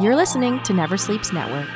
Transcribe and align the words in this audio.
You're 0.00 0.16
listening 0.16 0.62
to 0.62 0.72
Never 0.72 0.96
Sleeps 0.96 1.34
Network. 1.34 1.68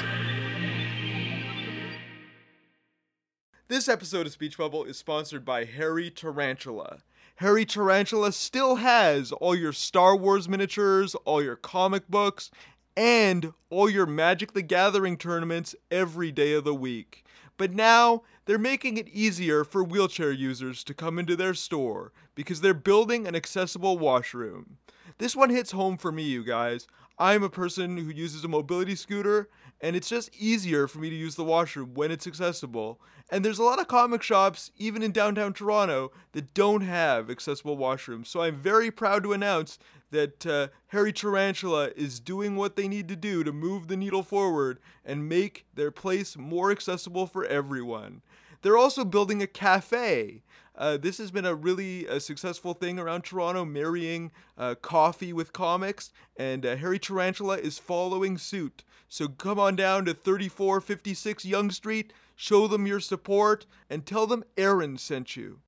This 3.69 3.91
episode 3.91 4.25
of 4.25 4.33
Speech 4.33 4.57
Bubble 4.57 4.85
is 4.85 4.97
sponsored 4.97 5.45
by 5.45 5.67
Hairy 5.67 6.09
Tarantula. 6.11 7.03
Hairy 7.37 7.67
Tarantula 7.67 8.33
still 8.33 8.77
has 8.77 9.33
all 9.33 9.55
your 9.55 9.75
Star 9.75 10.17
Wars 10.17 10.49
miniatures, 10.49 11.15
all 11.27 11.43
your 11.43 11.57
comic 11.57 12.09
books, 12.09 12.51
and 12.97 13.53
all 13.69 13.91
your 13.91 14.07
Magic 14.07 14.55
the 14.55 14.63
Gathering 14.63 15.19
tournaments 15.19 15.77
every 15.91 16.33
day 16.33 16.55
of 16.55 16.65
the 16.65 16.75
week. 16.75 17.23
But 17.59 17.75
now 17.75 18.23
they're 18.47 18.59
making 18.59 18.97
it 18.97 19.09
easier 19.09 19.63
for 19.63 19.85
wheelchair 19.85 20.33
users 20.33 20.83
to 20.85 20.95
come 20.95 21.19
into 21.19 21.37
their 21.37 21.53
store 21.53 22.13
because 22.35 22.63
they're 22.63 22.73
building 22.73 23.27
an 23.27 23.35
accessible 23.37 23.99
washroom. 23.99 24.79
This 25.19 25.37
one 25.37 25.51
hits 25.51 25.73
home 25.73 25.97
for 25.97 26.13
me, 26.13 26.25
you 26.25 26.45
guys. 26.45 26.87
I'm 27.19 27.43
a 27.43 27.49
person 27.49 27.97
who 27.97 28.11
uses 28.11 28.45
a 28.45 28.49
mobility 28.49 28.95
scooter, 28.95 29.49
and 29.81 29.97
it's 29.97 30.09
just 30.09 30.35
easier 30.37 30.87
for 30.87 30.99
me 30.99 31.11
to 31.11 31.17
use 31.17 31.35
the 31.35 31.45
washroom 31.45 31.95
when 31.95 32.11
it's 32.11 32.27
accessible. 32.27 33.01
And 33.31 33.45
there's 33.45 33.59
a 33.59 33.65
lot 33.65 33.81
of 33.81 33.89
comic 33.89 34.23
shops, 34.23 34.71
even 34.77 35.03
in 35.03 35.13
downtown 35.13 35.53
Toronto, 35.53 36.13
that 36.33 36.55
don't 36.55 36.83
have 36.83 37.31
accessible 37.31 37.77
washrooms. 37.77 38.27
So 38.27 38.43
I'm 38.43 38.57
very 38.57 38.91
proud 38.91 39.23
to 39.25 39.33
announce 39.33 39.79
that 40.11 40.47
uh, 40.47 40.69
Hairy 40.89 41.13
Tarantula 41.13 41.91
is 41.97 42.21
doing 42.21 42.55
what 42.55 42.77
they 42.77 42.87
need 42.87 43.09
to 43.09 43.17
do 43.17 43.43
to 43.43 43.53
move 43.53 43.89
the 43.89 43.97
needle 43.97 44.23
forward 44.23 44.79
and 45.05 45.29
make 45.29 45.67
their 45.75 45.91
place 45.91 46.37
more 46.37 46.71
accessible 46.71 47.27
for 47.27 47.45
everyone. 47.45 48.23
They're 48.63 48.79
also 48.79 49.05
building 49.05 49.43
a 49.43 49.47
cafe. 49.47 50.43
Uh, 50.77 50.99
this 50.99 51.19
has 51.19 51.31
been 51.31 51.47
a 51.47 51.55
really 51.55 52.07
uh, 52.07 52.19
successful 52.19 52.75
thing 52.75 52.99
around 52.99 53.23
Toronto, 53.23 53.65
marrying 53.65 54.31
uh, 54.59 54.75
coffee 54.75 55.33
with 55.33 55.53
comics, 55.53 56.13
and 56.37 56.67
uh, 56.67 56.77
Hairy 56.77 56.99
Tarantula 56.99 57.57
is 57.57 57.79
following 57.79 58.37
suit. 58.37 58.85
So 59.09 59.29
come 59.29 59.59
on 59.59 59.77
down 59.77 60.05
to 60.05 60.15
3456 60.15 61.45
Yonge 61.47 61.73
Street, 61.73 62.13
show 62.35 62.67
them 62.67 62.87
your 62.87 63.01
support, 63.01 63.65
and 63.89 64.05
tell 64.05 64.27
them 64.27 64.45
Aaron 64.59 64.99
sent 64.99 65.37
you. 65.37 65.61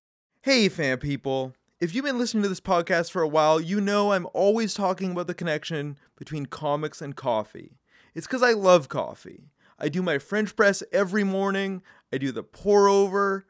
Hey, 0.42 0.68
fan 0.68 0.98
people. 0.98 1.54
If 1.80 1.94
you've 1.94 2.04
been 2.04 2.18
listening 2.18 2.42
to 2.42 2.48
this 2.48 2.60
podcast 2.60 3.10
for 3.10 3.22
a 3.22 3.28
while, 3.28 3.60
you 3.60 3.80
know 3.80 4.12
I'm 4.12 4.26
always 4.34 4.74
talking 4.74 5.12
about 5.12 5.26
the 5.26 5.34
connection 5.34 5.96
between 6.16 6.46
comics 6.46 7.00
and 7.00 7.16
coffee. 7.16 7.78
It's 8.14 8.26
because 8.26 8.42
I 8.42 8.52
love 8.52 8.88
coffee. 8.88 9.52
I 9.78 9.88
do 9.88 10.02
my 10.02 10.18
French 10.18 10.56
press 10.56 10.82
every 10.92 11.24
morning, 11.24 11.82
I 12.12 12.18
do 12.18 12.32
the 12.32 12.42
pour 12.42 12.88
over. 12.88 13.46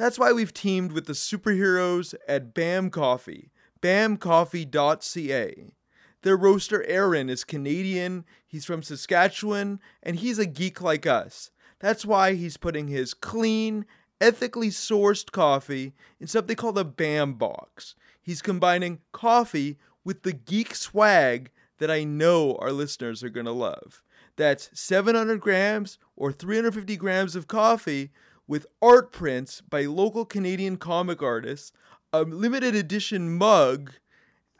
That's 0.00 0.18
why 0.18 0.32
we've 0.32 0.54
teamed 0.54 0.92
with 0.92 1.04
the 1.04 1.12
superheroes 1.12 2.14
at 2.26 2.54
BAM 2.54 2.88
Coffee, 2.88 3.50
bamcoffee.ca. 3.82 5.74
Their 6.22 6.36
roaster 6.38 6.82
Aaron 6.84 7.28
is 7.28 7.44
Canadian, 7.44 8.24
he's 8.46 8.64
from 8.64 8.82
Saskatchewan, 8.82 9.78
and 10.02 10.16
he's 10.16 10.38
a 10.38 10.46
geek 10.46 10.80
like 10.80 11.04
us. 11.04 11.50
That's 11.80 12.06
why 12.06 12.32
he's 12.32 12.56
putting 12.56 12.88
his 12.88 13.12
clean, 13.12 13.84
ethically 14.22 14.70
sourced 14.70 15.30
coffee 15.32 15.92
in 16.18 16.28
something 16.28 16.56
called 16.56 16.78
a 16.78 16.84
BAM 16.84 17.34
box. 17.34 17.94
He's 18.22 18.40
combining 18.40 19.00
coffee 19.12 19.76
with 20.02 20.22
the 20.22 20.32
geek 20.32 20.74
swag 20.74 21.50
that 21.76 21.90
I 21.90 22.04
know 22.04 22.56
our 22.56 22.72
listeners 22.72 23.22
are 23.22 23.28
going 23.28 23.44
to 23.44 23.52
love. 23.52 24.02
That's 24.36 24.70
700 24.72 25.42
grams 25.42 25.98
or 26.16 26.32
350 26.32 26.96
grams 26.96 27.36
of 27.36 27.48
coffee 27.48 28.12
with 28.50 28.66
art 28.82 29.12
prints 29.12 29.60
by 29.60 29.82
local 29.82 30.24
Canadian 30.24 30.76
comic 30.76 31.22
artists, 31.22 31.70
a 32.12 32.22
limited 32.22 32.74
edition 32.74 33.38
mug. 33.38 33.92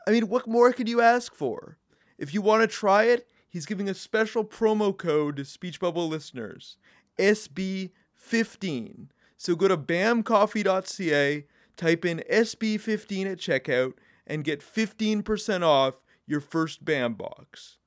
I 0.06 0.12
mean, 0.12 0.28
what 0.28 0.46
more 0.46 0.72
could 0.72 0.88
you 0.88 1.00
ask 1.00 1.34
for? 1.34 1.76
If 2.16 2.32
you 2.32 2.40
want 2.40 2.62
to 2.62 2.68
try 2.68 3.06
it, 3.06 3.26
he's 3.48 3.66
giving 3.66 3.88
a 3.88 3.94
special 3.94 4.44
promo 4.44 4.96
code 4.96 5.34
to 5.38 5.44
Speech 5.44 5.80
Bubble 5.80 6.06
listeners 6.06 6.76
SB15. 7.18 9.08
So 9.36 9.56
go 9.56 9.66
to 9.66 9.76
bamcoffee.ca, 9.76 11.46
type 11.76 12.04
in 12.04 12.22
SB15 12.30 13.26
at 13.26 13.38
checkout, 13.38 13.94
and 14.24 14.44
get 14.44 14.60
15% 14.60 15.64
off 15.64 15.94
your 16.28 16.40
first 16.40 16.84
BAM 16.84 17.14
box. 17.14 17.78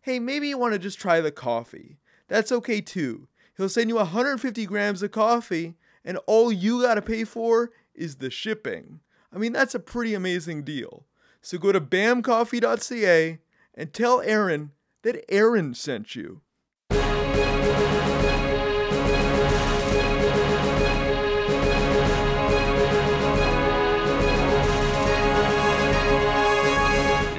Hey, 0.00 0.18
maybe 0.18 0.48
you 0.48 0.58
want 0.58 0.72
to 0.72 0.80
just 0.80 0.98
try 0.98 1.20
the 1.20 1.30
coffee. 1.30 2.00
That's 2.26 2.50
okay 2.50 2.80
too. 2.80 3.28
He'll 3.56 3.68
send 3.68 3.88
you 3.88 3.96
150 3.96 4.66
grams 4.66 5.02
of 5.02 5.10
coffee, 5.10 5.74
and 6.04 6.18
all 6.26 6.50
you 6.50 6.82
got 6.82 6.94
to 6.94 7.02
pay 7.02 7.24
for 7.24 7.70
is 7.94 8.16
the 8.16 8.30
shipping. 8.30 9.00
I 9.32 9.38
mean, 9.38 9.52
that's 9.52 9.74
a 9.74 9.80
pretty 9.80 10.14
amazing 10.14 10.62
deal. 10.64 11.06
So 11.40 11.58
go 11.58 11.72
to 11.72 11.80
bamcoffee.ca 11.80 13.38
and 13.74 13.92
tell 13.92 14.20
Aaron 14.20 14.72
that 15.02 15.24
Aaron 15.28 15.74
sent 15.74 16.14
you. 16.14 16.40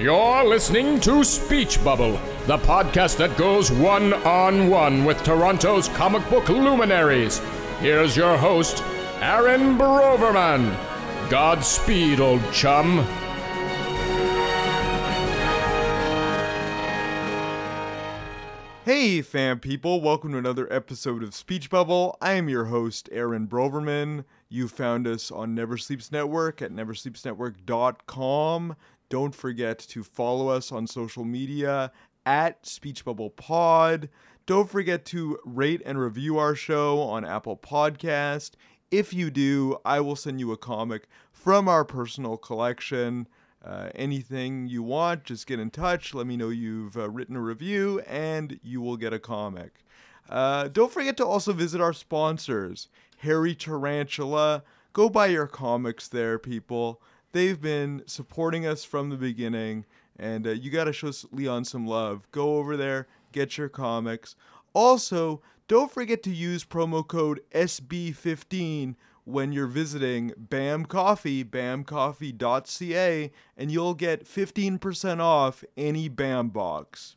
You're 0.03 0.43
listening 0.43 0.99
to 0.99 1.23
Speech 1.23 1.81
Bubble, 1.81 2.19
the 2.45 2.57
podcast 2.57 3.15
that 3.19 3.37
goes 3.37 3.71
one 3.71 4.11
on 4.25 4.69
one 4.69 5.05
with 5.05 5.23
Toronto's 5.23 5.87
comic 5.87 6.29
book 6.29 6.49
luminaries. 6.49 7.39
Here's 7.79 8.17
your 8.17 8.35
host, 8.35 8.83
Aaron 9.21 9.77
Broverman. 9.77 10.77
Godspeed, 11.29 12.19
old 12.19 12.41
chum. 12.51 12.97
Hey, 18.83 19.21
fam 19.21 19.61
people, 19.61 20.01
welcome 20.01 20.33
to 20.33 20.37
another 20.37 20.67
episode 20.69 21.23
of 21.23 21.33
Speech 21.33 21.69
Bubble. 21.69 22.17
I 22.21 22.33
am 22.33 22.49
your 22.49 22.65
host, 22.65 23.07
Aaron 23.13 23.47
Broverman. 23.47 24.25
You 24.49 24.67
found 24.67 25.07
us 25.07 25.31
on 25.31 25.55
Never 25.55 25.77
Sleeps 25.77 26.11
Network 26.11 26.61
at 26.61 26.73
neversleepsnetwork.com. 26.73 28.75
Don't 29.13 29.35
forget 29.35 29.77
to 29.77 30.01
follow 30.01 30.47
us 30.47 30.71
on 30.71 30.87
social 30.87 31.23
media 31.23 31.91
at 32.25 32.65
Speech 32.65 33.05
Bubble 33.05 33.29
Pod. 33.29 34.09
Don't 34.47 34.67
forget 34.67 35.05
to 35.05 35.37
rate 35.45 35.83
and 35.85 35.99
review 35.99 36.39
our 36.39 36.55
show 36.55 36.99
on 36.99 37.23
Apple 37.23 37.55
Podcast. 37.55 38.53
If 38.89 39.13
you 39.13 39.29
do, 39.29 39.77
I 39.85 39.99
will 39.99 40.15
send 40.15 40.39
you 40.39 40.51
a 40.51 40.57
comic 40.57 41.07
from 41.31 41.67
our 41.67 41.85
personal 41.85 42.37
collection. 42.37 43.27
Uh, 43.63 43.89
anything 43.93 44.67
you 44.67 44.81
want, 44.81 45.25
just 45.25 45.45
get 45.45 45.59
in 45.59 45.69
touch. 45.69 46.15
Let 46.15 46.25
me 46.25 46.35
know 46.35 46.49
you've 46.49 46.97
uh, 46.97 47.07
written 47.07 47.35
a 47.35 47.41
review, 47.41 47.99
and 48.07 48.59
you 48.63 48.81
will 48.81 48.97
get 48.97 49.13
a 49.13 49.19
comic. 49.19 49.85
Uh, 50.27 50.69
don't 50.69 50.91
forget 50.91 51.17
to 51.17 51.25
also 51.27 51.53
visit 51.53 51.79
our 51.79 51.93
sponsors, 51.93 52.87
Hairy 53.17 53.53
Tarantula. 53.53 54.63
Go 54.91 55.07
buy 55.07 55.27
your 55.27 55.45
comics 55.45 56.07
there, 56.07 56.39
people. 56.39 56.99
They've 57.33 57.59
been 57.59 58.03
supporting 58.05 58.67
us 58.67 58.83
from 58.83 59.09
the 59.09 59.17
beginning, 59.17 59.85
and 60.17 60.45
uh, 60.45 60.51
you 60.51 60.69
got 60.69 60.83
to 60.83 60.93
show 60.93 61.11
Leon 61.31 61.65
some 61.65 61.87
love. 61.87 62.29
Go 62.31 62.57
over 62.57 62.77
there, 62.77 63.07
get 63.31 63.57
your 63.57 63.69
comics. 63.69 64.35
Also, 64.73 65.41
don't 65.67 65.91
forget 65.91 66.21
to 66.23 66.29
use 66.29 66.63
promo 66.63 67.05
code 67.05 67.41
SB15 67.51 68.95
when 69.23 69.51
you're 69.51 69.65
visiting 69.65 70.31
BAM 70.37 70.85
Coffee, 70.85 71.43
bamcoffee.ca, 71.43 73.31
and 73.57 73.71
you'll 73.71 73.95
get 73.95 74.25
15% 74.25 75.19
off 75.19 75.63
any 75.75 76.09
BAM 76.09 76.49
box. 76.49 77.15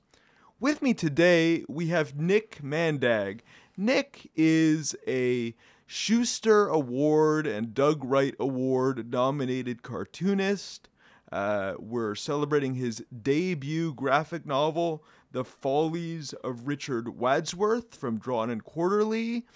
With 0.58 0.80
me 0.80 0.94
today, 0.94 1.62
we 1.68 1.88
have 1.88 2.18
Nick 2.18 2.60
Maandag. 2.62 3.40
Nick 3.76 4.30
is 4.34 4.96
a 5.06 5.54
Shuster 5.86 6.66
Award 6.66 7.46
and 7.46 7.72
Doug 7.72 8.04
Wright 8.04 8.34
Award 8.40 9.10
nominated 9.10 9.82
cartoonist. 9.82 10.88
Uh, 11.30 11.74
we're 11.78 12.14
celebrating 12.14 12.74
his 12.74 13.04
debut 13.22 13.94
graphic 13.94 14.44
novel, 14.44 15.04
The 15.30 15.44
Follies 15.44 16.32
of 16.44 16.66
Richard 16.66 17.16
Wadsworth, 17.16 17.94
from 17.94 18.18
Drawn 18.18 18.50
and 18.50 18.64
Quarterly. 18.64 19.46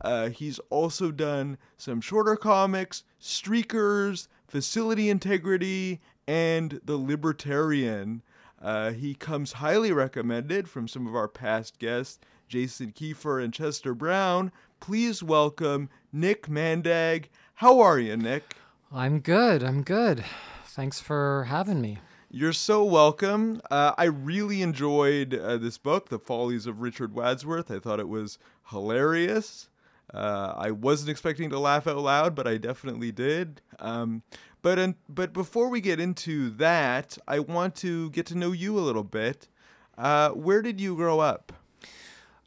Uh, 0.00 0.28
he's 0.28 0.58
also 0.70 1.10
done 1.10 1.58
some 1.76 2.00
shorter 2.00 2.36
comics, 2.36 3.04
Streakers, 3.20 4.28
Facility 4.46 5.10
Integrity, 5.10 6.00
and 6.26 6.80
The 6.84 6.96
Libertarian. 6.96 8.22
Uh, 8.60 8.92
he 8.92 9.14
comes 9.14 9.54
highly 9.54 9.92
recommended 9.92 10.68
from 10.68 10.86
some 10.86 11.06
of 11.06 11.14
our 11.14 11.28
past 11.28 11.78
guests, 11.78 12.18
Jason 12.48 12.92
Kieffer 12.92 13.42
and 13.42 13.54
Chester 13.54 13.94
Brown. 13.94 14.52
Please 14.80 15.22
welcome 15.22 15.88
Nick 16.12 16.46
Maandag. 16.46 17.26
How 17.56 17.80
are 17.80 17.98
you, 17.98 18.16
Nick? 18.16 18.56
I'm 18.92 19.20
good. 19.20 19.62
I'm 19.62 19.82
good. 19.82 20.24
Thanks 20.64 21.00
for 21.00 21.44
having 21.44 21.80
me. 21.80 21.98
You're 22.30 22.52
so 22.52 22.84
welcome. 22.84 23.60
Uh, 23.70 23.92
I 23.98 24.04
really 24.04 24.62
enjoyed 24.62 25.34
uh, 25.34 25.58
this 25.58 25.78
book, 25.78 26.08
The 26.08 26.18
Follies 26.18 26.66
of 26.66 26.80
Richard 26.80 27.14
Wadsworth. 27.14 27.70
I 27.70 27.78
thought 27.78 28.00
it 28.00 28.08
was 28.08 28.38
hilarious. 28.70 29.68
Uh, 30.12 30.54
I 30.56 30.70
wasn't 30.70 31.10
expecting 31.10 31.50
to 31.50 31.58
laugh 31.58 31.86
out 31.86 31.98
loud, 31.98 32.34
but 32.34 32.46
I 32.46 32.56
definitely 32.56 33.12
did. 33.12 33.60
Um, 33.78 34.22
but 34.62 34.94
but 35.08 35.32
before 35.32 35.68
we 35.68 35.80
get 35.80 36.00
into 36.00 36.50
that, 36.50 37.18
I 37.28 37.38
want 37.40 37.74
to 37.76 38.10
get 38.10 38.26
to 38.26 38.36
know 38.36 38.52
you 38.52 38.78
a 38.78 38.80
little 38.80 39.04
bit. 39.04 39.48
Uh, 39.96 40.30
where 40.30 40.62
did 40.62 40.80
you 40.80 40.96
grow 40.96 41.20
up? 41.20 41.52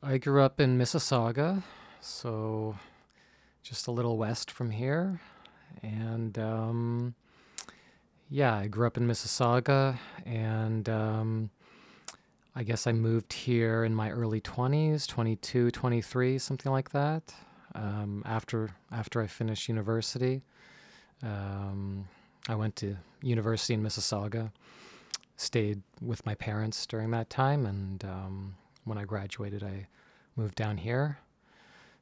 I 0.01 0.17
grew 0.17 0.41
up 0.41 0.59
in 0.59 0.77
Mississauga, 0.77 1.63
so 2.03 2.75
just 3.63 3.87
a 3.87 3.91
little 3.91 4.17
west 4.17 4.51
from 4.51 4.71
here. 4.71 5.21
And 5.81 6.37
um, 6.37 7.15
yeah, 8.29 8.55
I 8.55 8.67
grew 8.67 8.87
up 8.87 8.97
in 8.97 9.07
Mississauga, 9.07 9.97
and 10.25 10.87
um, 10.89 11.49
I 12.55 12.63
guess 12.63 12.87
I 12.87 12.91
moved 12.91 13.33
here 13.33 13.83
in 13.83 13.95
my 13.95 14.11
early 14.11 14.41
20s, 14.41 15.07
22, 15.07 15.71
23, 15.71 16.37
something 16.37 16.71
like 16.71 16.91
that, 16.91 17.33
um, 17.73 18.21
after, 18.25 18.71
after 18.91 19.21
I 19.21 19.27
finished 19.27 19.67
university. 19.67 20.41
Um, 21.23 22.07
I 22.49 22.55
went 22.55 22.75
to 22.77 22.97
university 23.21 23.73
in 23.73 23.81
Mississauga, 23.81 24.51
stayed 25.37 25.81
with 26.01 26.25
my 26.25 26.35
parents 26.35 26.85
during 26.85 27.11
that 27.11 27.29
time, 27.29 27.65
and 27.65 28.03
um, 28.03 28.55
when 28.83 28.97
I 28.97 29.05
graduated, 29.05 29.63
I 29.63 29.87
moved 30.35 30.55
down 30.55 30.77
here. 30.77 31.17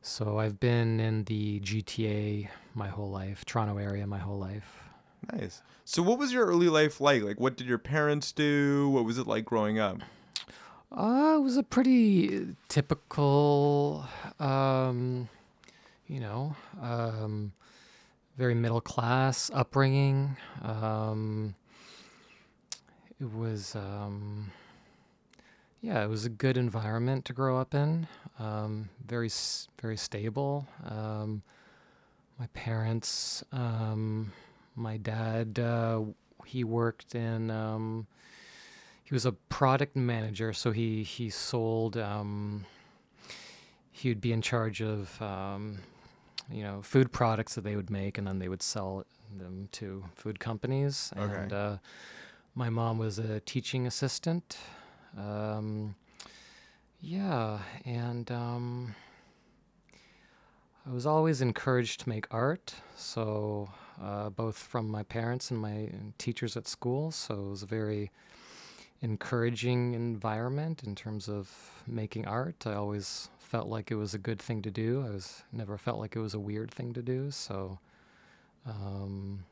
So 0.02 0.40
I've 0.40 0.60
been 0.60 1.00
in 1.00 1.26
the 1.26 1.60
GTA 1.60 2.50
my 2.74 2.88
whole 2.88 3.10
life, 3.10 3.46
Toronto 3.46 3.78
area 3.78 4.08
my 4.08 4.18
whole 4.18 4.40
life. 4.40 4.84
Nice. 5.32 5.62
So, 5.86 6.02
what 6.02 6.18
was 6.18 6.34
your 6.34 6.48
early 6.48 6.70
life 6.70 7.00
like? 7.00 7.22
Like, 7.22 7.40
what 7.40 7.56
did 7.56 7.68
your 7.68 7.78
parents 7.78 8.32
do? 8.32 8.90
What 8.90 9.06
was 9.06 9.20
it 9.20 9.28
like 9.28 9.46
growing 9.46 9.78
up? 9.78 10.00
Uh, 10.92 11.36
it 11.38 11.42
was 11.42 11.56
a 11.56 11.64
pretty 11.64 12.56
typical, 12.68 14.06
um, 14.40 15.30
you 16.08 16.20
know, 16.20 16.56
um, 16.82 17.54
very 18.38 18.56
middle 18.56 18.82
class 18.82 19.52
upbringing. 19.54 20.36
Um, 20.64 21.56
it 23.20 23.32
was, 23.32 23.76
um, 23.76 24.52
yeah, 25.82 26.04
it 26.04 26.08
was 26.10 26.26
a 26.26 26.30
good 26.30 26.58
environment 26.58 27.26
to 27.26 27.34
grow 27.34 27.60
up 27.60 27.74
in. 27.74 28.08
Um, 28.40 28.90
very, 29.06 29.28
s- 29.28 29.68
very 29.82 29.98
stable. 29.98 30.68
Um, 30.88 31.42
my 32.40 32.48
parents, 32.54 33.44
um, 33.52 34.32
my 34.76 34.98
dad, 34.98 35.60
uh, 35.60 36.02
he 36.46 36.64
worked 36.64 37.14
in. 37.16 37.52
Um, 37.52 38.08
he 39.04 39.14
was 39.14 39.26
a 39.26 39.34
product 39.34 39.96
manager, 39.96 40.54
so 40.54 40.72
he 40.72 41.04
he 41.04 41.30
sold. 41.30 41.98
Um, 41.98 42.66
he 43.92 44.10
would 44.10 44.22
be 44.22 44.32
in 44.32 44.42
charge 44.42 44.82
of, 44.82 45.22
um, 45.22 45.80
you 46.50 46.64
know, 46.64 46.82
food 46.82 47.12
products 47.12 47.54
that 47.56 47.64
they 47.64 47.76
would 47.76 47.90
make, 47.92 48.18
and 48.18 48.26
then 48.26 48.40
they 48.40 48.48
would 48.48 48.64
sell 48.64 49.06
them 49.38 49.68
to 49.74 50.04
food 50.16 50.40
companies. 50.40 51.12
Okay. 51.16 51.34
And 51.36 51.54
uh, 51.54 51.78
my 52.56 52.70
mom 52.70 52.98
was 52.98 53.20
a 53.20 53.40
teaching 53.42 53.86
assistant. 53.86 54.58
Um, 55.18 55.96
yeah, 57.02 57.60
and 57.86 58.32
um, 58.32 58.96
I 60.86 60.92
was 60.92 61.06
always 61.06 61.42
encouraged 61.42 62.02
to 62.02 62.10
make 62.10 62.28
art. 62.32 62.74
So 62.96 63.70
uh, 64.02 64.30
both 64.30 64.58
from 64.58 64.90
my 64.90 65.04
parents 65.04 65.52
and 65.52 65.60
my 65.60 65.90
teachers 66.18 66.58
at 66.58 66.68
school. 66.68 67.12
So 67.12 67.36
it 67.36 67.50
was 67.50 67.64
a 67.64 67.68
very 67.68 68.12
encouraging 69.02 69.94
environment 69.94 70.84
in 70.84 70.96
terms 70.96 71.28
of 71.28 71.50
making 71.88 72.28
art. 72.28 72.66
I 72.66 72.74
always 72.74 73.30
felt 73.40 73.68
like 73.68 73.92
it 73.92 73.96
was 73.96 74.14
a 74.14 74.20
good 74.20 74.40
thing 74.40 74.62
to 74.62 74.72
do. 74.72 75.04
I 75.06 75.12
was 75.12 75.44
never 75.52 75.78
felt 75.78 76.00
like 76.00 76.16
it 76.16 76.20
was 76.20 76.34
a 76.34 76.40
weird 76.40 76.72
thing 76.72 76.94
to 76.94 77.02
do. 77.02 77.32
So, 77.32 77.80
um, 78.66 79.44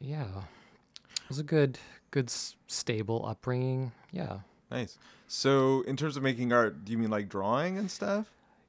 yeah, 0.00 0.22
it 0.24 1.28
was 1.28 1.38
a 1.38 1.44
good, 1.44 1.78
good, 2.10 2.30
stable 2.66 3.24
upbringing. 3.26 3.92
Yeah. 4.12 4.38
Nice. 4.70 4.98
So, 5.26 5.82
in 5.82 5.96
terms 5.96 6.16
of 6.16 6.22
making 6.22 6.52
art, 6.52 6.84
do 6.84 6.92
you 6.92 6.98
mean 6.98 7.10
like 7.10 7.28
drawing 7.28 7.78
and 7.78 7.90
stuff? 7.90 8.26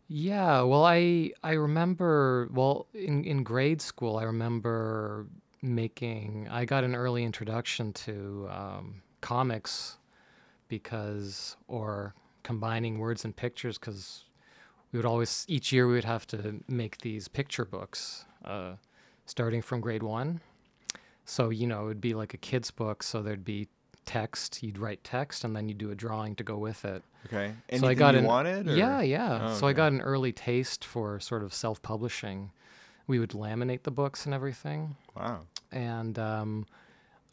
Yeah, 0.07 0.61
well, 0.61 0.85
I 0.85 1.31
I 1.43 1.53
remember 1.53 2.49
well 2.53 2.87
in 2.93 3.23
in 3.23 3.43
grade 3.43 3.81
school 3.81 4.17
I 4.17 4.23
remember 4.23 5.25
making 5.61 6.47
I 6.49 6.65
got 6.65 6.83
an 6.83 6.95
early 6.95 7.23
introduction 7.23 7.91
to 7.93 8.47
um, 8.51 9.01
comics 9.21 9.97
because 10.67 11.57
or 11.67 12.13
combining 12.43 12.99
words 12.99 13.25
and 13.25 13.35
pictures 13.35 13.79
because 13.79 14.25
we 14.91 14.99
would 14.99 15.05
always 15.05 15.45
each 15.47 15.73
year 15.73 15.87
we 15.87 15.95
would 15.95 16.05
have 16.05 16.27
to 16.27 16.61
make 16.67 16.99
these 16.99 17.27
picture 17.27 17.65
books 17.65 18.25
uh, 18.43 18.73
starting 19.25 19.61
from 19.61 19.81
grade 19.81 20.03
one. 20.03 20.41
So 21.25 21.49
you 21.49 21.65
know 21.65 21.85
it 21.85 21.87
would 21.87 22.01
be 22.01 22.13
like 22.13 22.35
a 22.35 22.37
kid's 22.37 22.69
book, 22.69 23.01
so 23.01 23.23
there'd 23.23 23.43
be 23.43 23.67
text. 24.05 24.61
You'd 24.63 24.77
write 24.77 25.03
text, 25.03 25.43
and 25.43 25.55
then 25.55 25.67
you'd 25.67 25.77
do 25.77 25.91
a 25.91 25.95
drawing 25.95 26.35
to 26.35 26.43
go 26.43 26.57
with 26.57 26.85
it 26.85 27.03
Okay. 27.27 27.53
Anything 27.69 27.79
so 27.79 27.87
I 27.87 27.93
got 27.95 28.13
you 28.13 28.19
an, 28.19 28.25
wanted? 28.25 28.67
or- 28.67 28.75
Yeah, 28.75 29.01
yeah. 29.01 29.49
Oh, 29.51 29.55
so 29.55 29.67
I 29.67 29.73
got 29.73 29.91
an 29.91 30.01
early 30.01 30.31
taste 30.31 30.85
for 30.85 31.19
sort 31.19 31.41
of 31.43 31.53
self-publishing. 31.53 32.51
We 33.07 33.17
would 33.19 33.31
laminate 33.31 33.83
the 33.83 33.91
books 33.91 34.25
and 34.25 34.33
everything, 34.33 34.95
Wow. 35.15 35.41
and 35.71 36.17
um, 36.19 36.65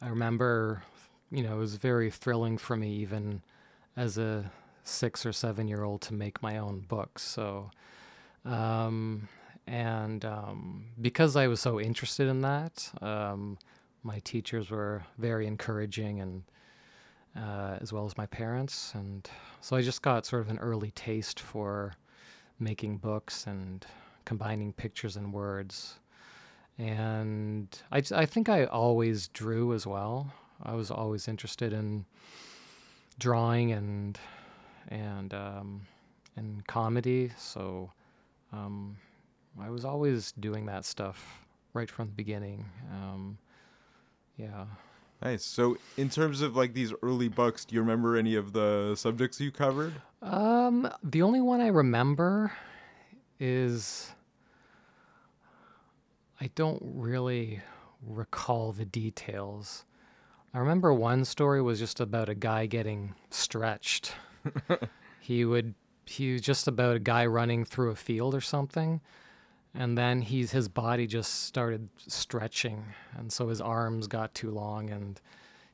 I 0.01 0.07
remember, 0.09 0.83
you 1.31 1.43
know, 1.43 1.55
it 1.55 1.59
was 1.59 1.75
very 1.75 2.09
thrilling 2.11 2.57
for 2.57 2.75
me 2.75 2.91
even 2.97 3.41
as 3.95 4.17
a 4.17 4.51
six 4.83 5.25
or 5.25 5.31
seven 5.31 5.67
year 5.67 5.83
old 5.83 6.01
to 6.01 6.13
make 6.13 6.41
my 6.43 6.57
own 6.57 6.79
books. 6.81 7.21
So, 7.23 7.69
um, 8.45 9.27
and 9.67 10.25
um, 10.25 10.85
because 10.99 11.35
I 11.35 11.47
was 11.47 11.59
so 11.61 11.79
interested 11.79 12.27
in 12.27 12.41
that, 12.41 12.91
um, 13.01 13.57
my 14.03 14.19
teachers 14.19 14.69
were 14.69 15.03
very 15.17 15.47
encouraging 15.47 16.19
and 16.19 16.43
uh, 17.35 17.77
as 17.81 17.91
well 17.91 18.05
as 18.05 18.17
my 18.17 18.25
parents. 18.27 18.93
And 18.93 19.27
so 19.61 19.75
I 19.75 19.81
just 19.81 20.01
got 20.01 20.25
sort 20.25 20.41
of 20.41 20.49
an 20.49 20.59
early 20.59 20.91
taste 20.91 21.39
for 21.39 21.93
making 22.59 22.97
books 22.97 23.47
and 23.47 23.85
combining 24.25 24.73
pictures 24.73 25.15
and 25.15 25.33
words. 25.33 25.99
And 26.77 27.67
I 27.91 28.25
think 28.25 28.49
I 28.49 28.65
always 28.65 29.27
drew 29.29 29.73
as 29.73 29.85
well. 29.85 30.33
I 30.63 30.73
was 30.73 30.89
always 30.89 31.27
interested 31.27 31.73
in 31.73 32.05
drawing 33.19 33.71
and 33.73 34.19
and 34.89 35.33
um, 35.33 35.81
and 36.35 36.65
comedy. 36.67 37.31
So 37.37 37.91
um, 38.51 38.97
I 39.59 39.69
was 39.69 39.85
always 39.85 40.31
doing 40.39 40.65
that 40.65 40.85
stuff 40.85 41.45
right 41.73 41.89
from 41.89 42.07
the 42.07 42.13
beginning. 42.13 42.65
Um, 42.91 43.37
yeah. 44.37 44.65
Nice. 45.23 45.45
So, 45.45 45.77
in 45.95 46.09
terms 46.09 46.41
of 46.41 46.55
like 46.55 46.73
these 46.73 46.93
early 47.01 47.29
books, 47.29 47.63
do 47.63 47.75
you 47.75 47.81
remember 47.81 48.17
any 48.17 48.35
of 48.35 48.51
the 48.51 48.93
subjects 48.95 49.39
you 49.39 49.51
covered? 49.51 49.93
Um, 50.21 50.89
the 51.01 51.21
only 51.21 51.39
one 51.39 51.61
I 51.61 51.67
remember 51.67 52.51
is 53.39 54.11
I 56.41 56.49
don't 56.55 56.81
really 56.83 57.61
recall 58.05 58.73
the 58.73 58.85
details. 58.85 59.85
I 60.53 60.59
remember 60.59 60.93
one 60.93 61.23
story 61.23 61.61
was 61.61 61.79
just 61.79 62.01
about 62.01 62.27
a 62.27 62.35
guy 62.35 62.65
getting 62.65 63.15
stretched. 63.29 64.13
he 65.21 65.45
would 65.45 65.73
he 66.05 66.33
was 66.33 66.41
just 66.41 66.67
about 66.67 66.97
a 66.97 66.99
guy 66.99 67.25
running 67.25 67.63
through 67.63 67.91
a 67.91 67.95
field 67.95 68.35
or 68.35 68.41
something 68.41 68.99
and 69.75 69.97
then 69.97 70.21
he's 70.21 70.51
his 70.51 70.67
body 70.69 71.07
just 71.07 71.43
started 71.45 71.89
stretching 72.07 72.85
and 73.17 73.31
so 73.31 73.47
his 73.47 73.59
arms 73.61 74.07
got 74.07 74.33
too 74.35 74.51
long 74.51 74.89
and 74.89 75.19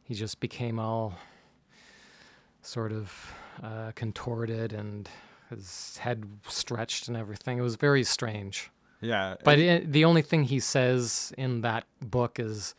he 0.03 0.13
just 0.13 0.39
became 0.39 0.79
all 0.79 1.13
sort 2.61 2.91
of 2.91 3.33
uh, 3.63 3.91
contorted 3.95 4.73
and 4.73 5.09
his 5.49 5.97
head 5.97 6.23
stretched 6.47 7.07
and 7.07 7.17
everything 7.17 7.57
it 7.57 7.61
was 7.61 7.75
very 7.75 8.03
strange 8.03 8.69
Yeah. 9.01 9.35
but 9.43 9.59
it, 9.59 9.91
the 9.91 10.05
only 10.05 10.21
thing 10.21 10.43
he 10.43 10.59
says 10.59 11.33
in 11.37 11.61
that 11.61 11.85
book 12.01 12.39
is 12.39 12.75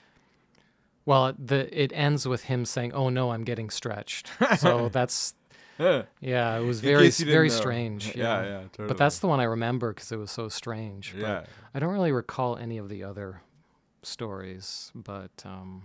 well 1.06 1.32
the 1.38 1.66
it 1.78 1.92
ends 1.94 2.26
with 2.28 2.44
him 2.44 2.64
saying 2.64 2.92
oh 2.92 3.08
no 3.08 3.32
i'm 3.32 3.42
getting 3.44 3.70
stretched 3.70 4.30
so 4.58 4.88
that's 4.88 5.34
Yeah. 5.80 6.02
yeah 6.20 6.56
it 6.58 6.64
was 6.64 6.80
very 6.80 7.04
case 7.04 7.18
you 7.20 7.24
didn't 7.26 7.34
very 7.36 7.48
know. 7.48 7.54
strange 7.54 8.14
Yeah, 8.14 8.42
yeah, 8.44 8.60
totally. 8.72 8.88
but 8.88 8.96
that's 8.98 9.18
the 9.20 9.26
one 9.28 9.40
i 9.40 9.44
remember 9.44 9.92
because 9.94 10.12
it 10.12 10.16
was 10.18 10.30
so 10.30 10.48
strange 10.48 11.12
but 11.14 11.20
Yeah. 11.22 11.44
i 11.74 11.78
don't 11.80 11.92
really 11.92 12.12
recall 12.12 12.56
any 12.56 12.76
of 12.78 12.88
the 12.88 13.02
other 13.02 13.40
stories 14.02 14.92
but 14.94 15.30
um, 15.44 15.84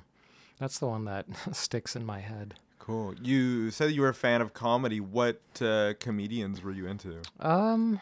that's 0.60 0.80
the 0.80 0.88
one 0.88 1.06
that 1.06 1.26
sticks 1.54 1.96
in 1.96 2.06
my 2.06 2.20
head 2.20 2.56
Cool. 2.78 3.16
You 3.20 3.72
said 3.72 3.94
you 3.94 4.02
were 4.02 4.10
a 4.10 4.14
fan 4.14 4.44
of 4.44 4.54
comedy. 4.54 5.00
What 5.00 5.42
uh, 5.60 5.96
comedians 6.00 6.62
were 6.62 6.72
you 6.72 6.86
into? 6.86 7.20
Um. 7.40 8.00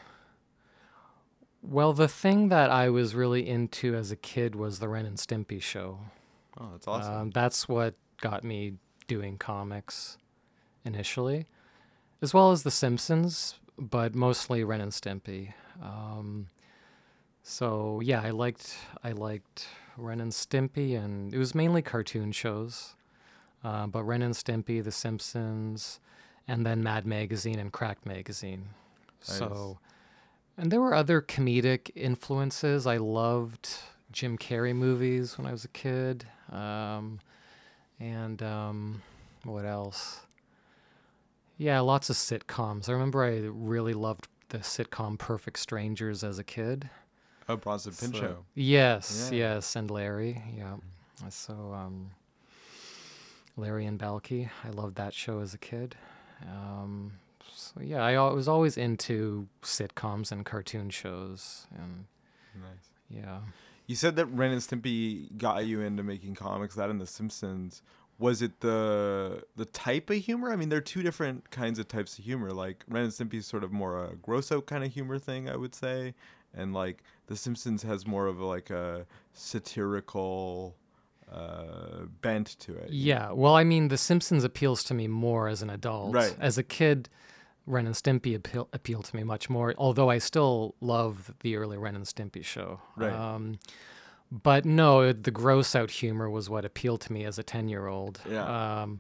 Well, 1.62 1.94
the 1.94 2.10
thing 2.10 2.50
that 2.50 2.70
I 2.70 2.90
was 2.90 3.16
really 3.16 3.48
into 3.48 3.96
as 3.96 4.12
a 4.12 4.18
kid 4.18 4.56
was 4.56 4.80
the 4.80 4.90
Ren 4.90 5.06
and 5.06 5.16
Stimpy 5.18 5.62
show. 5.62 6.00
Oh, 6.60 6.68
that's 6.74 6.86
awesome. 6.86 7.14
Um, 7.14 7.30
that's 7.32 7.70
what 7.70 7.96
got 8.20 8.44
me 8.44 8.74
doing 9.08 9.38
comics 9.38 10.18
initially, 10.84 11.48
as 12.24 12.34
well 12.34 12.52
as 12.52 12.64
The 12.64 12.72
Simpsons, 12.72 13.56
but 13.78 14.16
mostly 14.16 14.64
Ren 14.64 14.80
and 14.80 14.94
Stimpy. 14.94 15.54
Um, 15.84 16.48
so 17.44 18.00
yeah, 18.02 18.22
I 18.22 18.30
liked 18.30 18.78
I 19.04 19.12
liked 19.12 19.68
Ren 19.98 20.22
and 20.22 20.32
Stimpy, 20.32 20.98
and 20.98 21.34
it 21.34 21.38
was 21.38 21.54
mainly 21.54 21.82
cartoon 21.82 22.32
shows. 22.32 22.96
Uh, 23.64 23.88
but 23.88 24.04
Ren 24.04 24.22
and 24.22 24.34
Stimpy, 24.34 24.82
The 24.84 24.92
Simpsons, 24.92 26.00
and 26.48 26.66
then 26.66 26.82
Mad 26.82 27.06
Magazine 27.06 27.60
and 27.60 27.72
Crack 27.72 28.06
Magazine. 28.06 28.70
So, 29.20 29.80
and 30.58 30.72
there 30.72 30.82
were 30.82 30.94
other 30.94 31.22
comedic 31.22 31.92
influences. 31.96 32.88
I 32.88 32.98
loved 32.98 33.70
Jim 34.12 34.38
Carrey 34.38 34.76
movies 34.76 35.38
when 35.38 35.48
I 35.48 35.52
was 35.52 35.64
a 35.64 35.70
kid. 35.70 36.26
Um, 36.52 37.20
and 38.00 38.42
um, 38.44 39.02
what 39.44 39.66
else? 39.66 40.22
Yeah, 41.58 41.80
lots 41.82 42.10
of 42.10 42.16
sitcoms. 42.16 42.90
I 42.90 42.94
remember 42.94 43.24
I 43.24 43.42
really 43.48 43.94
loved 43.94 44.28
the 44.50 44.60
sitcom 44.60 45.18
Perfect 45.18 45.60
Strangers 45.60 46.24
as 46.24 46.40
a 46.40 46.44
kid. 46.44 46.90
Oh, 47.50 47.58
Bronson 47.58 47.92
So- 47.94 48.10
Pinchot. 48.12 48.44
yes, 48.56 49.30
Yeah. 49.32 49.56
yes, 49.56 49.76
and 49.76 49.90
Larry. 49.92 50.42
Yeah. 50.56 50.78
So, 51.30 51.74
um, 51.74 52.12
Larry 53.56 53.86
and 53.86 54.00
Balky. 54.00 54.50
I 54.64 54.70
loved 54.70 54.96
that 54.96 55.14
show 55.14 55.40
as 55.40 55.54
a 55.54 55.58
kid. 55.58 55.96
Um, 56.46 57.14
so 57.54 57.82
yeah, 57.82 58.04
I 58.04 58.18
was 58.32 58.48
always 58.48 58.78
into 58.78 59.48
sitcoms 59.62 60.32
and 60.32 60.46
cartoon 60.46 60.90
shows, 60.90 61.68
and 61.76 62.06
Nice. 62.56 62.90
yeah. 63.10 63.42
You 63.86 63.96
said 63.96 64.16
that 64.16 64.26
Ren 64.28 64.52
and 64.52 64.62
Stimpy 64.62 65.38
got 65.38 65.66
you 65.66 65.82
into 65.82 66.04
making 66.04 66.36
comics. 66.36 66.76
That 66.76 66.90
and 66.90 67.00
The 67.02 67.06
Simpsons. 67.06 67.82
Was 68.20 68.42
it 68.42 68.60
the 68.62 69.44
the 69.56 69.66
type 69.66 70.10
of 70.10 70.18
humor? 70.18 70.52
I 70.52 70.56
mean, 70.56 70.70
there 70.70 70.78
are 70.78 70.82
two 70.82 71.04
different 71.04 71.50
kinds 71.50 71.80
of 71.80 71.88
types 71.88 72.18
of 72.18 72.24
humor. 72.24 72.52
Like 72.52 72.84
Ren 72.88 73.04
and 73.04 73.12
Stimpy 73.12 73.36
is 73.36 73.46
sort 73.46 73.64
of 73.64 73.72
more 73.72 74.06
a 74.06 74.16
gross 74.16 74.52
out 74.52 74.66
kind 74.66 74.84
of 74.84 74.94
humor 74.94 75.20
thing, 75.20 75.50
I 75.50 75.56
would 75.56 75.76
say, 75.76 76.14
and 76.54 76.74
like 76.74 77.04
The 77.28 77.36
Simpsons 77.36 77.84
has 77.84 78.06
more 78.06 78.28
of 78.28 78.40
a, 78.40 78.46
like 78.46 78.70
a 78.70 79.06
satirical 79.34 80.76
uh, 81.32 82.06
bent 82.22 82.60
to 82.60 82.76
it. 82.76 82.92
Yeah. 82.92 83.32
Well, 83.32 83.56
I 83.56 83.64
mean, 83.64 83.88
The 83.88 83.98
Simpsons 83.98 84.44
appeals 84.44 84.84
to 84.86 84.94
me 84.94 85.08
more 85.08 85.48
as 85.48 85.62
an 85.62 85.70
adult. 85.70 86.14
Right. 86.14 86.36
As 86.40 86.58
a 86.58 86.64
kid, 86.64 87.10
Ren 87.66 87.88
and 87.88 87.96
Stimpy 87.96 88.36
appeal, 88.36 88.70
appealed 88.74 89.06
to 89.06 89.16
me 89.16 89.24
much 89.24 89.50
more, 89.50 89.74
although 89.78 90.10
I 90.10 90.20
still 90.20 90.76
love 90.82 91.34
the 91.42 91.56
early 91.56 91.78
Ren 91.78 91.96
and 91.96 92.06
Stimpy 92.06 92.44
show. 92.44 92.80
Right. 92.96 93.14
Um, 93.14 93.58
but 94.42 94.66
no, 94.66 95.14
the 95.14 95.30
gross 95.32 95.76
out 95.76 95.92
humor 95.92 96.30
was 96.30 96.50
what 96.50 96.66
appealed 96.66 97.02
to 97.02 97.14
me 97.14 97.24
as 97.26 97.38
a 97.38 97.44
10 97.44 97.70
year 97.70 97.86
old. 97.88 98.20
Yeah. 98.30 98.82
Um, 98.82 99.00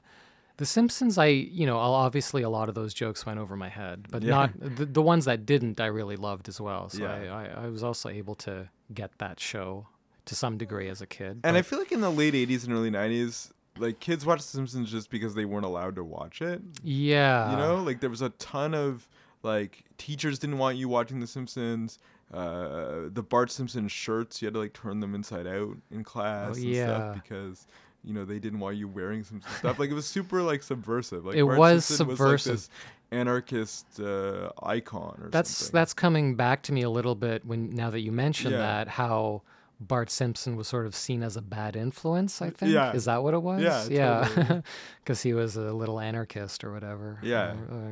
the 0.57 0.65
Simpsons, 0.67 1.17
I, 1.17 1.25
you 1.27 1.65
know, 1.65 1.77
obviously 1.79 2.43
a 2.43 2.49
lot 2.49 2.69
of 2.69 2.75
those 2.75 2.93
jokes 2.93 3.25
went 3.25 3.39
over 3.39 3.55
my 3.55 3.69
head, 3.69 4.05
but 4.11 4.21
Yeah. 4.21 4.29
not 4.31 4.51
the, 4.59 4.85
the 4.85 5.01
ones 5.01 5.25
that 5.25 5.45
didn't, 5.47 5.81
I 5.81 5.87
really 5.87 6.15
loved 6.15 6.47
as 6.47 6.61
well. 6.61 6.89
So 6.89 7.03
Yeah. 7.03 7.13
I, 7.35 7.45
I, 7.61 7.65
I 7.65 7.67
was 7.69 7.83
also 7.83 8.09
able 8.09 8.35
to 8.35 8.69
get 8.93 9.17
that 9.17 9.39
show 9.39 9.87
to 10.25 10.35
some 10.35 10.57
degree 10.59 10.89
as 10.89 11.01
a 11.01 11.07
kid. 11.07 11.39
And 11.43 11.57
I 11.57 11.63
feel 11.63 11.79
like 11.79 11.91
in 11.91 12.01
the 12.01 12.11
late 12.11 12.33
'80s 12.35 12.63
and 12.65 12.71
early 12.73 12.91
'90s, 12.91 13.51
like 13.79 13.99
kids 13.99 14.25
watched 14.25 14.43
The 14.43 14.49
Simpsons 14.49 14.91
just 14.91 15.09
because 15.09 15.33
they 15.33 15.43
weren't 15.45 15.65
allowed 15.65 15.95
to 15.95 16.03
watch 16.03 16.41
it. 16.41 16.61
yeah. 16.83 17.49
you 17.51 17.57
know 17.57 17.77
like 17.83 17.99
there 17.99 18.09
was 18.11 18.21
a 18.21 18.29
ton 18.29 18.73
of 18.75 19.09
like 19.41 19.83
teachers 19.97 20.37
didn't 20.39 20.59
want 20.59 20.77
you 20.77 20.87
watching 20.87 21.19
the 21.19 21.27
simpsons 21.27 21.97
uh 22.33 23.09
the 23.11 23.21
bart 23.23 23.51
simpson 23.51 23.87
shirts 23.87 24.41
you 24.41 24.47
had 24.47 24.53
to 24.53 24.59
like 24.59 24.73
turn 24.73 24.99
them 24.99 25.13
inside 25.15 25.45
out 25.47 25.77
in 25.91 26.03
class 26.03 26.57
and 26.57 26.65
Oh, 26.65 26.69
yeah. 26.69 26.85
stuff 26.85 27.15
because 27.23 27.67
you 28.03 28.13
know 28.13 28.25
they 28.25 28.39
didn't 28.39 28.59
want 28.59 28.75
you 28.75 28.87
wearing 28.87 29.23
some 29.23 29.41
stuff 29.59 29.77
like 29.79 29.89
it 29.89 29.93
was 29.93 30.05
super 30.05 30.41
like 30.41 30.63
subversive 30.63 31.25
like 31.25 31.35
It 31.37 31.43
Bart 31.45 31.57
was 31.59 31.85
Simpson 31.85 32.07
was 32.07 32.17
subversive. 32.17 32.51
like 32.51 32.57
this 32.59 32.69
anarchist 33.11 33.99
uh 33.99 34.49
icon 34.63 35.19
or 35.21 35.29
that's 35.29 35.49
something. 35.51 35.73
that's 35.73 35.93
coming 35.93 36.35
back 36.35 36.63
to 36.63 36.73
me 36.73 36.81
a 36.81 36.89
little 36.89 37.15
bit 37.15 37.45
when 37.45 37.69
now 37.69 37.89
that 37.89 37.99
you 38.01 38.11
mention 38.11 38.51
Yeah. 38.51 38.57
that 38.57 38.87
how 38.87 39.43
Bart 39.79 40.09
Simpson 40.09 40.55
was 40.55 40.67
sort 40.67 40.85
of 40.85 40.95
seen 40.95 41.23
as 41.23 41.35
a 41.35 41.41
bad 41.41 41.75
influence. 41.75 42.41
I 42.41 42.51
think 42.51 42.71
Yeah. 42.71 42.93
is 42.93 43.05
that 43.05 43.21
what 43.21 43.33
it 43.33 43.41
was? 43.41 43.61
Yeah, 43.61 43.85
yeah, 43.89 44.27
totally. 44.33 44.63
because 45.03 45.21
he 45.23 45.33
was 45.33 45.57
a 45.57 45.73
little 45.73 45.99
anarchist 45.99 46.63
or 46.63 46.71
whatever. 46.71 47.19
Yeah. 47.21 47.55
uh, 47.69 47.75
uh, 47.75 47.89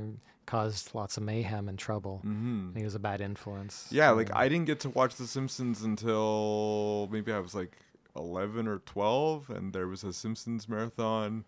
caused 0.51 0.93
lots 0.93 1.15
of 1.15 1.23
mayhem 1.23 1.69
and 1.69 1.79
trouble. 1.79 2.21
Mhm. 2.25 2.75
He 2.75 2.83
was 2.83 2.93
a 2.93 2.99
bad 2.99 3.21
influence. 3.21 3.87
Yeah, 3.89 4.09
like 4.11 4.29
I 4.35 4.49
didn't 4.49 4.65
get 4.65 4.81
to 4.81 4.89
watch 4.89 5.15
The 5.15 5.25
Simpsons 5.27 5.81
until 5.81 7.07
maybe 7.11 7.31
I 7.31 7.39
was 7.39 7.55
like 7.55 7.77
11 8.17 8.67
or 8.67 8.79
12, 8.79 9.49
and 9.49 9.71
there 9.71 9.87
was 9.87 10.03
a 10.03 10.11
Simpsons 10.11 10.67
marathon 10.67 11.45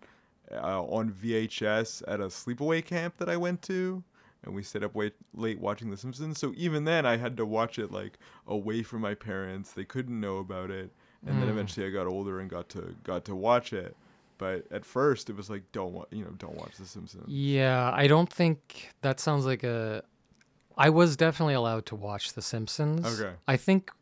uh, 0.50 0.82
on 0.82 1.10
VHS 1.10 2.02
at 2.08 2.20
a 2.20 2.24
sleepaway 2.26 2.82
camp 2.84 3.16
that 3.18 3.28
I 3.28 3.36
went 3.36 3.60
to, 3.62 4.02
and 4.42 4.54
we 4.54 4.62
stayed 4.62 4.84
up 4.84 4.94
wait, 4.94 5.14
late 5.34 5.58
watching 5.60 5.90
The 5.90 5.96
Simpsons. 5.98 6.38
So 6.38 6.54
even 6.56 6.84
then, 6.84 7.04
I 7.04 7.16
had 7.18 7.36
to 7.36 7.44
watch 7.46 7.78
it 7.78 7.90
like 7.92 8.18
away 8.46 8.82
from 8.82 9.02
my 9.02 9.14
parents. 9.14 9.72
They 9.72 9.84
couldn't 9.84 10.18
know 10.18 10.38
about 10.38 10.70
it, 10.70 10.90
and 11.26 11.38
then 11.40 11.48
Mm. 11.48 11.52
eventually 11.52 11.86
I 11.86 11.90
got 11.90 12.06
older 12.06 12.40
and 12.40 12.48
got 12.48 12.68
to 12.70 12.94
got 13.04 13.24
to 13.26 13.34
watch 13.34 13.72
it. 13.74 13.96
But 14.38 14.66
at 14.70 14.84
first, 14.84 15.30
it 15.30 15.36
was 15.36 15.48
like 15.48 15.62
don't 15.72 15.92
wa- 15.92 16.06
you 16.10 16.24
know 16.24 16.30
don't 16.38 16.56
watch 16.56 16.76
The 16.76 16.86
Simpsons. 16.86 17.28
Yeah, 17.28 17.90
I 17.94 18.06
don't 18.06 18.32
think 18.32 18.90
that 19.02 19.20
sounds 19.20 19.46
like 19.46 19.62
a. 19.62 20.02
I 20.76 20.90
was 20.90 21.16
definitely 21.16 21.54
allowed 21.54 21.86
to 21.86 21.94
watch 21.96 22.32
The 22.32 22.42
Simpsons. 22.42 23.20
Okay. 23.20 23.34
I 23.46 23.56
think, 23.56 23.92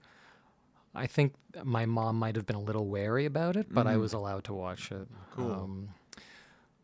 I 0.94 1.06
think 1.06 1.34
my 1.64 1.84
mom 1.84 2.18
might 2.18 2.34
have 2.34 2.46
been 2.46 2.56
a 2.56 2.62
little 2.62 2.86
wary 2.86 3.26
about 3.26 3.56
it, 3.56 3.66
but 3.70 3.86
I 3.86 3.94
Mhm. 3.96 4.00
was 4.00 4.14
allowed 4.14 4.44
to 4.44 4.54
watch 4.54 4.90
it. 4.90 5.06
Cool. 5.36 5.52
Um, 5.52 5.88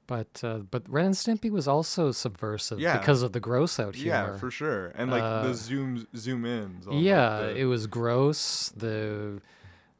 but 0.07 0.43
uh, 0.45 0.59
but 0.71 0.83
Ren 0.89 1.07
and 1.07 1.15
Stimpy 1.15 1.51
was 1.51 1.67
also 1.67 2.13
subversive 2.13 2.81
Yeah. 2.81 2.99
because 2.99 3.23
of 3.23 3.33
the 3.33 3.41
gross 3.41 3.79
out 3.81 3.95
humor. 3.95 4.33
Yeah, 4.33 4.37
for 4.37 4.51
sure. 4.51 4.89
And 4.95 5.11
like 5.11 5.23
Uh, 5.23 5.43
the 5.45 5.55
zoom 5.55 6.07
zoom 6.17 6.45
ins. 6.45 6.87
Yeah, 6.91 7.41
the- 7.41 7.57
it 7.57 7.65
was 7.65 7.87
gross. 7.87 8.69
The 8.77 9.41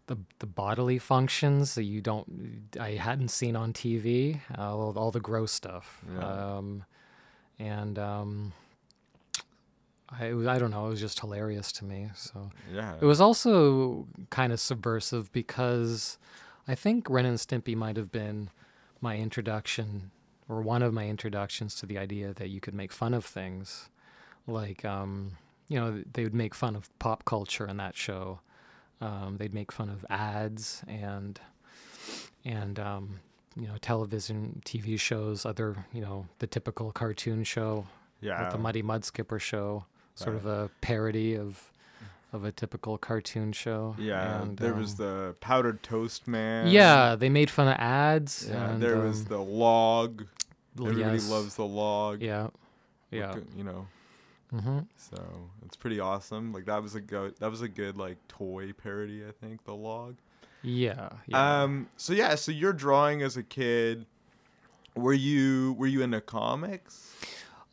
the 0.09 0.19
the 0.41 0.47
bodily 0.47 0.99
functions 0.99 1.75
that 1.77 1.85
you 1.85 2.01
don't 2.01 2.69
I 2.79 2.93
hadn't 2.93 3.29
seen 3.29 3.55
on 3.55 3.73
TV. 3.73 4.41
All, 4.59 4.93
all 4.97 5.11
the 5.11 5.21
gross 5.21 5.53
stuff. 5.53 6.05
Yeah. 6.13 6.57
Um, 6.57 6.85
and 7.59 7.99
um, 7.99 8.53
I 10.11 10.27
it 10.27 10.33
was, 10.35 10.47
I 10.47 10.59
don't 10.59 10.71
know. 10.71 10.87
It 10.87 10.91
was 10.91 11.01
just 11.01 11.21
hilarious 11.21 11.71
to 11.73 11.85
me. 11.85 12.11
So 12.15 12.51
yeah. 12.73 12.95
it 13.01 13.05
was 13.05 13.21
also 13.21 14.07
kind 14.31 14.53
of 14.53 14.61
subversive 14.61 15.33
because 15.33 16.19
I 16.67 16.75
think 16.75 17.09
Ren 17.09 17.27
and 17.27 17.39
Stimpy 17.39 17.77
might 17.77 17.97
have 17.97 18.11
been 18.11 18.51
my 19.01 19.17
introduction 19.17 20.11
or 20.49 20.63
one 20.63 20.83
of 20.83 20.95
my 20.95 21.07
introductions 21.07 21.75
to 21.77 21.87
the 21.87 21.99
idea 21.99 22.33
that 22.35 22.49
you 22.49 22.61
could 22.61 22.75
make 22.75 22.93
fun 22.93 23.15
of 23.15 23.25
things. 23.25 23.91
Like, 24.47 24.85
um, 24.85 25.33
you 25.69 25.79
know, 25.79 26.03
they 26.11 26.25
would 26.25 26.35
make 26.35 26.55
fun 26.55 26.75
of 26.75 26.97
pop 26.99 27.25
culture 27.27 27.67
in 27.67 27.77
that 27.77 27.97
show. 27.97 28.41
Um, 29.01 29.37
they'd 29.39 29.55
make 29.55 29.71
fun 29.71 29.89
of 29.89 30.05
ads 30.11 30.83
and 30.89 31.41
and 32.45 32.79
um, 32.79 33.21
you 33.57 33.67
know 33.67 33.77
television, 33.81 34.63
TV 34.65 34.99
shows, 34.99 35.47
other 35.47 35.85
you 35.93 36.01
know 36.01 36.27
the 36.39 36.47
typical 36.47 36.93
cartoon 36.93 37.45
show 37.45 37.87
yeah. 38.21 38.43
like 38.43 38.53
the 38.53 38.59
Muddy 38.59 38.83
Mud 38.83 39.05
Skipper 39.05 39.39
show, 39.39 39.85
sort 40.15 40.37
of 40.37 40.47
a 40.47 40.71
parody 40.81 41.37
of 41.37 41.73
of 42.33 42.45
a 42.45 42.53
typical 42.53 42.99
cartoon 42.99 43.53
show. 43.53 43.95
Yeah, 43.99 44.43
and, 44.43 44.57
there 44.57 44.75
was 44.75 44.93
um, 44.93 45.07
the 45.07 45.35
powdered 45.41 45.83
toast 45.83 46.29
man. 46.29 46.69
yeah, 46.69 47.17
they 47.17 47.29
made 47.29 47.51
fun 47.51 47.69
of 47.69 47.77
ads. 47.79 48.49
yeah. 48.51 48.71
and, 48.71 48.83
there 48.83 48.99
was 48.99 49.21
um, 49.21 49.27
the 49.29 49.39
log. 49.39 50.27
Everybody 50.79 51.15
yes, 51.15 51.31
loves 51.31 51.55
the 51.57 51.65
log. 51.65 52.23
Yeah, 52.23 52.49
yeah. 53.11 53.33
co- 53.33 53.43
You 53.57 53.65
know, 53.65 53.87
hmm 54.51 54.79
so 54.97 55.23
it's 55.65 55.77
pretty 55.77 56.01
awesome. 56.01 56.53
Like 56.53 56.65
that 56.67 56.83
was 56.83 56.95
a 56.95 57.01
good. 57.01 57.37
That 57.39 57.51
was 57.51 57.63
a 57.63 57.69
good 57.69 57.97
like 57.97 58.17
toy 58.29 58.73
parody. 58.73 59.25
I 59.25 59.33
think 59.33 59.65
the 59.65 59.75
log. 59.75 60.17
Yeah, 60.63 61.11
yeah. 61.27 61.63
Um. 61.63 61.89
So 61.97 62.13
yeah. 62.13 62.35
So 62.35 62.53
you're 62.53 62.73
drawing 62.73 63.23
as 63.23 63.37
a 63.37 63.43
kid. 63.43 64.07
Were 64.95 65.13
you 65.13 65.75
Were 65.79 65.87
you 65.87 66.03
into 66.03 66.21
comics? 66.21 67.15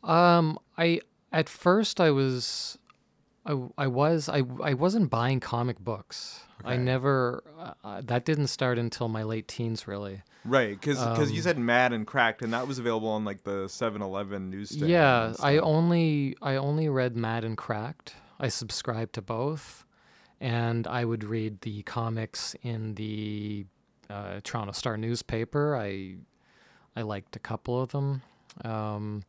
Um, 0.04 0.58
I 0.78 1.00
at 1.32 1.48
first 1.48 2.00
I 2.00 2.10
was, 2.10 2.78
I, 3.46 3.84
I 3.84 3.86
was 3.86 4.28
I 4.28 4.42
I 4.62 4.74
wasn't 4.74 5.08
buying 5.10 5.40
comic 5.40 5.78
books. 5.78 6.40
I 6.64 6.76
never. 6.76 7.44
Uh, 7.58 7.72
uh, 7.84 8.02
that 8.04 8.24
didn't 8.24 8.48
start 8.48 8.78
until 8.78 9.08
my 9.08 9.22
late 9.22 9.46
teens, 9.46 9.86
really. 9.86 10.22
Right, 10.44 10.78
because 10.80 10.98
you 11.30 11.38
Um, 11.38 11.42
said 11.42 11.58
Mad 11.58 11.92
and 11.92 12.06
Cracked, 12.06 12.42
and 12.42 12.52
that 12.52 12.66
was 12.66 12.78
available 12.78 13.08
on 13.08 13.24
like 13.24 13.42
the 13.44 13.66
7-Eleven 13.66 14.48
newsstand. 14.50 14.88
Yeah, 14.90 15.34
I 15.42 15.58
only 15.58 16.36
I 16.40 16.56
only 16.56 16.88
read 16.88 17.16
Mad 17.16 17.44
and 17.44 17.56
Cracked. 17.56 18.14
I 18.40 18.48
subscribed 18.48 19.12
to 19.14 19.22
both, 19.22 19.84
and 20.40 20.86
I 20.86 21.04
would 21.04 21.24
read 21.24 21.60
the 21.60 21.82
comics 21.82 22.54
in 22.62 22.94
the 22.94 23.66
uh, 24.08 24.40
Toronto 24.42 24.72
Star 24.72 24.96
newspaper. 24.96 25.76
I 25.76 26.16
I 26.96 27.02
liked 27.02 27.36
a 27.36 27.40
couple 27.40 27.80
of 27.80 27.90
them, 27.92 28.22
um, 28.64 29.22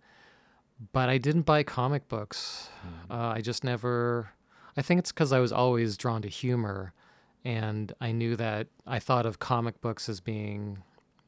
but 0.93 1.09
I 1.09 1.17
didn't 1.17 1.43
buy 1.43 1.63
comic 1.63 2.07
books. 2.07 2.69
Uh, 3.09 3.33
I 3.35 3.41
just 3.41 3.63
never. 3.63 4.29
I 4.75 4.81
think 4.81 4.99
it's 4.99 5.11
because 5.11 5.33
I 5.33 5.39
was 5.39 5.51
always 5.51 5.97
drawn 5.97 6.21
to 6.21 6.27
humor, 6.27 6.93
and 7.43 7.91
I 7.99 8.11
knew 8.11 8.35
that 8.35 8.67
I 8.85 8.99
thought 8.99 9.25
of 9.25 9.39
comic 9.39 9.81
books 9.81 10.07
as 10.07 10.19
being 10.19 10.83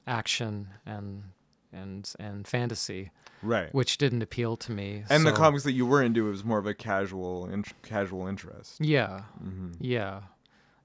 action 0.08 0.70
and 0.86 1.24
and 1.72 2.12
and 2.20 2.48
fantasy 2.48 3.12
right. 3.44 3.74
which 3.74 3.98
didn't 3.98 4.22
appeal 4.22 4.58
to 4.58 4.72
me. 4.72 5.03
And 5.10 5.25
the 5.25 5.32
comics 5.32 5.63
that 5.63 5.74
you 5.74 5.86
were 5.86 6.01
into 6.01 6.27
it 6.27 6.32
was 6.32 6.44
more 6.44 6.58
of 6.58 6.65
a 6.65 6.74
casual, 6.74 7.48
in- 7.48 7.63
casual 7.84 8.27
interest. 8.27 8.77
Yeah, 8.79 9.22
hmm 9.41 9.72
yeah, 9.79 10.22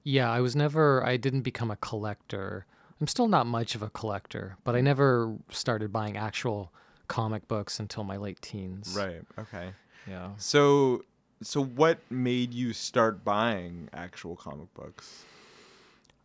yeah. 0.03 0.31
I 0.31 0.41
was 0.41 0.55
never. 0.55 1.05
I 1.05 1.17
didn't 1.17 1.41
become 1.41 1.71
a 1.71 1.75
collector. 1.77 2.65
I'm 3.01 3.07
still 3.07 3.27
not 3.27 3.45
much 3.45 3.75
of 3.75 3.81
a 3.81 3.89
collector, 3.89 4.57
but 4.63 4.75
I 4.75 4.81
never 4.81 5.35
started 5.49 5.91
buying 5.91 6.15
actual 6.15 6.71
comic 7.07 7.47
books 7.47 7.79
until 7.79 8.03
my 8.03 8.17
late 8.17 8.41
teens. 8.41 8.95
Right. 8.97 9.21
Okay. 9.37 9.69
Yeah. 10.07 10.29
So 10.37 11.03
so 11.41 11.63
what 11.63 11.99
made 12.09 12.53
you 12.53 12.73
start 12.73 13.23
buying 13.23 13.89
actual 13.93 14.35
comic 14.35 14.73
books? 14.73 15.23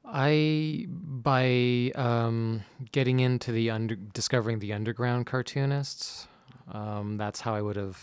I 0.05 0.87
by 0.89 1.93
um, 1.95 2.63
getting 2.93 3.21
into 3.21 3.53
the 3.53 3.71
under 3.71 3.97
discovering 3.97 4.59
the 4.59 4.73
underground 4.73 5.27
cartoonists. 5.27 6.27
Um, 6.73 7.17
that's 7.17 7.41
how 7.41 7.55
I 7.55 7.63
would 7.63 7.77
have. 7.77 7.99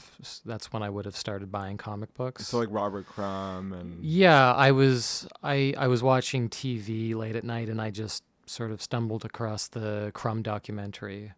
That's 0.46 0.74
when 0.74 0.84
I 0.84 0.90
would 0.90 1.06
have 1.06 1.16
started 1.16 1.52
buying 1.52 1.78
comic 1.78 2.14
books. 2.14 2.48
So 2.48 2.60
like 2.60 2.68
Robert 2.72 3.08
Crumb 3.08 3.74
and 3.74 4.04
Yeah, 4.04 4.54
I 4.54 4.72
was 4.72 5.28
I 5.42 5.74
I 5.78 5.88
was 5.88 6.04
watching 6.04 6.50
TV 6.50 7.16
late 7.16 7.36
at 7.36 7.44
night 7.44 7.70
and 7.70 7.82
I 7.82 7.92
just 7.92 8.24
sort 8.46 8.72
of 8.72 8.82
stumbled 8.82 9.26
across 9.26 9.68
the 9.68 10.12
Crumb 10.14 10.42
documentary, 10.42 11.34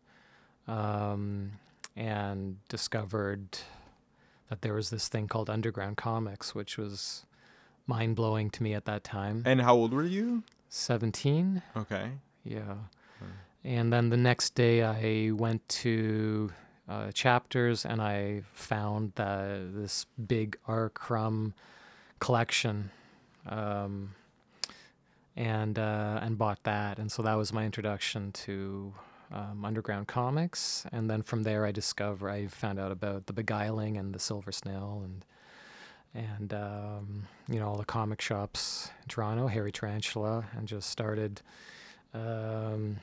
um, 0.69 1.51
and 1.95 2.57
discovered 2.69 3.57
that 4.49 4.61
there 4.61 4.73
was 4.73 4.89
this 4.89 5.07
thing 5.07 5.27
called 5.27 5.49
underground 5.49 5.97
comics, 5.97 6.53
which 6.55 6.77
was 6.77 7.25
mind 7.87 8.15
blowing 8.15 8.49
to 8.51 8.63
me 8.63 8.73
at 8.73 8.85
that 8.85 9.03
time. 9.03 9.43
and 9.45 9.61
how 9.61 9.75
old 9.75 9.93
were 9.93 10.03
you? 10.03 10.43
Seventeen, 10.69 11.61
Okay. 11.75 12.11
yeah. 12.43 12.75
And 13.63 13.91
then 13.91 14.09
the 14.09 14.15
next 14.17 14.55
day, 14.55 14.83
I 14.83 15.31
went 15.31 15.67
to 15.83 16.49
uh, 16.87 17.11
chapters 17.11 17.85
and 17.85 18.01
I 18.01 18.43
found 18.53 19.11
that 19.15 19.73
this 19.75 20.05
big 20.27 20.57
R. 20.65 20.89
Crumb 20.89 21.53
collection, 22.19 22.89
um, 23.47 24.15
and 25.35 25.77
uh, 25.77 26.19
and 26.21 26.37
bought 26.37 26.63
that. 26.63 26.99
And 26.99 27.11
so 27.11 27.21
that 27.23 27.33
was 27.33 27.51
my 27.51 27.65
introduction 27.65 28.31
to 28.45 28.93
um, 29.31 29.63
underground 29.65 30.07
comics. 30.07 30.85
And 30.91 31.09
then 31.09 31.21
from 31.21 31.43
there, 31.43 31.65
I 31.65 31.71
discovered 31.71 32.29
I 32.29 32.47
found 32.47 32.79
out 32.79 32.91
about 32.91 33.27
the 33.27 33.33
Beguiling 33.33 33.97
and 33.97 34.13
the 34.13 34.19
Silver 34.19 34.51
Snail 34.51 35.01
and 35.03 35.25
and 36.15 36.53
um, 36.53 37.27
you 37.47 37.59
know 37.59 37.67
all 37.67 37.77
the 37.77 37.85
comic 37.85 38.19
shops 38.21 38.89
in 39.03 39.07
Toronto, 39.09 39.47
Hairy 39.47 39.71
Tarantula, 39.71 40.45
and 40.57 40.67
just 40.67 40.89
started 40.89 41.41
um, 42.13 42.97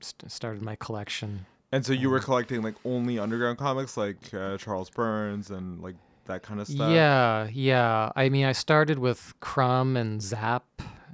st- 0.00 0.30
started 0.30 0.62
my 0.62 0.76
collection. 0.76 1.46
And 1.70 1.86
so 1.86 1.92
you 1.92 2.10
were 2.10 2.18
Um, 2.18 2.24
collecting 2.24 2.62
like 2.62 2.74
only 2.84 3.18
underground 3.18 3.58
comics, 3.58 3.96
like 3.96 4.34
uh, 4.34 4.58
Charles 4.58 4.90
Burns 4.90 5.50
and 5.50 5.80
like 5.80 5.94
that 6.26 6.42
kind 6.42 6.60
of 6.60 6.66
stuff. 6.66 6.90
Yeah, 6.92 7.48
yeah. 7.52 8.10
I 8.14 8.28
mean, 8.28 8.44
I 8.44 8.52
started 8.52 8.98
with 8.98 9.32
Crumb 9.40 9.96
and 9.96 10.20
Zap 10.20 10.64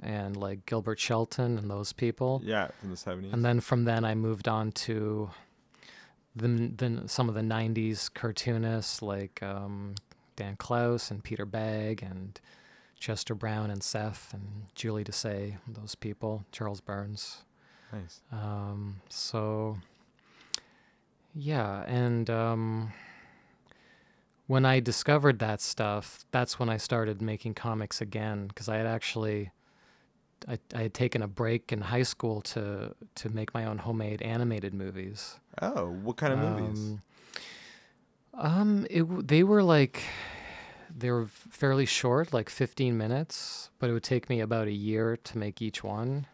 and 0.01 0.35
like 0.37 0.65
Gilbert 0.65 0.99
Shelton 0.99 1.57
and 1.57 1.69
those 1.69 1.93
people, 1.93 2.41
Yeah, 2.43 2.67
from 2.79 2.89
the 2.91 2.97
seventies. 2.97 3.33
and 3.33 3.43
then 3.43 3.59
from 3.59 3.85
then 3.85 4.03
I 4.05 4.15
moved 4.15 4.47
on 4.47 4.71
to 4.73 5.29
the, 6.35 6.47
the 6.47 7.03
some 7.07 7.27
of 7.29 7.35
the 7.35 7.41
'90s 7.41 8.13
cartoonists 8.13 9.01
like 9.01 9.41
um, 9.43 9.95
Dan 10.35 10.55
Clowes 10.55 11.11
and 11.11 11.23
Peter 11.23 11.45
Bagge 11.45 12.01
and 12.01 12.39
Chester 12.99 13.33
Brown 13.35 13.69
and 13.71 13.81
Seth 13.83 14.33
and 14.33 14.65
Julie 14.75 15.03
Doucet, 15.03 15.53
those 15.67 15.95
people, 15.95 16.45
Charles 16.51 16.81
Burns. 16.81 17.43
nice. 17.93 18.21
Um, 18.31 19.01
so, 19.09 19.77
yeah, 21.33 21.83
and 21.87 22.29
um, 22.29 22.93
when 24.47 24.65
I 24.65 24.79
discovered 24.79 25.39
that 25.39 25.61
stuff, 25.61 26.25
that's 26.31 26.59
when 26.59 26.69
I 26.69 26.77
started 26.77 27.21
making 27.21 27.53
comics 27.53 28.01
again 28.01 28.47
because 28.47 28.67
I 28.69 28.77
had 28.77 28.85
actually. 28.87 29.51
I, 30.47 30.59
I 30.73 30.83
had 30.83 30.93
taken 30.93 31.21
a 31.21 31.27
break 31.27 31.71
in 31.71 31.81
high 31.81 32.03
school 32.03 32.41
to 32.41 32.95
to 33.15 33.29
make 33.29 33.53
my 33.53 33.65
own 33.65 33.77
homemade 33.79 34.21
animated 34.21 34.73
movies. 34.73 35.39
Oh, 35.61 35.89
what 36.03 36.17
kind 36.17 36.33
of 36.33 36.39
movies? 36.39 36.79
Um, 36.79 37.01
um, 38.33 38.87
it 38.89 39.27
they 39.27 39.43
were 39.43 39.63
like 39.63 40.01
they 40.95 41.11
were 41.11 41.27
fairly 41.27 41.85
short, 41.85 42.33
like 42.33 42.49
15 42.49 42.97
minutes, 42.97 43.69
but 43.79 43.89
it 43.89 43.93
would 43.93 44.03
take 44.03 44.29
me 44.29 44.39
about 44.39 44.67
a 44.67 44.71
year 44.71 45.17
to 45.17 45.37
make 45.37 45.61
each 45.61 45.83
one, 45.83 46.25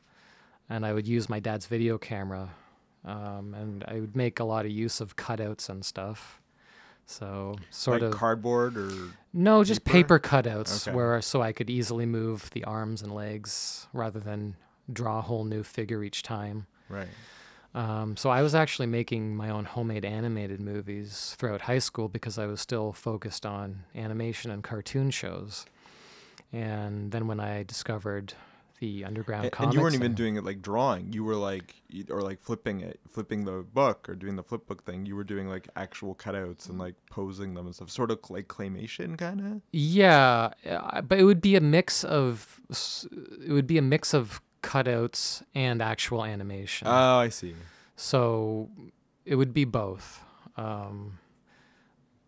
and 0.69 0.85
I 0.85 0.93
would 0.93 1.07
use 1.07 1.29
my 1.29 1.39
dad's 1.39 1.65
video 1.65 1.97
camera, 1.97 2.49
um, 3.03 3.53
and 3.53 3.83
I 3.87 3.99
would 3.99 4.15
make 4.15 4.39
a 4.39 4.43
lot 4.43 4.65
of 4.65 4.71
use 4.71 5.01
of 5.01 5.15
cutouts 5.15 5.69
and 5.69 5.83
stuff. 5.83 6.41
So 7.05 7.55
sort 7.69 8.01
like 8.01 8.11
of 8.11 8.17
cardboard 8.17 8.77
or 8.77 8.91
no, 9.35 9.63
just 9.63 9.83
paper? 9.83 10.17
cutouts 10.17 10.87
Okay. 10.87 10.95
where 10.95 11.21
so 11.21 11.41
I 11.41 11.51
could 11.51 11.69
easily 11.69 12.05
move 12.05 12.49
the 12.51 12.63
arms 12.63 13.01
and 13.03 13.13
legs 13.13 13.87
rather 13.93 14.19
than 14.19 14.55
draw 14.91 15.19
a 15.19 15.21
whole 15.21 15.43
new 15.43 15.61
figure 15.61 16.03
each 16.03 16.23
time. 16.23 16.65
right. 16.89 17.07
Um, 17.73 18.15
so 18.15 18.29
I 18.29 18.41
was 18.41 18.55
actually 18.55 18.85
making 18.85 19.35
my 19.35 19.49
own 19.49 19.65
homemade 19.65 20.05
animated 20.05 20.61
movies 20.61 21.35
throughout 21.37 21.59
high 21.61 21.79
school 21.79 22.07
because 22.07 22.39
I 22.39 22.45
was 22.45 22.61
still 22.61 22.93
focused 22.93 23.45
on 23.45 23.83
animation 23.93 24.49
and 24.49 24.63
cartoon 24.63 25.11
shows. 25.11 25.65
And 26.53 27.11
then 27.11 27.27
when 27.27 27.41
I 27.41 27.63
discovered 27.63 28.33
the 28.79 29.05
underground 29.05 29.45
A- 29.45 29.49
comics, 29.49 29.67
and 29.67 29.73
you 29.73 29.81
weren't 29.81 29.95
even 29.95 30.07
and- 30.07 30.15
doing 30.15 30.35
it 30.35 30.43
like 30.43 30.61
drawing. 30.61 31.13
You 31.13 31.23
were 31.23 31.35
like, 31.35 31.75
or 32.09 32.21
like 32.21 32.41
flipping 32.41 32.81
it, 32.81 32.99
flipping 33.09 33.45
the 33.45 33.63
book, 33.73 34.09
or 34.09 34.15
doing 34.15 34.35
the 34.35 34.43
flip 34.43 34.67
book 34.67 34.83
thing. 34.83 35.05
You 35.05 35.15
were 35.15 35.23
doing 35.23 35.47
like 35.47 35.69
actual 35.75 36.13
cutouts 36.15 36.67
and 36.69 36.77
like 36.77 36.95
posing 37.09 37.53
them 37.53 37.65
and 37.67 37.75
stuff, 37.75 37.89
sort 37.89 38.11
of 38.11 38.19
like 38.29 38.47
claymation, 38.47 39.17
kind 39.17 39.39
of. 39.39 39.61
Yeah, 39.71 40.49
uh, 40.69 41.01
but 41.01 41.19
it 41.19 41.23
would 41.23 41.41
be 41.41 41.55
a 41.55 41.61
mix 41.61 42.03
of 42.03 42.59
it 42.69 43.51
would 43.51 43.67
be 43.67 43.77
a 43.77 43.81
mix 43.81 44.13
of 44.13 44.41
cutouts 44.63 45.43
and 45.53 45.81
actual 45.81 46.25
animation. 46.25 46.87
Oh, 46.87 47.17
I 47.17 47.29
see. 47.29 47.55
so 47.95 48.69
it 49.25 49.35
would 49.35 49.53
be 49.53 49.63
both. 49.65 50.21
Um, 50.57 51.19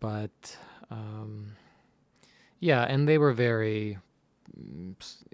but 0.00 0.56
um, 0.90 1.52
yeah, 2.60 2.82
and 2.84 3.08
they 3.08 3.18
were 3.18 3.32
very 3.32 3.98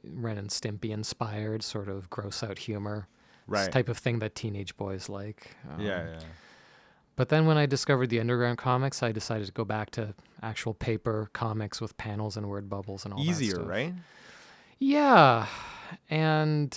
Ren 0.04 0.38
and 0.38 0.48
Stimpy 0.50 0.90
inspired, 0.90 1.62
sort 1.62 1.88
of 1.88 2.10
gross 2.10 2.42
out 2.42 2.58
humor. 2.58 3.08
Right. 3.46 3.70
type 3.70 3.90
of 3.90 3.98
thing 3.98 4.20
that 4.20 4.34
teenage 4.34 4.74
boys 4.78 5.10
like. 5.10 5.54
yeah, 5.78 6.00
Um, 6.00 6.06
yeah. 6.08 6.18
But 7.16 7.28
then 7.28 7.44
when 7.46 7.56
I 7.58 7.66
discovered 7.66 8.08
the 8.08 8.18
underground 8.18 8.56
comics, 8.58 9.02
I 9.02 9.12
decided 9.12 9.46
to 9.46 9.52
go 9.52 9.64
back 9.66 9.90
to 9.90 10.14
actual 10.42 10.72
paper 10.74 11.28
comics 11.34 11.78
with 11.80 11.96
panels 11.98 12.36
and 12.38 12.48
word 12.48 12.68
bubbles 12.70 13.04
and 13.04 13.12
all 13.12 13.20
that 13.22 13.28
Easier, 13.30 13.56
stuff. 13.56 13.68
right? 13.68 13.92
Yeah, 14.78 15.46
and 16.10 16.76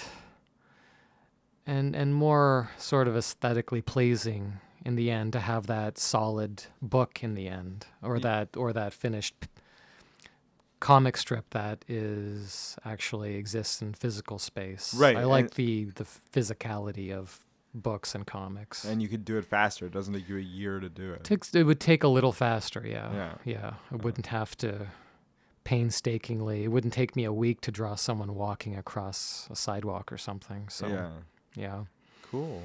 and 1.66 1.96
and 1.96 2.14
more 2.14 2.70
sort 2.78 3.08
of 3.08 3.16
aesthetically 3.18 3.82
pleasing 3.82 4.60
in 4.86 4.96
the 4.96 5.10
end 5.10 5.34
to 5.34 5.40
have 5.40 5.68
that 5.68 5.98
solid 5.98 6.64
book 6.82 7.24
in 7.24 7.34
the 7.34 7.48
end, 7.48 7.88
or 8.02 8.20
that 8.20 8.56
or 8.56 8.74
that 8.74 8.94
finished 8.94 9.36
comic 10.80 11.18
strip 11.18 11.50
that 11.52 11.84
is 11.88 12.78
actually 12.86 13.36
exists 13.36 13.82
in 13.82 13.94
physical 13.94 14.40
space. 14.40 14.94
Right, 14.94 15.18
I 15.18 15.24
like 15.24 15.56
the 15.56 15.86
the 15.96 16.06
physicality 16.06 17.12
of 17.12 17.40
books 17.74 18.16
and 18.16 18.26
comics. 18.26 18.84
And 18.84 19.02
you 19.02 19.08
could 19.08 19.26
do 19.26 19.38
it 19.38 19.46
faster. 19.46 19.86
It 19.86 19.92
doesn't 19.92 20.14
take 20.14 20.28
you 20.30 20.38
a 20.38 20.42
year 20.42 20.80
to 20.80 20.90
do 20.90 21.14
it. 21.14 21.24
Takes 21.24 21.54
it 21.54 21.64
would 21.64 21.80
take 21.80 22.04
a 22.04 22.08
little 22.08 22.32
faster, 22.32 22.84
yeah. 22.86 23.14
Yeah. 23.14 23.34
Yeah. 23.46 23.74
It 23.94 24.04
wouldn't 24.04 24.28
have 24.28 24.56
to 24.58 24.88
painstakingly 25.64 26.64
it 26.64 26.70
wouldn't 26.70 26.94
take 26.94 27.14
me 27.14 27.26
a 27.26 27.34
week 27.34 27.60
to 27.60 27.72
draw 27.72 27.94
someone 27.94 28.34
walking 28.36 28.78
across 28.78 29.50
a 29.52 29.56
sidewalk 29.56 30.14
or 30.14 30.18
something. 30.18 30.70
So 30.70 30.88
yeah. 30.88 31.10
yeah. 31.56 31.84
Cool. 32.32 32.64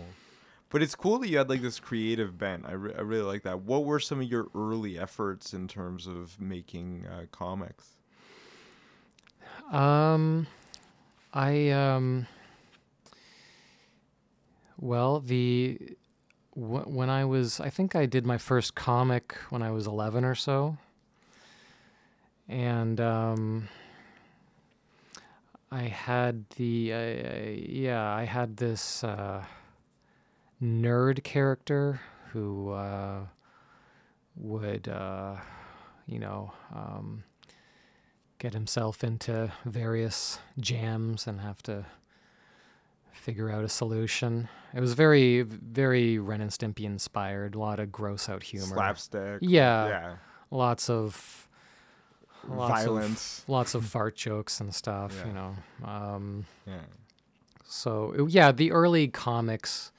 But 0.71 0.83
it's 0.83 0.95
cool 0.95 1.19
that 1.19 1.29
you 1.29 1.37
had 1.37 1.51
like 1.51 1.61
this 1.63 1.81
creative 1.81 2.39
bent. 2.39 2.65
I, 2.65 2.73
re- 2.73 2.95
I 2.97 3.03
really 3.03 3.25
like 3.25 3.43
that. 3.43 3.61
What 3.63 3.85
were 3.85 4.01
some 4.01 4.21
of 4.21 4.31
your 4.31 4.47
early 4.55 4.99
efforts 4.99 5.53
in 5.53 5.69
terms 5.69 6.07
of 6.07 6.41
making 6.41 7.07
uh, 7.07 7.27
comics? 7.31 7.92
Um 9.71 10.47
I 11.33 11.71
um 11.71 12.27
well, 14.79 15.21
the 15.21 15.79
wh- 16.55 16.87
when 16.87 17.09
I 17.09 17.25
was 17.25 17.61
I 17.61 17.71
think 17.71 17.95
I 17.95 18.07
did 18.07 18.27
my 18.27 18.39
first 18.39 18.75
comic 18.75 19.37
when 19.51 19.63
I 19.63 19.71
was 19.71 19.87
11 19.87 20.25
or 20.25 20.35
so. 20.35 20.77
And 22.49 23.01
um 23.01 23.69
I 25.71 25.83
had 25.85 26.49
the 26.51 26.93
uh, 26.93 27.51
yeah, 27.57 28.13
I 28.13 28.25
had 28.25 28.57
this 28.59 29.03
uh 29.05 29.45
nerd 30.63 31.25
character 31.25 32.01
who 32.33 32.71
uh 32.73 33.21
would 34.37 34.89
uh 34.89 35.37
you 36.07 36.19
know 36.19 36.53
um 36.75 37.25
get 38.43 38.55
himself 38.55 39.05
into 39.05 39.53
various 39.65 40.41
jams 40.59 41.29
and 41.29 41.41
have 41.41 41.63
to 41.63 41.87
figure 43.13 43.49
out 43.49 43.63
a 43.63 43.69
solution. 43.69 44.49
It 44.75 44.81
was 44.81 44.95
very, 44.95 45.43
very 45.43 46.19
Ren 46.19 46.41
and 46.41 46.51
Stimpy 46.51 46.83
inspired. 46.83 47.55
A 47.55 47.61
lot 47.61 47.79
of 47.79 47.93
gross 47.93 48.29
out 48.29 48.43
humor. 48.43 48.67
Slapstick. 48.67 49.39
Yeah. 49.43 49.87
Yeah. 49.87 50.17
Lots 50.51 50.91
of 50.91 51.47
lots 52.49 52.83
Violence. 52.83 53.39
Of, 53.45 53.49
lots 53.49 53.75
of 53.77 53.85
fart 53.95 54.17
jokes 54.17 54.59
and 54.59 54.75
stuff. 54.75 55.15
Yeah. 55.21 55.27
You 55.29 55.33
know. 55.35 55.57
Um, 55.85 56.47
Yeah. 56.67 56.81
so 57.65 58.27
yeah, 58.29 58.51
the 58.51 58.73
early 58.73 59.07
comics 59.07 59.93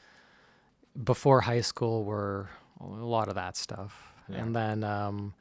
before 1.02 1.40
high 1.40 1.62
school 1.62 2.04
were 2.04 2.50
a 2.82 2.86
lot 2.88 3.30
of 3.30 3.36
that 3.36 3.56
stuff. 3.56 4.14
Yeah. 4.28 4.40
And 4.40 4.54
then 4.54 4.84
um, 4.84 5.34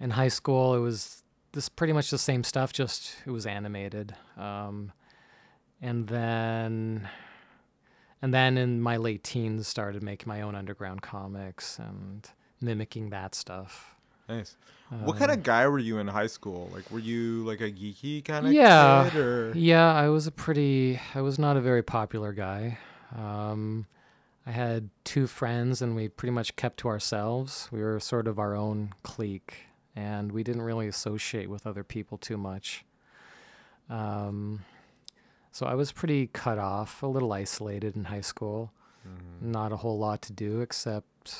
in 0.00 0.08
high 0.08 0.28
school, 0.28 0.74
it 0.74 0.80
was 0.80 1.22
this 1.56 1.68
pretty 1.68 1.92
much 1.92 2.10
the 2.10 2.18
same 2.18 2.44
stuff, 2.44 2.72
just 2.72 3.16
it 3.26 3.30
was 3.30 3.46
animated. 3.46 4.14
Um, 4.36 4.92
and 5.82 6.06
then, 6.06 7.08
and 8.22 8.32
then 8.32 8.56
in 8.58 8.80
my 8.80 8.96
late 8.98 9.24
teens, 9.24 9.66
started 9.66 10.02
making 10.02 10.28
my 10.28 10.42
own 10.42 10.54
underground 10.54 11.02
comics 11.02 11.78
and 11.78 12.28
mimicking 12.60 13.10
that 13.10 13.34
stuff. 13.34 13.94
Nice. 14.28 14.56
what 15.04 15.16
kind 15.18 15.30
of 15.30 15.42
guy 15.42 15.66
were 15.68 15.78
you 15.78 15.98
in 15.98 16.08
high 16.08 16.26
school? 16.26 16.68
Like, 16.72 16.90
were 16.90 16.98
you 16.98 17.44
like 17.44 17.60
a 17.60 17.70
geeky 17.70 18.24
kind 18.24 18.46
of 18.46 18.52
Yeah. 18.52 19.08
kid, 19.10 19.18
or 19.18 19.52
Yeah, 19.54 19.92
I 19.92 20.08
was 20.08 20.26
a 20.26 20.32
pretty. 20.32 21.00
I 21.14 21.20
was 21.22 21.38
not 21.38 21.56
a 21.56 21.60
very 21.60 21.82
popular 21.82 22.32
guy. 22.32 22.78
Um, 23.16 23.86
I 24.46 24.50
had 24.50 24.90
two 25.04 25.26
friends, 25.26 25.80
and 25.82 25.96
we 25.96 26.08
pretty 26.08 26.32
much 26.32 26.54
kept 26.56 26.78
to 26.80 26.88
ourselves. 26.88 27.68
We 27.72 27.80
were 27.82 27.98
sort 28.00 28.26
of 28.28 28.38
our 28.38 28.54
own 28.54 28.94
clique, 29.02 29.65
and 29.96 30.30
we 30.30 30.44
didn't 30.44 30.62
really 30.62 30.86
associate 30.86 31.50
with 31.50 31.66
other 31.66 31.82
people 31.82 32.18
too 32.18 32.36
much. 32.36 32.84
Um, 33.90 34.64
so 35.50 35.66
I 35.66 35.74
was 35.74 35.90
pretty 35.90 36.28
cut 36.28 36.58
off, 36.58 37.02
a 37.02 37.06
little 37.06 37.32
isolated 37.32 37.96
in 37.96 38.04
high 38.04 38.20
school. 38.20 38.72
Not 39.40 39.72
a 39.72 39.76
whole 39.76 39.98
lot 39.98 40.20
to 40.22 40.32
do 40.32 40.60
except 40.60 41.36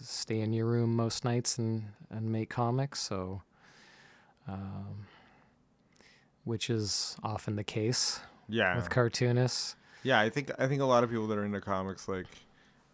stay 0.00 0.40
in 0.40 0.52
your 0.52 0.66
room 0.66 0.96
most 0.96 1.24
nights 1.24 1.58
and, 1.58 1.84
and 2.10 2.32
make 2.32 2.50
comics. 2.50 3.00
So. 3.00 3.42
Um, 4.48 5.06
which 6.48 6.70
is 6.70 7.16
often 7.22 7.56
the 7.56 7.64
case 7.64 8.20
yeah, 8.48 8.74
with 8.74 8.88
cartoonists. 8.88 9.76
yeah. 10.02 10.18
I 10.18 10.30
think 10.30 10.50
I 10.58 10.66
think 10.66 10.80
a 10.80 10.86
lot 10.86 11.04
of 11.04 11.10
people 11.10 11.26
that 11.26 11.36
are 11.36 11.44
into 11.44 11.60
comics 11.60 12.08
like 12.08 12.26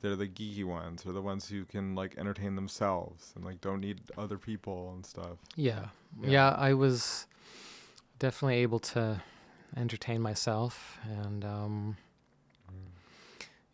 they're 0.05 0.17
the 0.17 0.29
geeky 0.29 0.65
ones, 0.65 1.07
or 1.07 1.13
the 1.13 1.23
ones 1.23 1.49
who 1.49 1.65
can 1.65 1.95
like 1.95 2.15
entertain 2.19 2.57
themselves 2.57 3.33
and 3.35 3.43
like 3.45 3.61
don't 3.63 3.81
need 3.81 4.01
other 4.19 4.37
people 4.37 4.93
and 4.95 5.07
stuff. 5.07 5.39
Yeah. 5.57 5.87
Yeah. 6.23 6.31
yeah. 6.31 6.49
I 6.51 6.75
was 6.75 7.27
definitely 8.19 8.57
able 8.57 8.79
to 8.79 9.23
entertain 9.77 10.21
myself 10.21 10.99
and 11.05 11.45
um 11.45 11.97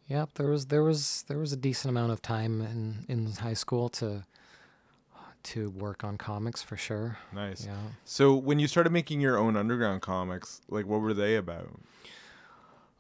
yeah, 0.07 0.27
there 0.35 0.47
was 0.49 0.67
there 0.67 0.83
was 0.83 1.25
there 1.29 1.39
was 1.39 1.53
a 1.53 1.57
decent 1.57 1.91
amount 1.91 2.13
of 2.13 2.23
time 2.23 2.61
in 2.63 3.05
in 3.09 3.33
high 3.33 3.55
school 3.55 3.89
to 3.91 4.25
to 5.43 5.71
work 5.71 6.05
on 6.05 6.17
comics 6.17 6.63
for 6.63 6.77
sure. 6.77 7.19
Nice. 7.33 7.67
Yeah. 7.67 7.77
So 8.05 8.35
when 8.35 8.61
you 8.61 8.69
started 8.69 8.93
making 8.93 9.21
your 9.21 9.37
own 9.37 9.57
underground 9.57 10.03
comics, 10.03 10.61
like 10.69 10.87
what 10.87 11.01
were 11.01 11.15
they 11.15 11.35
about? 11.37 11.71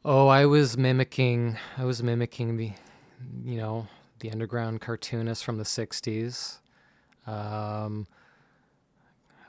Oh, 0.05 0.29
I 0.29 0.47
was 0.47 0.77
mimicking. 0.77 1.59
I 1.77 1.85
was 1.85 2.03
mimicking 2.03 2.57
the, 2.57 2.73
you 3.45 3.57
know, 3.57 3.87
the 4.21 4.31
underground 4.31 4.81
cartoonists 4.81 5.43
from 5.43 5.59
the 5.59 5.65
'60s. 5.65 6.59
Um, 7.27 8.07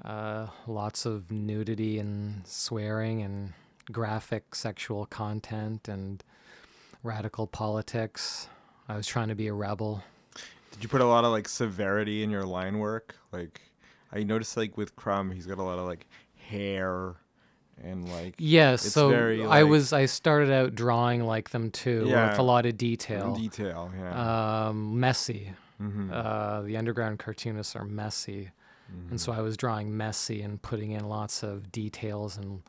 uh, 0.03 0.47
lots 0.67 1.05
of 1.05 1.31
nudity 1.31 1.99
and 1.99 2.45
swearing 2.45 3.21
and 3.21 3.53
graphic 3.91 4.55
sexual 4.55 5.05
content 5.05 5.87
and 5.87 6.23
radical 7.03 7.47
politics. 7.47 8.47
I 8.87 8.95
was 8.95 9.07
trying 9.07 9.27
to 9.29 9.35
be 9.35 9.47
a 9.47 9.53
rebel. 9.53 10.03
Did 10.71 10.83
you 10.83 10.89
put 10.89 11.01
a 11.01 11.05
lot 11.05 11.23
of 11.23 11.31
like 11.31 11.47
severity 11.47 12.23
in 12.23 12.29
your 12.29 12.43
line 12.43 12.79
work? 12.79 13.15
Like 13.31 13.61
I 14.11 14.23
noticed 14.23 14.57
like 14.57 14.77
with 14.77 14.95
Crumb, 14.95 15.31
he's 15.31 15.45
got 15.45 15.57
a 15.57 15.63
lot 15.63 15.79
of 15.79 15.85
like 15.85 16.07
hair 16.35 17.15
and 17.83 18.07
like 18.09 18.35
Yeah, 18.37 18.75
so 18.75 19.09
very, 19.09 19.45
I 19.45 19.63
was. 19.63 19.93
I 19.93 20.05
started 20.05 20.51
out 20.51 20.75
drawing 20.75 21.23
like 21.25 21.49
them 21.51 21.71
too, 21.71 22.05
Yeah. 22.07 22.29
with 22.29 22.39
a 22.39 22.43
lot 22.43 22.65
of 22.65 22.77
detail. 22.77 23.35
detail. 23.35 23.91
Yeah. 23.97 24.67
um, 24.67 24.99
messy. 24.99 25.53
Mhm. 25.81 26.11
Uh, 26.11 26.61
the 26.61 26.77
underground 26.77 27.19
cartoonists 27.19 27.75
are 27.75 27.85
messy, 27.85 28.51
and 29.09 29.19
so 29.19 29.31
I 29.31 29.41
was 29.41 29.57
drawing 29.57 29.95
messy 29.97 30.41
and 30.41 30.61
putting 30.61 30.91
in 30.91 31.07
lots 31.09 31.43
of 31.43 31.71
details 31.71 32.37
and 32.37 32.61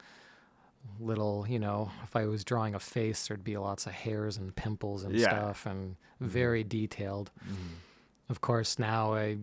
little, 0.99 1.47
you 1.49 1.59
know, 1.59 1.91
if 2.05 2.17
I 2.17 2.25
was 2.27 2.43
drawing 2.45 2.75
a 2.75 2.79
face, 2.81 3.29
there'd 3.29 3.45
be 3.45 3.57
lots 3.57 3.87
of 3.87 3.93
hairs 3.93 4.37
and 4.37 4.55
pimples 4.57 5.05
and 5.05 5.15
Yeah. 5.15 5.29
stuff, 5.29 5.67
and 5.67 5.97
very 6.21 6.65
detailed. 6.65 7.31
Mm-hmm. 7.45 7.75
Of 8.31 8.41
course, 8.41 8.79
now 8.79 9.15
I 9.15 9.39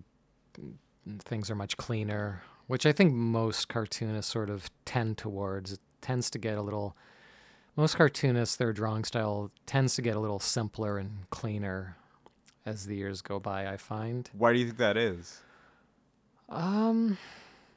things 1.19 1.49
are 1.49 1.55
much 1.55 1.77
cleaner, 1.77 2.41
which 2.69 2.85
I 2.85 2.91
think 2.91 3.15
most 3.15 3.67
cartoonists 3.67 4.31
sort 4.31 4.47
of 4.47 4.69
tend 4.85 5.17
towards. 5.17 5.73
It 5.73 5.79
tends 6.01 6.29
to 6.29 6.37
get 6.37 6.55
a 6.55 6.61
little. 6.61 6.95
Most 7.75 7.95
cartoonists, 7.95 8.57
their 8.57 8.71
drawing 8.73 9.03
style 9.05 9.49
tends 9.65 9.95
to 9.95 10.03
get 10.03 10.15
a 10.15 10.19
little 10.19 10.39
simpler 10.39 10.99
and 10.99 11.27
cleaner 11.31 11.97
as 12.67 12.85
the 12.85 12.95
years 12.95 13.23
go 13.23 13.39
by. 13.39 13.65
I 13.65 13.77
find. 13.77 14.29
Why 14.33 14.53
do 14.53 14.59
you 14.59 14.65
think 14.65 14.77
that 14.77 14.97
is? 14.97 15.41
Um, 16.47 17.17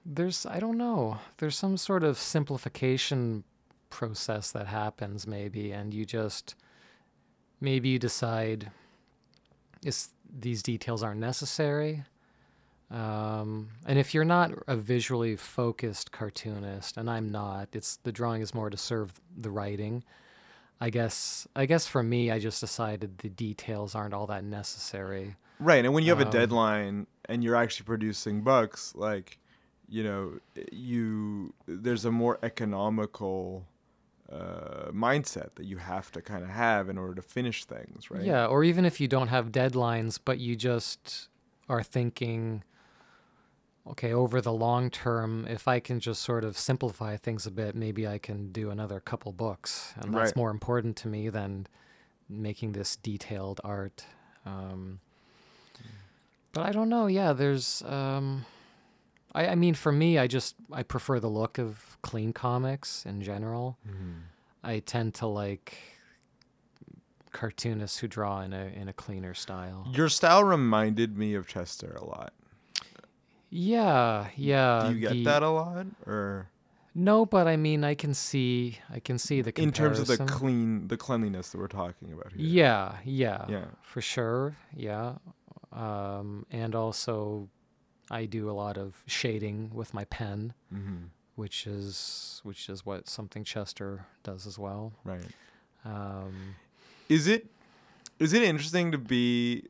there's 0.04 0.44
I 0.44 0.60
don't 0.60 0.76
know. 0.76 1.16
There's 1.38 1.56
some 1.56 1.78
sort 1.78 2.04
of 2.04 2.18
simplification 2.18 3.44
process 3.88 4.50
that 4.50 4.66
happens 4.66 5.26
maybe, 5.26 5.72
and 5.72 5.94
you 5.94 6.04
just 6.04 6.54
maybe 7.62 7.88
you 7.88 7.98
decide 7.98 8.70
is 9.82 10.10
these 10.38 10.62
details 10.62 11.02
aren't 11.02 11.20
necessary. 11.20 12.04
Um, 12.92 13.68
and 13.86 13.98
if 13.98 14.12
you're 14.12 14.24
not 14.24 14.52
a 14.66 14.76
visually 14.76 15.34
focused 15.34 16.12
cartoonist, 16.12 16.98
and 16.98 17.08
I'm 17.08 17.30
not, 17.30 17.68
it's 17.72 17.96
the 17.96 18.12
drawing 18.12 18.42
is 18.42 18.54
more 18.54 18.68
to 18.68 18.76
serve 18.76 19.14
the 19.36 19.50
writing. 19.50 20.04
I 20.80 20.90
guess 20.90 21.48
I 21.56 21.64
guess 21.66 21.86
for 21.86 22.02
me, 22.02 22.30
I 22.30 22.38
just 22.38 22.60
decided 22.60 23.18
the 23.18 23.30
details 23.30 23.94
aren't 23.94 24.12
all 24.12 24.26
that 24.26 24.44
necessary. 24.44 25.36
Right, 25.58 25.84
and 25.84 25.94
when 25.94 26.04
you 26.04 26.10
have 26.10 26.20
a 26.20 26.26
Um, 26.26 26.32
deadline 26.32 27.06
and 27.26 27.42
you're 27.42 27.56
actually 27.56 27.86
producing 27.86 28.42
books, 28.42 28.92
like 28.94 29.38
you 29.88 30.02
know, 30.02 30.38
you 30.70 31.54
there's 31.66 32.04
a 32.04 32.10
more 32.10 32.38
economical 32.42 33.64
uh, 34.30 34.90
mindset 34.90 35.54
that 35.54 35.64
you 35.66 35.76
have 35.76 36.10
to 36.12 36.20
kind 36.20 36.42
of 36.42 36.48
have 36.50 36.88
in 36.88 36.98
order 36.98 37.14
to 37.14 37.22
finish 37.22 37.64
things, 37.64 38.10
right? 38.10 38.24
Yeah, 38.24 38.46
or 38.46 38.64
even 38.64 38.84
if 38.84 39.00
you 39.00 39.08
don't 39.08 39.28
have 39.28 39.52
deadlines, 39.52 40.18
but 40.22 40.38
you 40.38 40.56
just 40.56 41.28
are 41.68 41.82
thinking, 41.82 42.64
okay, 43.86 44.12
over 44.12 44.40
the 44.40 44.52
long 44.52 44.90
term, 44.90 45.46
if 45.48 45.66
I 45.66 45.80
can 45.80 45.98
just 46.00 46.22
sort 46.22 46.44
of 46.44 46.56
simplify 46.56 47.16
things 47.16 47.46
a 47.46 47.50
bit, 47.50 47.74
maybe 47.74 48.06
I 48.06 48.18
can 48.18 48.52
do 48.52 48.70
another 48.70 49.00
couple 49.00 49.32
books. 49.32 49.92
And 49.96 50.14
that's 50.14 50.28
Right. 50.30 50.36
more 50.36 50.50
important 50.50 50.96
to 50.98 51.08
me 51.08 51.28
than 51.28 51.66
making 52.28 52.72
this 52.72 52.96
detailed 52.96 53.60
art. 53.64 54.04
Um, 54.46 55.00
but 56.52 56.66
I 56.66 56.72
don't 56.72 56.88
know. 56.88 57.06
Yeah, 57.06 57.32
there's. 57.32 57.82
Um, 57.82 58.44
I, 59.34 59.48
I 59.48 59.54
mean, 59.54 59.74
for 59.74 59.90
me, 59.92 60.18
I 60.18 60.26
just 60.26 60.54
I 60.70 60.82
prefer 60.82 61.18
the 61.18 61.28
look 61.30 61.58
of 61.58 61.96
clean 62.02 62.32
comics 62.32 63.06
in 63.06 63.22
general. 63.22 63.78
I 64.62 64.78
tend 64.80 65.14
to 65.14 65.26
like 65.26 65.74
cartoonists 67.32 67.98
who 67.98 68.08
draw 68.08 68.42
in 68.42 68.52
a 68.52 68.66
in 68.66 68.88
a 68.88 68.92
cleaner 68.92 69.32
style. 69.34 69.86
Your 69.92 70.08
style 70.10 70.44
reminded 70.44 71.16
me 71.16 71.34
of 71.34 71.46
Chester 71.46 71.96
a 71.98 72.04
lot. 72.04 72.32
Yeah, 73.54 74.28
yeah. 74.36 74.86
Do 74.88 74.94
you 74.94 75.00
get 75.00 75.10
the- 75.12 75.24
that 75.24 75.42
a 75.42 75.48
lot, 75.50 75.86
or 76.06 76.48
No, 76.94 77.26
but 77.26 77.46
I 77.46 77.56
mean, 77.56 77.84
I 77.84 77.94
can 77.94 78.14
see, 78.14 78.78
I 78.90 78.98
can 79.00 79.18
see 79.18 79.40
the 79.42 79.52
comparison. 79.52 79.68
in 79.68 79.72
terms 79.96 79.98
of 80.00 80.06
the 80.08 80.24
clean, 80.24 80.88
the 80.88 80.96
cleanliness 80.96 81.50
that 81.50 81.58
we're 81.58 81.68
talking 81.68 82.12
about 82.12 82.32
here? 82.32 82.40
Yeah, 82.46 82.96
yeah, 83.04 83.44
Yeah. 83.48 83.64
for 83.82 84.00
sure. 84.00 84.56
Yeah, 84.74 85.16
um, 85.72 86.46
and 86.50 86.74
also, 86.74 87.48
I 88.10 88.24
do 88.26 88.50
a 88.50 88.52
lot 88.52 88.76
of 88.78 89.02
shading 89.06 89.70
with 89.74 89.92
my 89.94 90.04
pen, 90.06 90.54
Mm-hmm. 90.72 91.04
which 91.34 91.66
is 91.66 92.40
which 92.44 92.68
is 92.68 92.84
what 92.86 93.08
something 93.08 93.44
Chester 93.44 94.06
does 94.22 94.46
as 94.46 94.58
well. 94.58 94.92
Right. 95.04 95.30
Um, 95.84 96.56
Is 97.08 97.26
it 97.26 97.46
is 98.18 98.32
it 98.32 98.42
interesting 98.42 98.92
to 98.92 98.98
be 98.98 99.68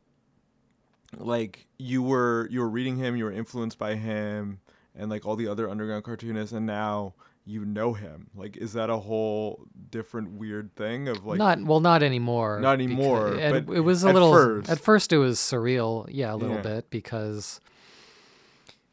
like 1.19 1.67
you 1.79 2.03
were 2.03 2.49
you 2.51 2.61
were 2.61 2.69
reading 2.69 2.97
him, 2.97 3.17
you 3.17 3.25
were 3.25 3.33
influenced 3.33 3.79
by 3.79 3.95
him 3.97 4.61
and 4.95 5.11
like 5.11 5.25
all 5.27 5.37
the 5.37 5.49
other 5.49 5.69
underground 5.69 6.05
cartoonists 6.05 6.53
and 6.53 6.67
now 6.67 7.15
you 7.45 7.65
know 7.65 7.93
him. 7.93 8.29
Like 8.35 8.57
is 8.57 8.73
that 8.75 8.89
a 8.91 8.97
whole 8.99 9.67
different 9.91 10.33
weird 10.33 10.75
thing 10.77 11.09
of 11.09 11.25
like 11.27 11.39
not 11.39 11.63
well, 11.65 11.81
not 11.81 12.03
anymore. 12.03 12.61
Not 12.61 12.75
anymore, 12.75 13.35
It, 13.35 13.67
but 13.67 13.75
it 13.75 13.81
was 13.81 14.05
a 14.05 14.09
at 14.09 14.15
little. 14.15 14.33
first. 14.33 14.71
At 14.71 14.79
first, 14.81 15.13
it 15.13 15.19
was 15.19 15.39
surreal. 15.39 16.07
Yeah, 16.11 16.35
a 16.35 16.37
little 16.37 16.57
Yeah. 16.57 16.63
bit 16.63 16.91
because 16.91 17.61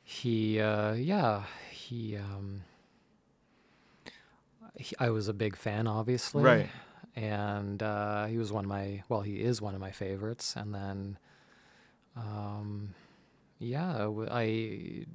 he, 0.03 0.59
uh, 0.59 0.93
yeah, 0.93 1.43
he, 1.71 2.17
um, 2.17 2.63
he. 4.75 4.95
I 4.99 5.09
was 5.11 5.27
a 5.27 5.33
big 5.33 5.55
fan, 5.55 5.85
obviously. 5.87 6.43
Right. 6.43 6.69
And 7.15 7.83
uh, 7.83 8.25
he 8.25 8.37
was 8.37 8.51
one 8.51 8.65
of 8.65 8.69
my. 8.69 9.03
Well, 9.09 9.21
he 9.21 9.41
is 9.41 9.61
one 9.61 9.75
of 9.75 9.81
my 9.81 9.91
favorites. 9.91 10.55
And 10.55 10.73
then, 10.73 11.17
um, 12.19 12.93
yeah, 13.59 14.09
I, 14.29 15.05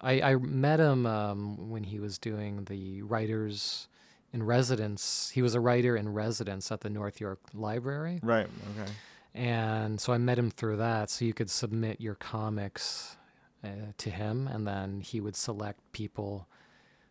I, 0.00 0.20
I 0.20 0.34
met 0.36 0.80
him 0.80 1.06
um, 1.06 1.70
when 1.70 1.84
he 1.84 1.98
was 2.00 2.18
doing 2.18 2.64
the 2.64 3.02
writers 3.02 3.88
in 4.32 4.42
residence. 4.42 5.30
He 5.32 5.42
was 5.42 5.54
a 5.54 5.60
writer 5.60 5.96
in 5.96 6.12
residence 6.12 6.72
at 6.72 6.80
the 6.80 6.90
North 6.90 7.20
York 7.20 7.40
Library. 7.54 8.20
Right. 8.22 8.46
Okay. 8.46 8.90
And 9.34 10.00
so 10.00 10.12
I 10.12 10.18
met 10.18 10.38
him 10.38 10.50
through 10.50 10.76
that. 10.78 11.10
So 11.10 11.24
you 11.24 11.34
could 11.34 11.50
submit 11.50 12.00
your 12.00 12.14
comics 12.14 13.16
uh, 13.64 13.68
to 13.98 14.10
him, 14.10 14.48
and 14.48 14.66
then 14.66 15.00
he 15.00 15.20
would 15.20 15.36
select 15.36 15.80
people 15.92 16.46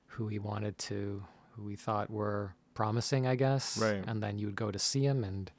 who 0.08 0.28
he 0.28 0.40
wanted 0.40 0.78
to, 0.78 1.24
who 1.52 1.68
he 1.68 1.76
thought 1.76 2.10
were 2.10 2.56
promising, 2.74 3.26
I 3.28 3.36
guess. 3.36 3.78
Right. 3.78 4.04
And 4.08 4.22
then 4.22 4.38
you 4.38 4.48
would 4.48 4.56
go 4.56 4.72
to 4.72 4.80
see 4.80 5.06
him, 5.06 5.24
and 5.24 5.52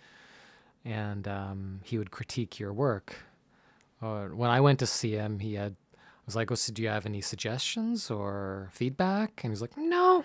and 0.85 1.27
um, 1.27 1.81
he 1.85 1.99
would 1.99 2.11
critique 2.11 2.59
your 2.59 2.73
work. 2.73 3.17
Uh, 4.03 4.27
when 4.27 4.51
I 4.51 4.61
went 4.61 4.79
to 4.81 4.87
see 4.87 5.13
him, 5.13 5.39
he 5.39 5.55
had 5.55 5.77
I 5.97 6.27
was 6.27 6.37
like, 6.37 6.51
"Oh, 6.51 6.55
so 6.55 6.73
do 6.73 6.83
you 6.83 6.89
have 6.89 7.05
any 7.05 7.21
suggestions 7.21 8.11
or 8.11 8.71
feedback?" 8.73 9.45
And 9.45 9.53
he's 9.53 9.61
like, 9.61 9.77
"No." 9.77 10.25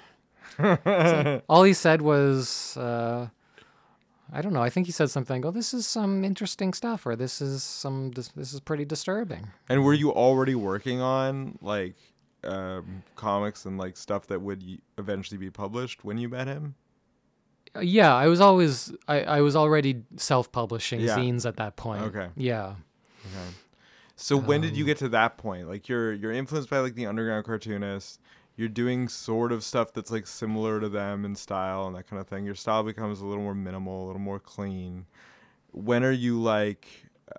So 0.57 1.41
all 1.49 1.63
he 1.63 1.73
said 1.73 2.01
was, 2.01 2.77
uh, 2.77 3.27
I 4.31 4.41
don't 4.41 4.53
know. 4.53 4.61
I 4.61 4.69
think 4.69 4.85
he 4.85 4.91
said 4.93 5.09
something. 5.09 5.45
Oh, 5.45 5.51
this 5.51 5.73
is 5.73 5.85
some 5.85 6.23
interesting 6.23 6.73
stuff, 6.73 7.05
or 7.05 7.17
this 7.17 7.41
is 7.41 7.63
some. 7.63 8.11
This, 8.11 8.29
this 8.29 8.53
is 8.53 8.61
pretty 8.61 8.85
disturbing. 8.85 9.49
And 9.67 9.83
were 9.83 9.93
you 9.93 10.11
already 10.11 10.55
working 10.55 11.01
on 11.01 11.57
like 11.61 11.95
um, 12.45 13.03
comics 13.15 13.65
and 13.65 13.77
like 13.77 13.97
stuff 13.97 14.27
that 14.27 14.41
would 14.41 14.63
eventually 14.97 15.37
be 15.37 15.49
published 15.49 16.05
when 16.05 16.17
you 16.17 16.29
met 16.29 16.47
him? 16.47 16.75
Uh, 17.75 17.79
yeah, 17.82 18.13
I 18.15 18.27
was 18.27 18.41
always. 18.41 18.91
I, 19.08 19.21
I 19.21 19.41
was 19.41 19.55
already 19.55 20.03
self-publishing 20.17 21.01
Yeah. 21.01 21.17
zines 21.17 21.45
at 21.45 21.58
that 21.58 21.75
point. 21.75 22.01
Okay. 22.03 22.29
Yeah. 22.36 22.75
Okay. 23.25 23.49
So 24.15 24.36
when 24.36 24.60
did 24.62 24.75
you 24.75 24.84
Um, 24.84 24.88
get 24.88 24.97
to 24.97 25.10
that 25.10 25.38
point? 25.38 25.67
Like 25.69 25.88
you're 25.88 26.12
you're 26.13 26.32
influenced 26.32 26.69
by 26.69 26.79
like 26.79 26.95
the 26.95 27.05
underground 27.05 27.45
cartoonists. 27.45 28.19
You're 28.58 28.67
doing 28.67 29.08
sort 29.08 29.53
of 29.53 29.63
stuff 29.63 29.93
that's 29.93 30.12
like 30.12 30.27
similar 30.27 30.82
to 30.82 30.89
them 30.89 31.23
in 31.23 31.36
style 31.36 31.88
and 31.88 31.95
that 31.95 32.10
kind 32.10 32.19
of 32.19 32.27
thing. 32.27 32.43
Your 32.43 32.55
style 32.55 32.84
becomes 32.84 33.21
a 33.21 33.25
little 33.25 33.43
more 33.43 33.55
minimal, 33.55 34.03
a 34.03 34.08
little 34.08 34.19
more 34.21 34.39
clean. 34.39 35.05
When 35.71 36.03
are 36.03 36.12
you 36.12 36.41
like, 36.41 36.86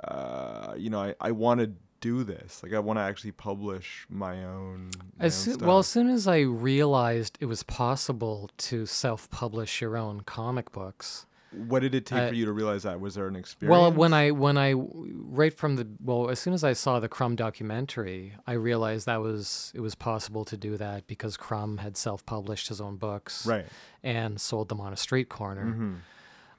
uh, 0.02 0.72
you 0.78 0.88
know, 0.88 1.00
I, 1.02 1.14
I 1.20 1.32
want 1.32 1.60
to 1.60 1.72
do 2.00 2.24
this. 2.24 2.62
Like 2.62 2.72
I 2.72 2.78
want 2.78 2.98
to 2.98 3.02
actually 3.02 3.32
publish 3.32 4.06
my 4.08 4.44
own. 4.44 4.90
my 5.18 5.26
As 5.26 5.48
own 5.48 5.58
soo- 5.58 5.66
well, 5.66 5.78
as 5.80 5.86
soon 5.86 6.08
as 6.08 6.26
I 6.26 6.40
realized 6.40 7.38
it 7.40 7.46
was 7.46 7.62
possible 7.62 8.50
to 8.58 8.86
self-publish 8.86 9.80
your 9.80 9.96
own 9.96 10.20
comic 10.22 10.72
books, 10.72 11.26
what 11.52 11.80
did 11.80 11.94
it 11.96 12.06
take 12.06 12.18
I- 12.18 12.28
for 12.28 12.34
you 12.34 12.44
to 12.44 12.52
realize 12.52 12.84
that? 12.84 13.00
Was 13.00 13.14
there 13.16 13.26
an 13.26 13.34
experience? 13.36 13.70
Well, 13.72 13.92
when 13.92 14.12
I 14.14 14.30
when 14.30 14.56
I 14.56 14.72
right 14.72 15.52
from 15.52 15.76
the 15.76 15.86
well, 16.04 16.30
as 16.30 16.38
soon 16.38 16.54
as 16.54 16.62
I 16.62 16.72
saw 16.74 17.00
the 17.00 17.08
Crumb 17.08 17.34
documentary, 17.36 18.34
I 18.46 18.52
realized 18.52 19.06
that 19.06 19.20
was 19.20 19.72
it 19.74 19.80
was 19.80 19.94
possible 19.94 20.44
to 20.44 20.56
do 20.56 20.76
that 20.76 21.06
because 21.06 21.36
Crumb 21.36 21.78
had 21.78 21.96
self-published 21.96 22.68
his 22.68 22.80
own 22.80 22.96
books 22.96 23.44
right. 23.46 23.66
and 24.04 24.40
sold 24.40 24.68
them 24.68 24.80
on 24.80 24.92
a 24.92 24.96
street 24.96 25.28
corner, 25.28 25.64
hmm 25.72 25.94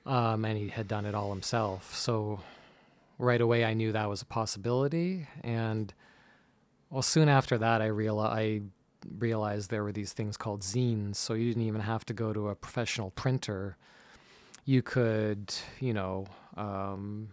um, 0.03 0.45
and 0.45 0.57
he 0.57 0.69
had 0.69 0.87
done 0.87 1.05
it 1.05 1.13
all 1.13 1.29
himself. 1.29 1.95
So 1.95 2.39
right 3.21 3.41
away, 3.41 3.63
I 3.63 3.73
knew 3.73 3.91
that 3.91 4.09
was 4.09 4.21
a 4.21 4.25
possibility, 4.25 5.27
and 5.43 5.93
well, 6.89 7.01
soon 7.01 7.29
after 7.29 7.57
that, 7.57 7.81
I 7.81 7.87
realized 7.87 8.33
I 8.33 8.61
realized 9.17 9.69
there 9.69 9.83
were 9.83 9.91
these 9.91 10.13
things 10.13 10.37
called 10.37 10.61
zines. 10.61 11.15
So 11.15 11.33
you 11.33 11.47
didn't 11.47 11.63
even 11.63 11.81
have 11.81 12.05
to 12.05 12.13
go 12.13 12.33
to 12.33 12.49
a 12.49 12.55
professional 12.55 13.11
printer. 13.11 13.77
You 14.65 14.81
could, 14.81 15.53
you 15.79 15.93
know, 15.93 16.27
um, 16.55 17.29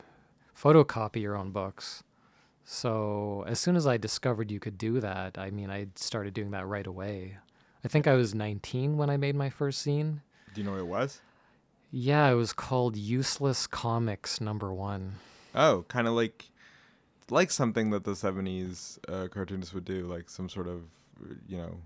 photocopy 0.59 1.21
your 1.21 1.37
own 1.37 1.51
books. 1.51 2.03
So 2.65 3.45
as 3.47 3.59
soon 3.61 3.77
as 3.77 3.87
I 3.87 3.97
discovered 3.97 4.51
you 4.51 4.61
could 4.61 4.79
do 4.79 5.01
that, 5.01 5.39
I 5.39 5.51
mean, 5.51 5.71
I 5.71 5.89
started 5.95 6.35
doing 6.35 6.51
that 6.53 6.67
right 6.67 6.87
away. 6.87 7.39
I 7.85 7.89
think 7.89 8.07
I 8.07 8.15
was 8.15 8.35
19 8.35 8.97
when 8.97 9.09
I 9.09 9.17
made 9.17 9.35
my 9.35 9.51
first 9.51 9.87
zine. 9.87 10.21
Do 10.55 10.61
you 10.61 10.67
know 10.67 10.73
what 10.73 10.81
it 10.81 10.87
was? 10.87 11.21
Yeah, 11.91 12.29
it 12.29 12.35
was 12.35 12.53
called 12.53 12.97
Useless 12.97 13.67
Comics 13.67 14.41
Number 14.41 14.73
One. 14.73 15.15
Oh, 15.55 15.85
kind 15.89 16.07
of 16.07 16.15
like 16.15 16.51
like 17.31 17.51
something 17.51 17.91
that 17.91 18.05
the 18.05 18.13
70s 18.13 18.99
uh, 19.09 19.29
cartoonists 19.29 19.75
would 19.75 19.85
do, 19.85 20.07
like 20.07 20.31
some 20.31 20.49
sort 20.49 20.67
of, 20.67 20.83
you 21.47 21.59
know, 21.59 21.77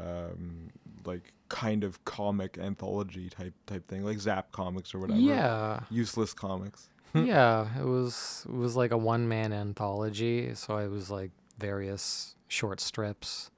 um, 0.00 0.70
like 1.04 1.32
kind 1.48 1.84
of 1.84 2.02
comic 2.04 2.56
anthology 2.58 3.28
type 3.28 3.54
type 3.66 3.86
thing, 3.88 4.04
like 4.04 4.18
Zap 4.18 4.52
comics 4.52 4.94
or 4.94 4.98
whatever. 4.98 5.20
Yeah, 5.20 5.80
Useless 5.90 6.32
comics. 6.32 6.88
yeah. 7.14 7.68
It 7.78 7.84
was 7.84 8.46
it 8.48 8.54
was 8.54 8.76
like 8.76 8.90
a 8.90 8.96
one 8.96 9.28
man 9.28 9.52
anthology. 9.52 10.54
So 10.54 10.76
I 10.76 10.88
was 10.88 11.10
like 11.10 11.30
various 11.58 12.34
short 12.48 12.80
strips. 12.80 13.50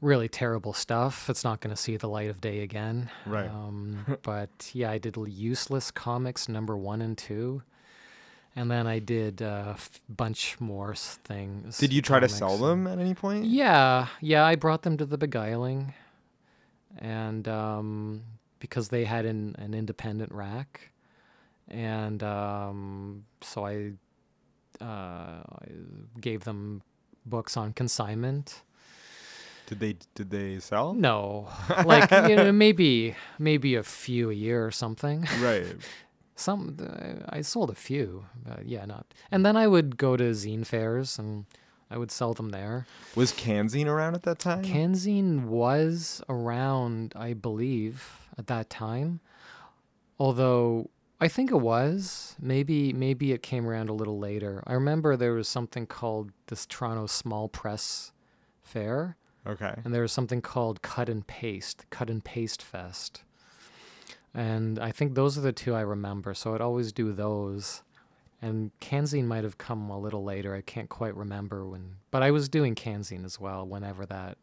Really 0.00 0.28
terrible 0.28 0.72
stuff. 0.72 1.28
It's 1.28 1.42
not 1.42 1.60
going 1.60 1.74
to 1.74 1.80
see 1.80 1.96
the 1.96 2.08
light 2.08 2.30
of 2.30 2.40
day 2.40 2.60
again. 2.60 3.10
Right. 3.26 3.50
Um, 3.50 4.18
but 4.22 4.70
yeah, 4.72 4.90
I 4.90 4.98
did 4.98 5.16
useless 5.26 5.90
comics 5.90 6.48
number 6.48 6.76
one 6.76 7.02
and 7.02 7.18
two, 7.18 7.62
and 8.58 8.68
then 8.68 8.88
I 8.88 8.98
did 8.98 9.40
a 9.40 9.74
f- 9.76 10.00
bunch 10.08 10.56
more 10.58 10.92
things. 10.96 11.78
Did 11.78 11.92
you 11.92 12.02
try 12.02 12.18
to 12.18 12.28
sell 12.28 12.58
them 12.58 12.88
at 12.88 12.98
any 12.98 13.14
point? 13.14 13.44
Yeah, 13.44 14.08
yeah, 14.20 14.44
I 14.44 14.56
brought 14.56 14.82
them 14.82 14.96
to 14.96 15.06
the 15.06 15.16
beguiling, 15.16 15.94
and 16.98 17.46
um, 17.46 18.24
because 18.58 18.88
they 18.88 19.04
had 19.04 19.26
an, 19.26 19.54
an 19.60 19.74
independent 19.74 20.32
rack, 20.32 20.90
and 21.68 22.20
um, 22.24 23.26
so 23.42 23.64
I, 23.64 23.92
uh, 24.80 24.84
I 24.84 25.68
gave 26.20 26.42
them 26.42 26.82
books 27.24 27.56
on 27.56 27.72
consignment. 27.72 28.62
Did 29.68 29.78
they 29.78 29.96
did 30.16 30.30
they 30.30 30.58
sell? 30.58 30.94
No, 30.94 31.48
like 31.84 32.10
you 32.10 32.34
know, 32.34 32.50
maybe 32.50 33.14
maybe 33.38 33.76
a 33.76 33.84
few 33.84 34.30
a 34.30 34.34
year 34.34 34.66
or 34.66 34.72
something. 34.72 35.28
Right. 35.40 35.76
Some 36.38 36.76
I 37.28 37.40
sold 37.40 37.70
a 37.70 37.74
few, 37.74 38.26
but 38.46 38.64
yeah, 38.64 38.84
not. 38.84 39.12
And 39.30 39.44
then 39.44 39.56
I 39.56 39.66
would 39.66 39.96
go 39.96 40.16
to 40.16 40.30
zine 40.30 40.64
fairs 40.64 41.18
and 41.18 41.46
I 41.90 41.98
would 41.98 42.12
sell 42.12 42.32
them 42.32 42.50
there. 42.50 42.86
Was 43.16 43.32
Canzine 43.32 43.88
around 43.88 44.14
at 44.14 44.22
that 44.22 44.38
time? 44.38 44.62
Canzine 44.62 45.48
was 45.48 46.22
around, 46.28 47.12
I 47.16 47.32
believe, 47.32 48.28
at 48.38 48.46
that 48.46 48.70
time. 48.70 49.20
Although 50.18 50.90
I 51.20 51.28
think 51.28 51.50
it 51.50 51.56
was. 51.56 52.36
Maybe 52.40 52.92
maybe 52.92 53.32
it 53.32 53.42
came 53.42 53.66
around 53.66 53.88
a 53.88 53.94
little 53.94 54.18
later. 54.18 54.62
I 54.66 54.74
remember 54.74 55.16
there 55.16 55.34
was 55.34 55.48
something 55.48 55.86
called 55.86 56.30
this 56.46 56.66
Toronto 56.66 57.06
Small 57.06 57.48
Press 57.48 58.12
Fair, 58.62 59.16
okay. 59.46 59.74
and 59.84 59.92
there 59.92 60.02
was 60.02 60.12
something 60.12 60.40
called 60.40 60.82
Cut 60.82 61.08
and 61.08 61.26
Paste, 61.26 61.86
Cut 61.90 62.10
and 62.10 62.22
Paste 62.22 62.62
Fest. 62.62 63.24
And 64.34 64.78
I 64.78 64.92
think 64.92 65.14
those 65.14 65.36
are 65.38 65.40
the 65.40 65.52
two 65.52 65.74
I 65.74 65.80
remember. 65.80 66.34
So 66.34 66.54
I'd 66.54 66.60
always 66.60 66.92
do 66.92 67.12
those. 67.12 67.82
And 68.40 68.70
Canzine 68.80 69.26
might 69.26 69.42
have 69.42 69.58
come 69.58 69.90
a 69.90 69.98
little 69.98 70.22
later. 70.22 70.54
I 70.54 70.60
can't 70.60 70.88
quite 70.88 71.16
remember 71.16 71.66
when, 71.66 71.96
but 72.10 72.22
I 72.22 72.30
was 72.30 72.48
doing 72.48 72.74
Canzine 72.76 73.24
as 73.24 73.40
well 73.40 73.66
whenever 73.66 74.06
that 74.06 74.38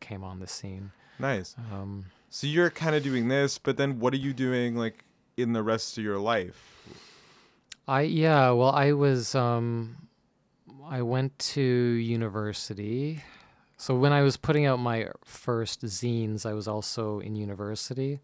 came 0.00 0.24
on 0.24 0.40
the 0.40 0.48
scene. 0.48 0.90
Nice. 1.18 1.54
Um, 1.72 2.06
So 2.28 2.46
you're 2.46 2.70
kind 2.70 2.96
of 2.96 3.02
doing 3.02 3.28
this, 3.28 3.58
but 3.58 3.76
then 3.76 4.00
what 4.00 4.12
are 4.12 4.18
you 4.18 4.32
doing 4.32 4.74
like 4.74 5.04
in 5.36 5.52
the 5.52 5.62
rest 5.62 5.96
of 5.96 6.02
your 6.02 6.18
life? 6.18 6.76
I 7.86 8.02
yeah, 8.02 8.50
well, 8.50 8.70
I 8.72 8.92
was 8.92 9.34
um, 9.36 10.08
I 10.84 11.02
went 11.02 11.38
to 11.38 11.62
university. 11.62 13.22
So 13.76 13.94
when 13.94 14.12
I 14.12 14.22
was 14.22 14.36
putting 14.36 14.66
out 14.66 14.80
my 14.80 15.08
first 15.24 15.82
zines, 15.84 16.44
I 16.44 16.52
was 16.52 16.66
also 16.66 17.20
in 17.20 17.36
university 17.36 18.20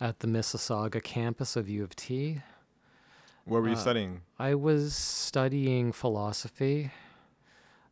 at 0.00 0.20
the 0.20 0.26
Mississauga 0.26 1.02
campus 1.02 1.56
of 1.56 1.68
U 1.68 1.82
of 1.84 1.94
T. 1.96 2.42
What 3.44 3.62
were 3.62 3.68
you 3.68 3.74
Uh, 3.74 3.78
studying? 3.78 4.22
I 4.38 4.54
was 4.54 4.94
studying 4.94 5.92
philosophy. 5.92 6.90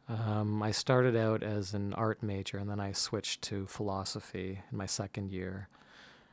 Um, 0.08 0.62
I 0.62 0.72
started 0.72 1.16
out 1.16 1.42
as 1.42 1.74
an 1.74 1.94
art 1.94 2.22
major 2.22 2.58
and 2.58 2.68
then 2.68 2.80
I 2.80 2.92
switched 2.92 3.42
to 3.42 3.66
philosophy 3.66 4.60
in 4.70 4.76
my 4.78 4.86
second 4.86 5.30
year 5.30 5.68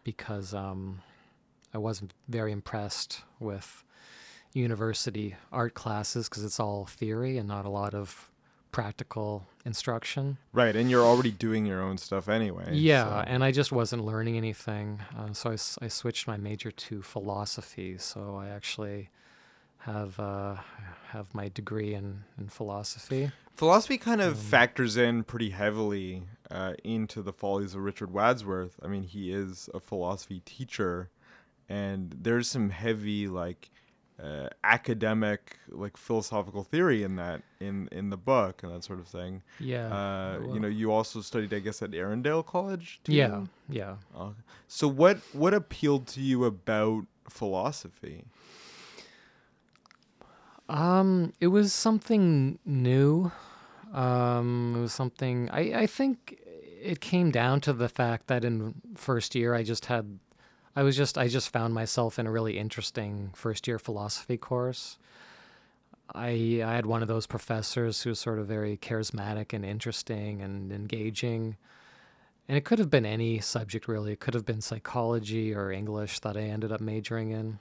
because 0.04 0.54
um, 0.54 1.02
I 1.74 1.78
wasn't 1.78 2.14
very 2.28 2.52
impressed 2.52 3.22
with 3.40 3.84
university 4.54 5.36
art 5.52 5.76
classes 5.76 6.28
because 6.28 6.44
it's 6.44 6.60
all 6.60 6.86
theory 6.86 7.38
and 7.38 7.48
not 7.48 7.66
a 7.66 7.70
lot 7.70 7.94
of 7.94 8.30
practical 8.72 9.48
instruction. 9.66 10.38
Right, 10.54 10.76
and 10.76 10.90
you're 10.90 11.04
already 11.04 11.32
doing 11.32 11.66
your 11.66 11.82
own 11.82 11.98
stuff 11.98 12.30
anyway. 12.30 12.70
Yeah, 12.74 13.04
so- 13.06 13.24
and 13.28 13.44
I 13.44 13.52
just 13.52 13.72
wasn't 13.72 14.06
learning 14.06 14.38
anything. 14.38 15.02
Uh, 15.18 15.34
so 15.34 15.56
I 15.82 15.88
switched 15.88 16.28
my 16.28 16.38
major 16.38 16.72
to 16.72 17.02
philosophy. 17.02 17.98
So 17.98 18.36
I 18.36 18.50
actually 18.50 19.10
have 19.80 20.20
uh, 20.20 20.56
have 21.10 21.34
my 21.34 21.50
degree 21.50 21.94
in, 21.94 22.24
in 22.38 22.48
philosophy. 22.50 23.32
Philosophy 23.56 23.98
kind 23.98 24.22
Um, 24.22 24.30
of 24.30 24.38
factors 24.40 24.96
in 24.98 25.24
pretty 25.24 25.50
heavily 25.50 26.24
uh, 26.52 26.74
into 26.84 27.22
the 27.22 27.34
follies 27.34 27.76
of 27.76 27.82
Richard 27.82 28.12
Wadsworth. 28.12 28.80
I 28.84 28.88
mean, 28.88 29.04
he 29.04 29.32
is 29.32 29.70
a 29.74 29.80
philosophy 29.80 30.42
teacher, 30.46 31.10
and 31.68 32.16
there's 32.22 32.50
some 32.50 32.70
heavy 32.70 33.28
like 33.28 33.70
uh, 34.22 34.50
academic 34.64 35.58
like 35.70 35.96
philosophical 35.98 36.64
theory 36.64 37.04
in 37.04 37.16
that 37.16 37.42
in 37.60 37.88
in 37.92 38.10
the 38.10 38.18
book 38.18 38.64
and 38.64 38.74
that 38.74 38.84
sort 38.84 39.00
of 39.00 39.08
thing. 39.08 39.42
Yeah. 39.60 39.88
Uh, 39.88 40.40
well- 40.42 40.54
you 40.54 40.60
know, 40.60 40.68
you 40.68 40.92
also 40.92 41.22
studied, 41.22 41.54
I 41.54 41.60
guess, 41.60 41.82
at 41.82 41.94
Arundel 41.94 42.44
College. 42.44 43.00
Too? 43.04 43.14
yeah. 43.14 43.46
Yeah. 43.70 43.96
Uh, 44.16 44.32
so 44.68 44.88
what 44.88 45.18
what 45.34 45.54
appealed 45.54 46.08
to 46.08 46.22
you 46.22 46.44
about 46.46 47.06
philosophy? 47.30 48.26
Um, 50.68 51.34
it 51.40 51.48
was 51.48 51.74
something 51.74 52.60
new. 52.66 53.32
Um, 53.94 54.76
it 54.78 54.82
was 54.82 54.94
something 54.94 55.50
I, 55.50 55.82
I 55.82 55.88
think 55.88 56.38
it 56.82 57.02
came 57.02 57.32
down 57.32 57.60
to 57.62 57.74
the 57.74 57.90
fact 57.90 58.28
that 58.28 58.46
in 58.46 58.76
first 58.96 59.34
year 59.34 59.56
I 59.56 59.64
just 59.64 59.86
had 59.88 60.20
I 60.76 60.84
was 60.84 60.96
just 60.96 61.18
I 61.18 61.28
just 61.28 61.50
found 61.50 61.74
myself 61.74 62.20
in 62.20 62.28
a 62.28 62.32
really 62.32 62.58
interesting 62.58 63.32
first 63.34 63.68
year 63.68 63.80
philosophy 63.80 64.38
course. 64.38 64.98
I 66.14 66.62
I 66.66 66.76
had 66.76 66.86
one 66.86 67.02
of 67.02 67.08
those 67.08 67.28
professors 67.28 68.02
who 68.02 68.12
was 68.12 68.20
sort 68.20 68.40
of 68.40 68.48
very 68.48 68.78
charismatic 68.78 69.54
and 69.54 69.66
interesting 69.66 70.42
and 70.42 70.72
engaging. 70.72 71.58
And 72.48 72.58
it 72.58 72.66
could 72.66 72.80
have 72.80 72.90
been 72.90 73.06
any 73.06 73.40
subject 73.40 73.88
really. 73.88 74.14
It 74.14 74.20
could 74.20 74.34
have 74.34 74.46
been 74.46 74.62
psychology 74.62 75.54
or 75.54 75.72
English 75.72 76.20
that 76.22 76.36
I 76.36 76.42
ended 76.42 76.72
up 76.72 76.82
majoring 76.82 77.32
in 77.32 77.60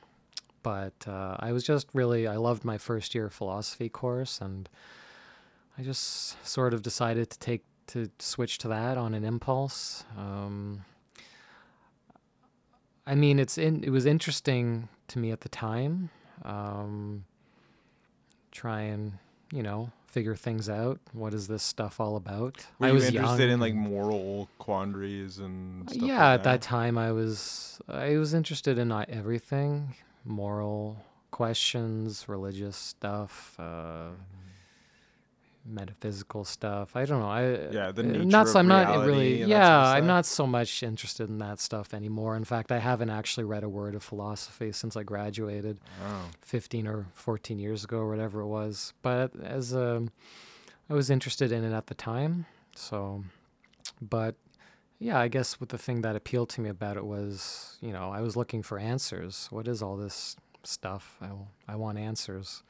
but 0.62 1.06
uh, 1.06 1.36
I 1.38 1.52
was 1.52 1.64
just 1.64 1.88
really 1.94 2.26
I 2.26 2.36
loved 2.36 2.64
my 2.64 2.78
first 2.78 3.14
year 3.14 3.30
philosophy 3.30 3.88
course, 3.88 4.40
and 4.40 4.68
I 5.78 5.82
just 5.82 6.46
sort 6.46 6.74
of 6.74 6.82
decided 6.82 7.30
to 7.30 7.38
take 7.38 7.64
to 7.88 8.10
switch 8.18 8.58
to 8.58 8.68
that 8.68 8.98
on 8.98 9.14
an 9.14 9.24
impulse. 9.24 10.04
Um, 10.16 10.84
I 13.08 13.14
mean, 13.14 13.38
it's 13.38 13.56
in, 13.56 13.82
it 13.82 13.90
was 13.90 14.04
interesting 14.04 14.88
to 15.08 15.18
me 15.18 15.30
at 15.30 15.40
the 15.40 15.48
time. 15.48 16.10
Um, 16.44 17.24
try 18.52 18.82
and 18.82 19.14
you 19.50 19.62
know 19.62 19.90
figure 20.06 20.36
things 20.36 20.68
out. 20.68 21.00
What 21.12 21.32
is 21.32 21.48
this 21.48 21.62
stuff 21.62 22.00
all 22.00 22.16
about? 22.16 22.66
Were 22.78 22.86
I 22.86 22.88
you 22.90 22.94
was 22.94 23.06
interested 23.06 23.44
young 23.44 23.52
in 23.52 23.60
like 23.60 23.74
moral 23.74 24.48
quandaries 24.58 25.38
and 25.38 25.88
stuff 25.88 26.02
yeah, 26.02 26.30
like 26.30 26.40
at 26.40 26.44
that 26.44 26.62
time 26.62 26.98
I 26.98 27.12
was 27.12 27.80
I 27.88 28.16
was 28.18 28.34
interested 28.34 28.78
in 28.78 28.92
uh, 28.92 29.06
everything, 29.08 29.94
moral 30.24 31.02
questions, 31.30 32.28
religious 32.28 32.76
stuff, 32.76 33.56
uh, 33.58 34.10
metaphysical 35.68 36.44
stuff. 36.44 36.96
I 36.96 37.04
don't 37.04 37.20
know. 37.20 37.28
I 37.28 37.42
Yeah, 37.70 37.92
the 37.92 38.02
uh, 38.02 38.06
nature 38.06 38.24
not 38.24 38.46
of 38.46 38.52
so- 38.52 38.58
I'm 38.58 38.68
not 38.68 39.06
really. 39.06 39.34
that 39.34 39.38
sort 39.40 39.48
Yeah, 39.50 39.80
of 39.90 39.96
I'm 39.96 40.06
not 40.06 40.26
so 40.26 40.46
much 40.46 40.82
interested 40.82 41.28
in 41.28 41.38
that 41.38 41.60
stuff 41.60 41.94
anymore. 41.94 42.36
In 42.36 42.44
fact, 42.44 42.72
I 42.72 42.78
haven't 42.78 43.10
actually 43.10 43.44
read 43.44 43.64
a 43.64 43.68
word 43.68 43.94
of 43.94 44.02
philosophy 44.02 44.72
since 44.72 44.96
I 44.96 45.02
graduated. 45.02 45.78
Oh. 46.06 46.22
15 46.42 46.86
or 46.86 47.06
14 47.14 47.58
years 47.58 47.84
ago 47.84 47.98
or 47.98 48.08
whatever 48.08 48.40
it 48.40 48.46
was 48.46 48.92
but 49.02 49.30
as 49.42 49.72
a 49.74 50.02
i 50.90 50.94
was 50.94 51.10
interested 51.10 51.52
in 51.52 51.62
it 51.64 51.72
at 51.74 51.86
the 51.88 51.94
time 51.94 52.46
so 52.74 53.22
but 54.00 54.34
yeah 54.98 55.18
i 55.20 55.28
guess 55.28 55.60
what 55.60 55.68
the 55.68 55.76
thing 55.78 56.00
that 56.02 56.16
appealed 56.16 56.48
to 56.48 56.60
me 56.62 56.68
about 56.70 56.96
it 56.96 57.04
was 57.04 57.76
you 57.82 57.92
know 57.92 58.10
i 58.10 58.20
was 58.20 58.34
looking 58.36 58.62
for 58.62 58.78
answers 58.78 59.48
what 59.50 59.68
is 59.68 59.82
all 59.82 59.96
this 59.96 60.36
stuff 60.64 61.16
I 61.20 61.28
I 61.72 61.76
want 61.76 61.98
answers 61.98 62.62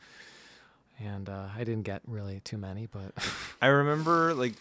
and 0.99 1.29
uh, 1.29 1.47
i 1.57 1.59
didn't 1.65 1.83
get 1.85 2.01
really 2.07 2.41
too 2.41 2.59
many 2.59 2.87
but 2.87 3.13
I 3.63 3.67
remember 3.69 4.35
like 4.35 4.55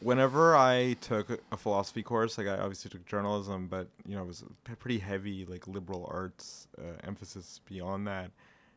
whenever 0.00 0.54
I 0.54 0.94
took 1.00 1.28
a- 1.50 1.56
philosophy 1.56 2.02
course, 2.02 2.36
like 2.38 2.46
I 2.46 2.58
obviously 2.58 2.90
took 2.90 3.04
journalism, 3.06 3.66
but 3.68 3.88
you 4.06 4.14
know 4.14 4.22
it 4.22 4.26
was 4.28 4.44
a 4.70 4.76
pretty 4.76 4.98
heavy 4.98 5.44
like 5.44 5.66
liberal 5.66 6.06
arts 6.10 6.68
uh, 6.78 6.82
emphasis 7.04 7.60
beyond 7.66 8.06
that. 8.06 8.30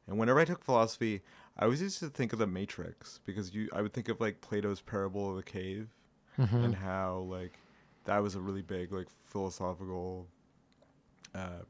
And 0.07 0.17
whenever 0.17 0.39
I 0.39 0.45
took 0.45 0.63
philosophy, 0.63 1.21
I 1.59 1.65
always 1.65 1.81
used 1.81 1.99
to 1.99 2.09
think 2.09 2.33
of 2.33 2.39
the 2.39 2.47
Matrix 2.47 3.19
because 3.25 3.53
you 3.53 3.69
I 3.73 3.81
would 3.83 3.93
think 3.93 4.09
of 4.09 4.19
like 4.21 4.41
Plato's 4.41 4.81
parable 4.81 5.29
of 5.31 5.35
the 5.35 5.43
cave 5.43 5.89
Mm-hmm. 6.39 6.63
and 6.65 6.75
how 6.75 7.25
like 7.29 7.59
that 8.05 8.21
was 8.23 8.35
a 8.35 8.39
really 8.41 8.61
big 8.63 8.91
like 8.91 9.07
philosophical 9.25 10.27
uh, 11.35 11.61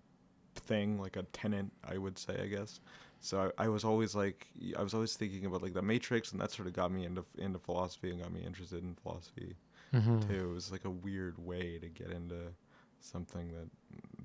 thing, 0.55 0.99
like 0.99 1.15
a 1.15 1.23
tenant, 1.33 1.71
I 1.83 1.97
would 1.97 2.17
say, 2.17 2.39
I 2.41 2.47
guess. 2.47 2.79
So 3.19 3.51
I, 3.57 3.65
I 3.65 3.67
was 3.69 3.83
always 3.83 4.15
like, 4.15 4.47
I 4.77 4.83
was 4.83 4.93
always 4.93 5.15
thinking 5.15 5.45
about 5.45 5.61
like 5.63 5.73
the 5.73 5.81
Matrix, 5.81 6.31
and 6.31 6.39
that 6.41 6.51
sort 6.51 6.67
of 6.67 6.73
got 6.73 6.91
me 6.91 7.05
into 7.05 7.25
into 7.37 7.59
philosophy 7.59 8.11
and 8.11 8.21
got 8.21 8.31
me 8.31 8.41
interested 8.45 8.83
in 8.83 8.95
philosophy 8.95 9.55
Mhm. 9.93 10.27
too. 10.27 10.49
It 10.51 10.53
was 10.53 10.71
like 10.71 10.85
a 10.85 10.89
weird 10.89 11.37
way 11.39 11.79
to 11.79 11.87
get 11.87 12.11
into 12.11 12.53
something 12.99 13.51
that 13.53 13.69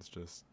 is 0.00 0.08
just 0.08 0.44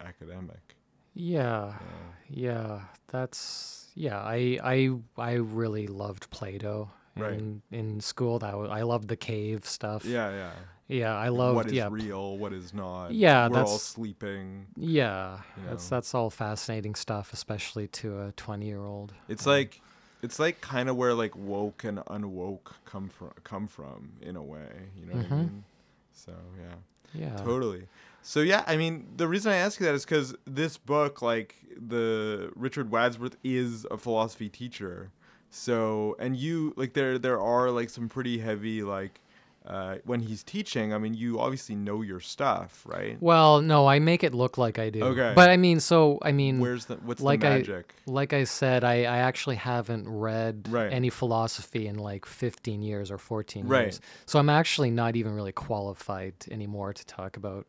academic. 0.00 0.76
yeah 1.14 1.74
Yeah. 1.80 2.10
Yeah, 2.28 2.80
that's 3.08 3.90
yeah. 3.94 4.20
I 4.20 4.58
I 4.62 4.98
I 5.18 5.32
really 5.34 5.86
loved 5.86 6.30
Plato. 6.30 6.90
Right. 7.14 7.34
In, 7.34 7.60
in 7.70 8.00
school, 8.00 8.38
that 8.38 8.56
was, 8.56 8.70
I 8.70 8.82
loved 8.82 9.08
the 9.08 9.18
cave 9.18 9.66
stuff. 9.66 10.02
Yeah, 10.06 10.30
yeah. 10.30 10.52
Yeah. 10.92 11.16
I 11.16 11.28
love 11.28 11.54
what 11.56 11.66
is 11.66 11.72
yeah, 11.72 11.88
real, 11.90 12.36
what 12.38 12.52
is 12.52 12.72
not. 12.74 13.12
Yeah, 13.12 13.48
we're 13.48 13.60
all 13.64 13.78
sleeping. 13.78 14.66
yeah. 14.76 15.38
you 15.56 15.62
That's 15.68 15.90
know. 15.90 15.96
that's 15.96 16.14
all 16.14 16.30
fascinating 16.30 16.94
stuff, 16.94 17.32
especially 17.32 17.88
to 17.88 18.20
a 18.20 18.32
twenty 18.32 18.66
year 18.66 18.84
old. 18.84 19.12
It's 19.28 19.46
like 19.46 19.80
it's 20.22 20.38
like 20.38 20.60
kind 20.60 20.88
of 20.88 20.96
where 20.96 21.14
like 21.14 21.34
woke 21.36 21.82
and 21.84 21.98
unwoke 21.98 22.72
come 22.84 23.08
from 23.08 23.30
come 23.42 23.66
from 23.66 24.12
in 24.20 24.36
a 24.36 24.42
way, 24.42 24.68
you 24.96 25.06
know 25.06 25.14
what 25.16 25.26
I 25.26 25.28
Mhm. 25.28 25.38
mean? 25.38 25.64
So, 26.12 26.32
yeah. 26.60 26.74
Yeah. 27.14 27.36
Totally. 27.38 27.86
So 28.22 28.40
yeah, 28.40 28.62
I 28.68 28.76
mean, 28.76 29.06
the 29.16 29.26
reason 29.26 29.50
I 29.52 29.56
ask 29.56 29.80
you 29.80 29.86
that 29.86 29.94
is 29.94 30.04
cuz 30.06 30.34
this 30.46 30.76
book 30.78 31.20
like 31.22 31.56
the 31.76 32.52
Richard 32.54 32.90
Wadsworth 32.90 33.36
is 33.42 33.84
a 33.90 33.96
philosophy 33.96 34.48
teacher. 34.48 35.10
So, 35.50 36.16
and 36.18 36.36
you 36.36 36.72
like 36.76 36.92
there 36.94 37.18
there 37.18 37.40
are 37.40 37.70
like 37.70 37.90
some 37.90 38.08
pretty 38.08 38.38
heavy 38.38 38.82
like 38.82 39.20
uh, 39.66 39.96
when 40.04 40.20
he's 40.20 40.42
teaching, 40.42 40.92
I 40.92 40.98
mean, 40.98 41.14
you 41.14 41.38
obviously 41.38 41.76
know 41.76 42.02
your 42.02 42.18
stuff, 42.18 42.82
right? 42.84 43.16
Well, 43.20 43.60
no, 43.62 43.86
I 43.86 44.00
make 44.00 44.24
it 44.24 44.34
look 44.34 44.58
like 44.58 44.78
I 44.80 44.90
do. 44.90 45.04
Okay. 45.04 45.32
But 45.36 45.50
I 45.50 45.56
mean, 45.56 45.78
so 45.78 46.18
I 46.20 46.32
mean, 46.32 46.58
Where's 46.58 46.86
the 46.86 46.96
what's 46.96 47.20
like 47.20 47.40
the 47.40 47.46
I- 47.46 47.58
magic? 47.58 47.94
like 48.06 48.32
I 48.32 48.42
said, 48.44 48.82
I, 48.82 49.02
I 49.04 49.18
actually 49.18 49.56
haven't 49.56 50.08
read 50.08 50.66
Right. 50.68 50.92
any 50.92 51.10
philosophy 51.10 51.86
in 51.86 51.96
like 51.96 52.26
15 52.26 52.82
years 52.82 53.10
or 53.12 53.18
14 53.18 53.66
Right. 53.68 53.82
years. 53.82 54.00
So 54.26 54.40
I'm 54.40 54.50
actually 54.50 54.90
not 54.90 55.14
even 55.14 55.32
really 55.34 55.52
qualified 55.52 56.34
anymore 56.50 56.92
to 56.92 57.06
talk 57.06 57.36
about 57.36 57.66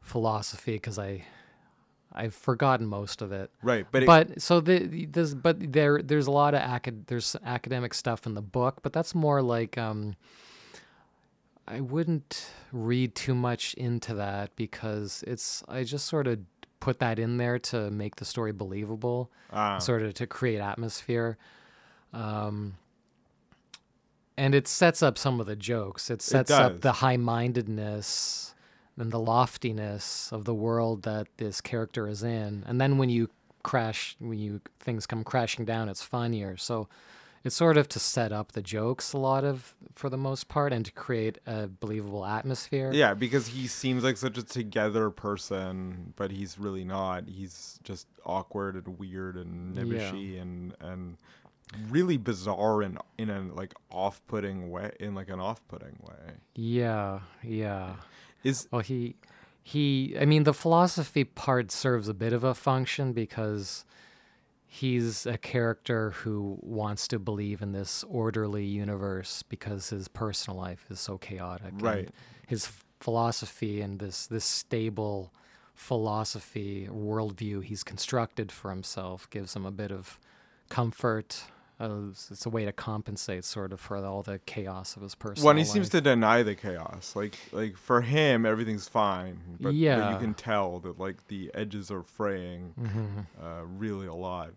philosophy 0.00 0.74
because 0.74 0.98
I 0.98 1.24
I've 2.14 2.34
forgotten 2.34 2.86
most 2.86 3.22
of 3.22 3.32
it. 3.32 3.50
right, 3.62 3.86
but, 3.90 4.02
it, 4.02 4.06
But 4.06 4.40
so 4.42 4.60
the 4.60 5.06
there's 5.06 5.34
but 5.34 5.72
there 5.72 6.02
there's 6.02 6.26
a 6.26 6.30
lot 6.30 6.54
of 6.54 6.60
acad- 6.60 7.06
there's 7.06 7.36
academic 7.44 7.94
stuff 7.94 8.26
in 8.26 8.34
the 8.34 8.42
book, 8.42 8.80
but 8.82 8.92
that's 8.92 9.14
more 9.14 9.40
like 9.42 9.78
um 9.78 10.14
I 11.66 11.80
wouldn't 11.80 12.46
read 12.72 13.14
too 13.14 13.34
much 13.34 13.74
into 13.74 14.14
that 14.14 14.54
because 14.56 15.24
it's 15.26 15.62
I 15.68 15.84
just 15.84 16.06
sort 16.06 16.26
of 16.26 16.40
put 16.80 16.98
that 16.98 17.18
in 17.18 17.36
there 17.36 17.58
to 17.58 17.90
make 17.90 18.16
the 18.16 18.24
story 18.24 18.52
believable, 18.52 19.30
ah, 19.52 19.78
sort 19.78 20.02
of 20.02 20.14
to 20.14 20.26
create 20.26 20.58
atmosphere. 20.60 21.38
Um 22.12 22.74
and 24.36 24.54
it 24.54 24.66
sets 24.66 25.02
up 25.02 25.18
some 25.18 25.40
of 25.40 25.46
the 25.46 25.54
jokes. 25.56 26.10
It 26.10 26.22
sets 26.22 26.50
up 26.50 26.80
the 26.80 26.92
high-mindedness 26.92 28.54
and 28.96 29.12
the 29.12 29.20
loftiness 29.20 30.32
of 30.32 30.44
the 30.44 30.54
world 30.54 31.02
that 31.02 31.28
this 31.36 31.60
character 31.60 32.08
is 32.08 32.22
in. 32.22 32.64
And 32.66 32.80
then 32.80 32.98
when 32.98 33.10
you 33.10 33.28
crash, 33.62 34.16
when 34.18 34.38
you 34.38 34.60
things 34.80 35.06
come 35.06 35.22
crashing 35.22 35.64
down, 35.64 35.88
it's 35.88 36.02
funnier. 36.02 36.56
So 36.56 36.88
it's 37.44 37.56
sort 37.56 37.76
of 37.76 37.88
to 37.90 37.98
set 37.98 38.32
up 38.32 38.52
the 38.52 38.62
jokes 38.62 39.12
a 39.12 39.18
lot 39.18 39.44
of, 39.44 39.74
for 39.94 40.08
the 40.08 40.16
most 40.16 40.48
part, 40.48 40.72
and 40.72 40.84
to 40.86 40.92
create 40.92 41.38
a 41.46 41.66
believable 41.68 42.24
atmosphere. 42.24 42.90
Yeah, 42.92 43.14
because 43.14 43.48
he 43.48 43.66
seems 43.66 44.04
like 44.04 44.16
such 44.16 44.38
a 44.38 44.42
together 44.42 45.10
person, 45.10 46.12
but 46.16 46.30
he's 46.30 46.58
really 46.58 46.84
not. 46.84 47.28
He's 47.28 47.78
just 47.82 48.06
awkward 48.24 48.76
and 48.76 48.98
weird 48.98 49.36
and 49.36 49.76
Yeah. 49.76 50.12
and 50.42 50.74
and 50.80 51.16
really 51.88 52.16
bizarre 52.18 52.82
in 52.82 52.98
in 53.18 53.30
a 53.30 53.40
like 53.54 53.72
off-putting 53.90 54.70
way 54.70 54.92
in 55.00 55.14
like 55.14 55.28
an 55.30 55.40
off-putting 55.40 55.98
way. 56.02 56.34
Yeah, 56.54 57.20
yeah. 57.42 57.96
Is 58.44 58.68
Well, 58.70 58.82
he, 58.82 59.14
he. 59.62 60.16
I 60.20 60.24
mean, 60.24 60.44
the 60.44 60.52
philosophy 60.54 61.24
part 61.24 61.70
serves 61.70 62.08
a 62.08 62.14
bit 62.14 62.32
of 62.32 62.44
a 62.44 62.54
function 62.54 63.12
because 63.12 63.84
he's 64.74 65.26
a 65.26 65.36
character 65.36 66.12
who 66.12 66.56
wants 66.62 67.06
to 67.08 67.18
believe 67.18 67.60
in 67.60 67.72
this 67.72 68.02
orderly 68.08 68.64
universe 68.64 69.42
because 69.42 69.90
his 69.90 70.08
personal 70.08 70.58
life 70.58 70.86
is 70.90 70.98
so 70.98 71.18
chaotic. 71.18 71.72
Right. 71.78 72.08
his 72.46 72.64
f- 72.66 72.84
philosophy 73.00 73.82
and 73.82 73.98
this 73.98 74.26
this 74.28 74.44
stable 74.46 75.32
philosophy 75.74 76.88
worldview 76.90 77.62
he's 77.62 77.82
constructed 77.84 78.50
for 78.50 78.70
himself 78.70 79.28
gives 79.28 79.54
him 79.54 79.66
a 79.66 79.70
bit 79.70 79.92
of 79.92 80.18
comfort. 80.70 81.44
uh, 81.80 81.86
it's- 82.10 82.28
it's 82.30 82.46
a 82.46 82.50
way 82.50 82.64
to 82.64 82.70
compensate 82.72 83.44
sort 83.44 83.72
of 83.72 83.80
for 83.80 83.96
all 83.96 84.22
the 84.22 84.38
chaos 84.46 84.94
of 84.94 85.02
his 85.02 85.16
personal 85.16 85.46
Well, 85.46 85.50
and 85.50 85.58
he 85.58 85.64
seems 85.64 85.88
to 85.88 86.00
deny 86.00 86.42
the 86.44 86.54
chaos. 86.54 87.16
Like, 87.16 87.36
like 87.50 87.76
for 87.76 88.02
him, 88.02 88.46
everything's 88.46 88.86
fine. 88.88 89.40
But, 89.58 89.70
but 89.70 89.74
you 89.74 90.18
can 90.18 90.34
tell 90.34 90.78
that 90.80 91.00
like 91.00 91.26
the 91.26 91.50
edges 91.54 91.90
are 91.90 92.02
fraying 92.04 92.74
Mm-hmm. 92.80 93.44
uh, 93.44 93.62
really 93.64 94.06
a 94.06 94.14
lot. 94.14 94.50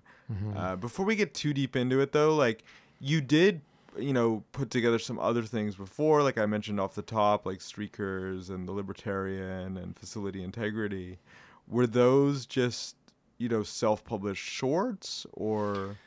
Uh, 0.56 0.76
before 0.76 1.06
we 1.06 1.16
get 1.16 1.34
too 1.34 1.54
deep 1.54 1.76
into 1.76 2.00
it, 2.00 2.12
though, 2.12 2.36
like 2.36 2.64
you 3.00 3.22
did, 3.22 3.62
you 3.98 4.14
know, 4.14 4.44
put 4.52 4.70
together 4.70 5.00
some 5.00 5.20
other 5.20 5.44
things 5.44 5.76
before, 5.76 6.24
like 6.24 6.38
I 6.38 6.46
mentioned 6.46 6.80
off 6.80 6.96
the 6.96 7.02
top, 7.02 7.46
like 7.46 7.60
Streakers 7.60 8.50
and 8.50 8.68
the 8.68 8.72
Libertarian 8.72 9.78
and 9.78 9.98
Facility 9.98 10.44
Integrity. 10.44 11.20
Were 11.68 11.88
those 11.88 12.46
just 12.46 12.96
you 13.38 13.50
know 13.50 13.64
self-published 13.64 14.44
shorts 14.44 15.26
or? 15.34 15.98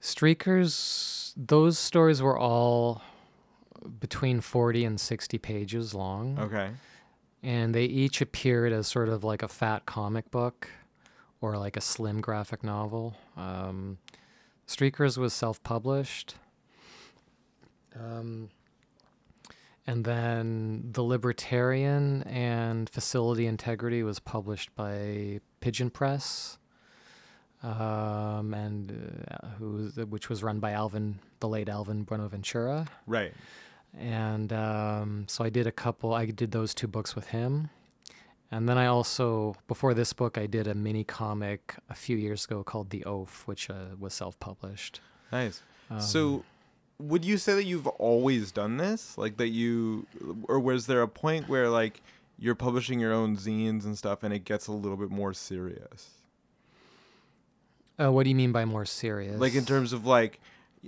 Streakers, 0.00 1.32
those 1.36 1.76
stories 1.78 2.22
were 2.22 2.38
all 2.38 3.02
between 4.00 4.40
40 4.40 4.84
and 4.84 5.00
60 5.00 5.38
pages 5.38 5.94
long. 5.94 6.38
Okay. 6.38 6.70
And 7.42 7.74
they 7.74 7.84
each 7.84 8.20
appeared 8.20 8.72
as 8.72 8.86
sort 8.86 9.08
of 9.08 9.24
like 9.24 9.42
a 9.42 9.48
fat 9.48 9.86
comic 9.86 10.30
book 10.30 10.70
or 11.40 11.56
like 11.56 11.76
a 11.76 11.80
slim 11.80 12.20
graphic 12.20 12.62
novel. 12.64 13.16
Um, 13.36 13.98
Streakers 14.66 15.16
was 15.16 15.32
self 15.32 15.62
published. 15.62 16.34
Um, 17.98 18.50
and 19.86 20.04
then 20.04 20.90
The 20.92 21.02
Libertarian 21.02 22.22
and 22.24 22.88
Facility 22.90 23.46
Integrity 23.46 24.02
was 24.02 24.20
published 24.20 24.74
by 24.76 25.40
Pigeon 25.60 25.88
Press, 25.90 26.58
um, 27.62 28.52
and 28.54 29.24
uh, 29.30 29.46
who, 29.58 29.88
which 30.08 30.28
was 30.28 30.42
run 30.42 30.60
by 30.60 30.72
Alvin, 30.72 31.18
the 31.40 31.48
late 31.48 31.68
Alvin 31.68 32.02
Buenaventura 32.04 32.86
Right. 33.06 33.32
and 33.98 34.52
um, 34.52 35.24
so 35.26 35.42
I 35.42 35.48
did 35.50 35.66
a 35.66 35.72
couple. 35.72 36.12
I 36.14 36.26
did 36.26 36.50
those 36.52 36.74
two 36.74 36.86
books 36.86 37.16
with 37.16 37.28
him, 37.28 37.70
and 38.50 38.68
then 38.68 38.78
I 38.78 38.86
also 38.86 39.56
before 39.66 39.94
this 39.94 40.12
book 40.12 40.38
I 40.38 40.46
did 40.46 40.66
a 40.66 40.74
mini 40.74 41.04
comic 41.04 41.74
a 41.88 41.94
few 41.94 42.16
years 42.16 42.44
ago 42.44 42.62
called 42.62 42.90
The 42.90 43.04
Oath, 43.04 43.42
which 43.46 43.70
uh, 43.70 43.96
was 43.98 44.14
self-published. 44.14 45.00
Nice. 45.32 45.62
Um, 45.90 46.00
so, 46.00 46.44
would 46.98 47.24
you 47.24 47.38
say 47.38 47.54
that 47.54 47.64
you've 47.64 47.86
always 47.86 48.50
done 48.52 48.76
this? 48.76 49.16
Like 49.16 49.36
that 49.36 49.48
you, 49.48 50.06
or 50.44 50.58
was 50.58 50.86
there 50.86 51.02
a 51.02 51.08
point 51.08 51.48
where 51.48 51.68
like 51.68 52.02
you're 52.38 52.54
publishing 52.54 53.00
your 53.00 53.12
own 53.12 53.36
zines 53.36 53.84
and 53.84 53.96
stuff, 53.96 54.22
and 54.22 54.32
it 54.32 54.44
gets 54.44 54.66
a 54.66 54.72
little 54.72 54.96
bit 54.96 55.10
more 55.10 55.34
serious? 55.34 56.10
Uh, 58.00 58.12
what 58.12 58.24
do 58.24 58.30
you 58.30 58.36
mean 58.36 58.52
by 58.52 58.64
more 58.64 58.84
serious? 58.84 59.40
Like 59.40 59.54
in 59.54 59.64
terms 59.64 59.92
of 59.92 60.06
like, 60.06 60.40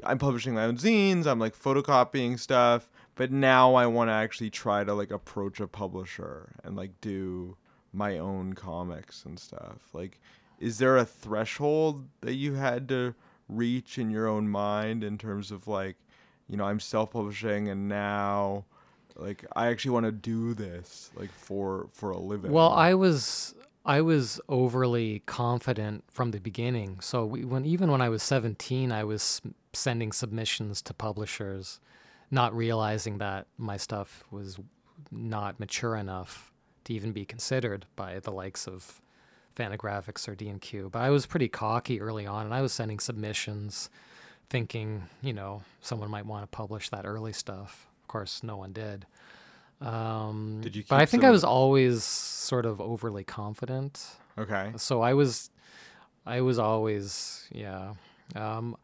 I'm 0.05 0.19
publishing 0.19 0.55
my 0.55 0.65
own 0.65 0.77
zines. 0.77 1.27
I'm 1.27 1.41
like 1.41 1.59
photocopying 1.59 2.39
stuff, 2.39 2.89
but 3.21 3.31
now 3.31 3.75
I 3.75 3.85
want 3.85 4.09
to 4.09 4.15
actually 4.15 4.49
try 4.49 4.83
to 4.83 4.95
like 4.95 5.11
approach 5.11 5.61
a 5.61 5.69
publisher 5.69 6.55
and 6.65 6.75
like 6.75 7.03
do 7.03 7.59
my 7.93 8.17
own 8.17 8.55
comics 8.55 9.27
and 9.27 9.39
stuff. 9.39 9.91
Like, 9.93 10.19
is 10.59 10.79
there 10.79 10.97
a 10.97 11.05
threshold 11.05 12.09
that 12.23 12.37
you 12.37 12.55
had 12.55 12.89
to 12.89 13.15
reach 13.47 13.99
in 13.99 14.09
your 14.09 14.27
own 14.27 14.49
mind 14.49 15.05
in 15.05 15.19
terms 15.19 15.51
of 15.51 15.69
like, 15.69 15.97
you 16.49 16.57
know, 16.57 16.65
I'm 16.65 16.81
self-publishing 16.81 17.69
and 17.69 17.91
now 17.91 18.65
like 19.17 19.45
I 19.55 19.67
actually 19.67 19.91
want 19.91 20.07
to 20.07 20.13
do 20.13 20.55
this 20.55 21.11
like 21.15 21.31
for 21.31 21.91
for 21.93 22.13
a 22.13 22.19
living. 22.19 22.51
Well, 22.53 22.73
I 22.73 22.95
was 22.95 23.55
I 23.85 24.01
was 24.01 24.41
overly 24.49 25.23
confident 25.27 26.05
from 26.09 26.31
the 26.31 26.41
beginning. 26.41 27.01
So 27.01 27.27
we, 27.27 27.45
when 27.45 27.67
even 27.67 27.91
when 27.91 28.01
I 28.01 28.09
was 28.09 28.23
17, 28.23 28.91
I 28.91 29.05
was 29.05 29.43
sending 29.75 30.11
submissions 30.11 30.81
to 30.81 30.95
publishers, 30.95 31.81
not 32.31 32.55
realizing 32.55 33.19
that 33.19 33.47
my 33.59 33.77
stuff 33.77 34.25
was 34.31 34.59
not 35.11 35.59
mature 35.59 35.97
enough 35.97 36.53
to 36.85 36.95
even 36.95 37.13
be 37.13 37.25
considered 37.25 37.87
by 37.97 38.19
the 38.21 38.31
likes 38.31 38.67
of 38.67 39.01
Fantagraphics 39.57 40.29
or 40.29 40.35
D&Q. 40.35 40.91
But 40.93 41.01
I 41.01 41.11
was 41.11 41.27
pretty 41.27 41.49
cocky 41.49 42.01
early 42.01 42.27
on, 42.27 42.47
and 42.47 42.55
I 42.55 42.63
was 42.63 42.73
sending 42.73 42.99
submissions, 42.99 43.91
thinking 44.49 45.05
you 45.23 45.33
know 45.33 45.63
someone 45.81 46.11
might 46.11 46.27
want 46.27 46.43
to 46.45 46.57
publish 46.57 46.89
that 46.91 47.05
early 47.05 47.33
stuff. 47.33 47.89
Of 48.03 48.09
course, 48.09 48.43
no 48.43 48.57
one 48.57 48.73
did. 48.73 49.07
Um, 49.81 50.61
Did 50.63 50.77
you 50.77 50.85
but 50.89 51.01
I 51.01 51.07
think 51.07 51.25
I 51.25 51.31
was 51.31 51.43
always 51.43 52.05
sort 52.05 52.67
of 52.67 52.81
overly 52.81 53.25
confident. 53.25 54.05
okay. 54.37 54.73
So 54.77 55.01
I 55.01 55.15
was, 55.15 55.51
I 56.27 56.43
was 56.43 56.59
always, 56.59 57.49
yeah. 57.51 57.95
Um, 58.37 58.77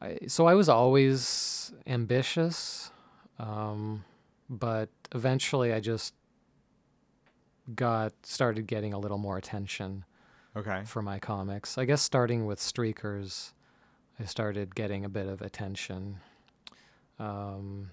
I, 0.00 0.18
so 0.26 0.46
I 0.46 0.54
was 0.54 0.68
always 0.68 1.72
ambitious, 1.86 2.90
um, 3.38 4.04
but 4.48 4.88
eventually 5.14 5.72
I 5.72 5.80
just 5.80 6.14
got 7.74 8.12
started 8.22 8.66
getting 8.66 8.92
a 8.92 8.98
little 8.98 9.18
more 9.18 9.36
attention 9.36 10.04
Okay. 10.56 10.82
for 10.86 11.02
my 11.02 11.18
comics. 11.18 11.78
I 11.78 11.84
guess 11.84 12.02
starting 12.02 12.46
with 12.46 12.58
Streakers, 12.58 13.52
I 14.18 14.24
started 14.24 14.74
getting 14.74 15.04
a 15.04 15.08
bit 15.08 15.26
of 15.28 15.42
attention. 15.42 16.18
Um, 17.18 17.90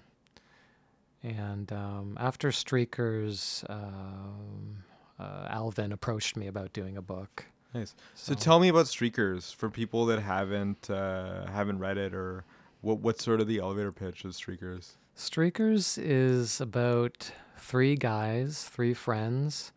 and 1.22 1.70
um, 1.72 2.16
after 2.18 2.48
Streakers, 2.48 3.68
um, 3.70 4.84
uh, 5.18 5.46
Alvin 5.50 5.92
approached 5.92 6.36
me 6.36 6.46
about 6.46 6.72
doing 6.72 6.96
a 6.96 7.02
book. 7.02 7.46
Nice. 7.78 7.94
So 8.14 8.34
tell 8.34 8.60
me 8.60 8.68
about 8.68 8.86
Streakers 8.86 9.54
for 9.54 9.70
people 9.70 10.06
that 10.06 10.20
haven't 10.20 10.90
uh, 10.90 11.46
haven't 11.46 11.78
read 11.78 11.98
it 11.98 12.14
or 12.14 12.44
what 12.80 12.98
what's 12.98 13.24
sort 13.24 13.40
of 13.40 13.46
the 13.46 13.58
elevator 13.58 13.92
pitch 13.92 14.24
of 14.24 14.32
Streakers? 14.32 14.96
Streakers 15.16 15.98
is 16.00 16.60
about 16.60 17.32
three 17.58 17.96
guys, 17.96 18.64
three 18.64 18.94
friends, 18.94 19.72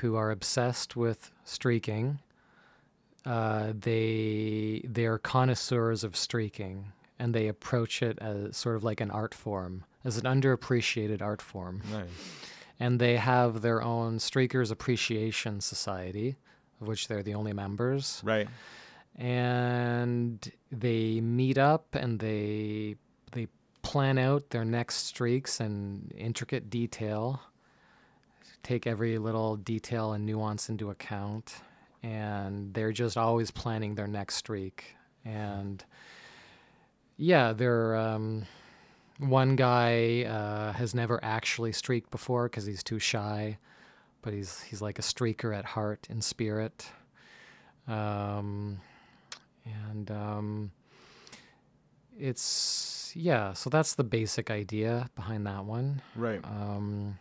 who 0.00 0.16
are 0.16 0.30
obsessed 0.30 0.96
with 0.96 1.30
streaking. 1.44 2.20
Uh, 3.24 3.72
they 3.78 4.82
they 4.84 5.06
are 5.06 5.18
connoisseurs 5.18 6.04
of 6.04 6.16
streaking, 6.16 6.92
and 7.18 7.34
they 7.34 7.48
approach 7.48 8.02
it 8.02 8.18
as 8.20 8.56
sort 8.56 8.76
of 8.76 8.84
like 8.84 9.00
an 9.00 9.10
art 9.10 9.34
form, 9.34 9.84
as 10.04 10.18
an 10.18 10.24
underappreciated 10.24 11.22
art 11.22 11.40
form. 11.40 11.82
Nice. 11.90 12.08
And 12.80 13.00
they 13.00 13.16
have 13.16 13.62
their 13.62 13.80
own 13.80 14.18
Streakers 14.18 14.70
Appreciation 14.72 15.60
Society, 15.60 16.36
which 16.86 17.08
they're 17.08 17.22
the 17.22 17.34
only 17.34 17.52
members. 17.52 18.20
Right. 18.24 18.48
and 19.16 20.50
they 20.72 21.20
meet 21.20 21.56
up 21.58 21.94
and 21.94 22.18
they 22.18 22.96
they 23.32 23.46
plan 23.82 24.18
out 24.18 24.50
their 24.50 24.64
next 24.64 25.06
streaks 25.06 25.60
in 25.60 26.10
intricate 26.16 26.68
detail 26.70 27.40
take 28.64 28.86
every 28.86 29.18
little 29.18 29.56
detail 29.56 30.12
and 30.14 30.24
nuance 30.26 30.68
into 30.68 30.90
account 30.90 31.56
and 32.02 32.74
they're 32.74 32.92
just 32.92 33.16
always 33.16 33.50
planning 33.50 33.94
their 33.94 34.06
next 34.08 34.34
streak. 34.36 34.96
And 35.24 35.84
yeah 37.16 37.52
they're 37.52 37.94
um, 37.96 38.46
one 39.18 39.54
guy 39.54 40.24
uh, 40.24 40.72
has 40.72 40.94
never 40.94 41.20
actually 41.22 41.72
streaked 41.72 42.10
before 42.10 42.44
because 42.48 42.66
he's 42.66 42.82
too 42.82 42.98
shy 42.98 43.58
but 44.24 44.32
he's 44.32 44.62
he's 44.62 44.80
like 44.82 44.98
a 44.98 45.02
streaker 45.02 45.56
at 45.56 45.64
heart 45.64 46.06
and 46.10 46.24
spirit 46.24 46.86
um, 47.86 48.80
and 49.64 50.10
um, 50.10 50.72
it's 52.18 53.12
yeah 53.14 53.52
so 53.52 53.68
that's 53.70 53.94
the 53.94 54.04
basic 54.04 54.50
idea 54.50 55.08
behind 55.14 55.46
that 55.46 55.64
one 55.64 56.00
Right. 56.16 56.40
um, 56.44 57.18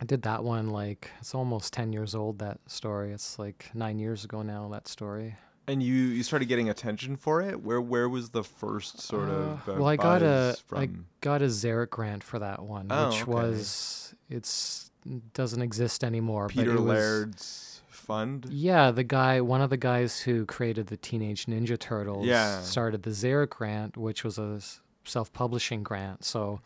i 0.00 0.04
did 0.04 0.22
that 0.22 0.44
one 0.44 0.70
like 0.70 1.10
it's 1.20 1.34
almost 1.34 1.72
10 1.72 1.92
years 1.92 2.14
old 2.14 2.38
that 2.40 2.58
story 2.66 3.12
it's 3.12 3.38
like 3.38 3.70
nine 3.74 3.98
years 3.98 4.24
ago 4.24 4.42
now 4.42 4.68
that 4.72 4.86
story 4.88 5.36
and 5.66 5.82
you 5.82 5.94
you 5.94 6.22
started 6.22 6.44
getting 6.44 6.68
attention 6.68 7.16
for 7.16 7.40
it. 7.40 7.62
Where 7.62 7.80
where 7.80 8.06
was 8.06 8.28
the 8.30 8.44
first 8.44 9.00
sort 9.00 9.30
of 9.30 9.66
Uh, 9.66 9.72
uh, 9.72 9.76
well 9.76 9.86
i 9.86 9.96
got 9.96 10.20
a 10.20 10.54
I 10.74 10.90
got 11.22 11.40
a 11.40 11.46
Xeric 11.46 11.88
grant 11.88 12.22
for 12.22 12.38
that 12.38 12.62
one 12.62 12.88
Oh, 12.90 13.06
which 13.08 13.22
okay. 13.22 13.30
was 13.32 14.14
it's 14.28 14.90
doesn't 15.34 15.62
exist 15.62 16.02
anymore 16.04 16.48
Peter 16.48 16.78
Laird's 16.78 17.82
fund. 17.88 18.46
Yeah, 18.50 18.90
the 18.90 19.04
guy, 19.04 19.40
one 19.40 19.60
of 19.62 19.70
the 19.70 19.76
guys 19.76 20.20
who 20.20 20.44
created 20.46 20.86
the 20.88 20.96
Teenage 20.96 21.46
Ninja 21.46 21.78
Turtles, 21.78 22.26
Yeah. 22.26 22.60
started 22.60 23.02
the 23.02 23.10
Xeric 23.10 23.50
grant, 23.50 23.96
which 23.96 24.24
was 24.24 24.38
a 24.38 24.60
self-publishing 25.04 25.82
grant. 25.82 26.24
So 26.24 26.60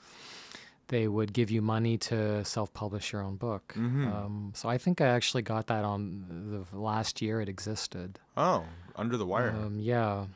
they 0.88 1.06
would 1.06 1.32
give 1.32 1.50
you 1.50 1.60
money 1.60 1.98
to 1.98 2.44
self-publish 2.44 3.12
your 3.12 3.22
own 3.22 3.36
book. 3.36 3.74
Mhm. 3.76 4.12
Um, 4.12 4.52
so 4.54 4.68
I 4.68 4.78
think 4.78 5.00
I 5.00 5.06
actually 5.08 5.42
got 5.42 5.66
that 5.66 5.84
on 5.84 6.64
the 6.72 6.76
last 6.76 7.20
year 7.20 7.40
it 7.40 7.48
existed. 7.48 8.18
Oh, 8.36 8.64
under 8.96 9.16
the 9.16 9.26
wire. 9.26 9.50
Um, 9.50 9.78
yeah. 9.78 10.26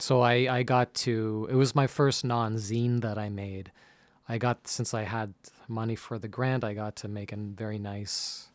So 0.00 0.22
I, 0.22 0.32
I 0.58 0.62
got 0.64 0.92
to, 1.06 1.46
it 1.50 1.54
was 1.54 1.74
my 1.74 1.86
first 1.86 2.24
non 2.24 2.56
zine 2.56 3.00
that 3.02 3.16
I 3.16 3.28
made. 3.28 3.70
I 4.28 4.38
got, 4.38 4.66
since 4.68 4.94
I 4.94 5.02
had 5.02 5.34
money 5.68 5.96
for 5.96 6.18
the 6.18 6.28
grant, 6.28 6.64
I 6.64 6.74
got 6.74 6.96
to 6.96 7.08
make 7.08 7.32
a 7.32 7.36
very 7.36 7.78
nice, 7.78 8.48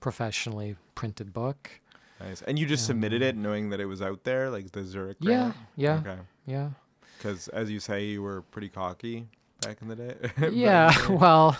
professionally 0.00 0.76
printed 0.94 1.32
book. 1.32 1.80
Nice. 2.20 2.42
And 2.42 2.58
you 2.58 2.66
just 2.66 2.86
submitted 2.86 3.22
it 3.22 3.36
knowing 3.36 3.70
that 3.70 3.80
it 3.80 3.86
was 3.86 4.00
out 4.02 4.24
there, 4.24 4.50
like 4.50 4.72
the 4.72 4.80
Xeric 4.80 5.16
Yeah, 5.20 5.38
grant? 5.52 5.56
yeah, 5.76 5.94
Okay. 5.98 6.18
yeah. 6.46 6.68
Because 7.16 7.48
as 7.48 7.70
you 7.70 7.80
say, 7.80 8.04
you 8.06 8.22
were 8.22 8.42
pretty 8.42 8.68
cocky 8.68 9.26
back 9.60 9.78
in 9.82 9.88
the 9.88 9.96
day. 9.96 10.14
Yeah, 10.52 10.92
well, 11.10 11.56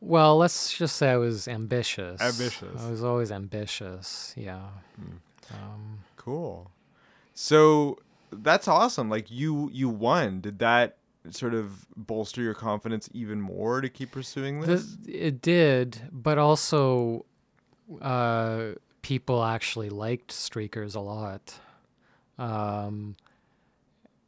well, 0.00 0.36
let's 0.36 0.76
just 0.76 0.96
say 0.96 1.10
I 1.10 1.16
was 1.16 1.48
ambitious. 1.48 2.20
Ambitious. 2.20 2.80
I 2.82 2.90
was 2.90 3.02
always 3.02 3.32
ambitious. 3.32 4.34
Yeah. 4.36 4.66
Um, 5.52 6.00
Cool. 6.16 6.70
So 7.34 7.98
that's 8.32 8.66
awesome. 8.66 9.08
Like 9.08 9.30
you 9.30 9.70
you 9.72 9.88
won. 9.88 10.40
Did 10.40 10.58
that 10.58 10.96
sort 11.30 11.54
of 11.54 11.86
bolster 11.96 12.42
your 12.42 12.54
confidence 12.54 13.08
even 13.12 13.40
more 13.40 13.80
to 13.80 13.88
keep 13.88 14.12
pursuing 14.12 14.60
the, 14.60 14.66
this? 14.66 14.96
it 15.06 15.40
did, 15.42 16.08
but 16.12 16.38
also, 16.38 17.24
uh, 18.00 18.72
people 19.02 19.44
actually 19.44 19.88
liked 19.88 20.30
streakers 20.30 20.96
a 20.96 21.00
lot. 21.00 21.54
Um, 22.38 23.16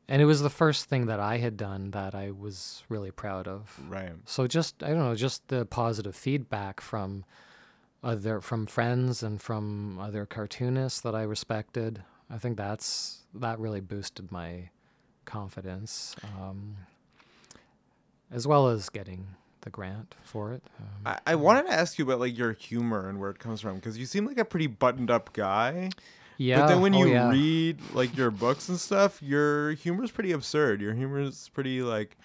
and 0.08 0.22
it 0.22 0.24
was 0.24 0.40
the 0.40 0.50
first 0.50 0.86
thing 0.86 1.06
that 1.06 1.20
I 1.20 1.36
had 1.36 1.56
done 1.56 1.90
that 1.90 2.14
I 2.14 2.30
was 2.30 2.82
really 2.88 3.10
proud 3.10 3.46
of. 3.46 3.78
right. 3.88 4.12
So 4.24 4.46
just 4.46 4.82
I 4.82 4.88
don't 4.88 5.00
know, 5.00 5.14
just 5.14 5.46
the 5.48 5.66
positive 5.66 6.16
feedback 6.16 6.80
from 6.80 7.24
other 8.02 8.40
from 8.40 8.66
friends 8.66 9.22
and 9.22 9.40
from 9.40 9.98
other 9.98 10.24
cartoonists 10.24 11.00
that 11.02 11.14
I 11.14 11.22
respected. 11.22 12.02
I 12.30 12.38
think 12.38 12.56
that's 12.56 13.26
that 13.34 13.58
really 13.58 13.80
boosted 13.80 14.32
my 14.32 14.70
confidence, 15.28 16.16
um, 16.40 16.76
as 18.32 18.46
well 18.46 18.68
as 18.68 18.88
getting 18.88 19.26
the 19.60 19.70
grant 19.70 20.14
for 20.24 20.52
it. 20.52 20.62
Um, 20.80 20.86
I, 21.06 21.32
I 21.32 21.34
wanted 21.34 21.66
to 21.66 21.72
ask 21.72 21.98
you 21.98 22.04
about 22.04 22.20
like 22.20 22.36
your 22.36 22.52
humor 22.54 23.08
and 23.08 23.20
where 23.20 23.30
it 23.30 23.38
comes 23.38 23.60
from 23.60 23.76
because 23.76 23.98
you 23.98 24.06
seem 24.06 24.26
like 24.26 24.38
a 24.38 24.44
pretty 24.44 24.66
buttoned 24.66 25.10
up 25.10 25.32
guy. 25.32 25.90
yeah, 26.38 26.60
But 26.60 26.68
then 26.68 26.80
when 26.80 26.94
oh, 26.94 27.04
you 27.04 27.12
yeah. 27.12 27.30
read 27.30 27.78
like 27.92 28.16
your 28.16 28.30
books 28.30 28.68
and 28.68 28.80
stuff, 28.80 29.22
your 29.22 29.72
humor 29.72 30.04
is 30.04 30.10
pretty 30.10 30.32
absurd. 30.32 30.80
Your 30.80 30.94
humor 30.94 31.20
is 31.20 31.50
pretty 31.52 31.82
like 31.82 32.16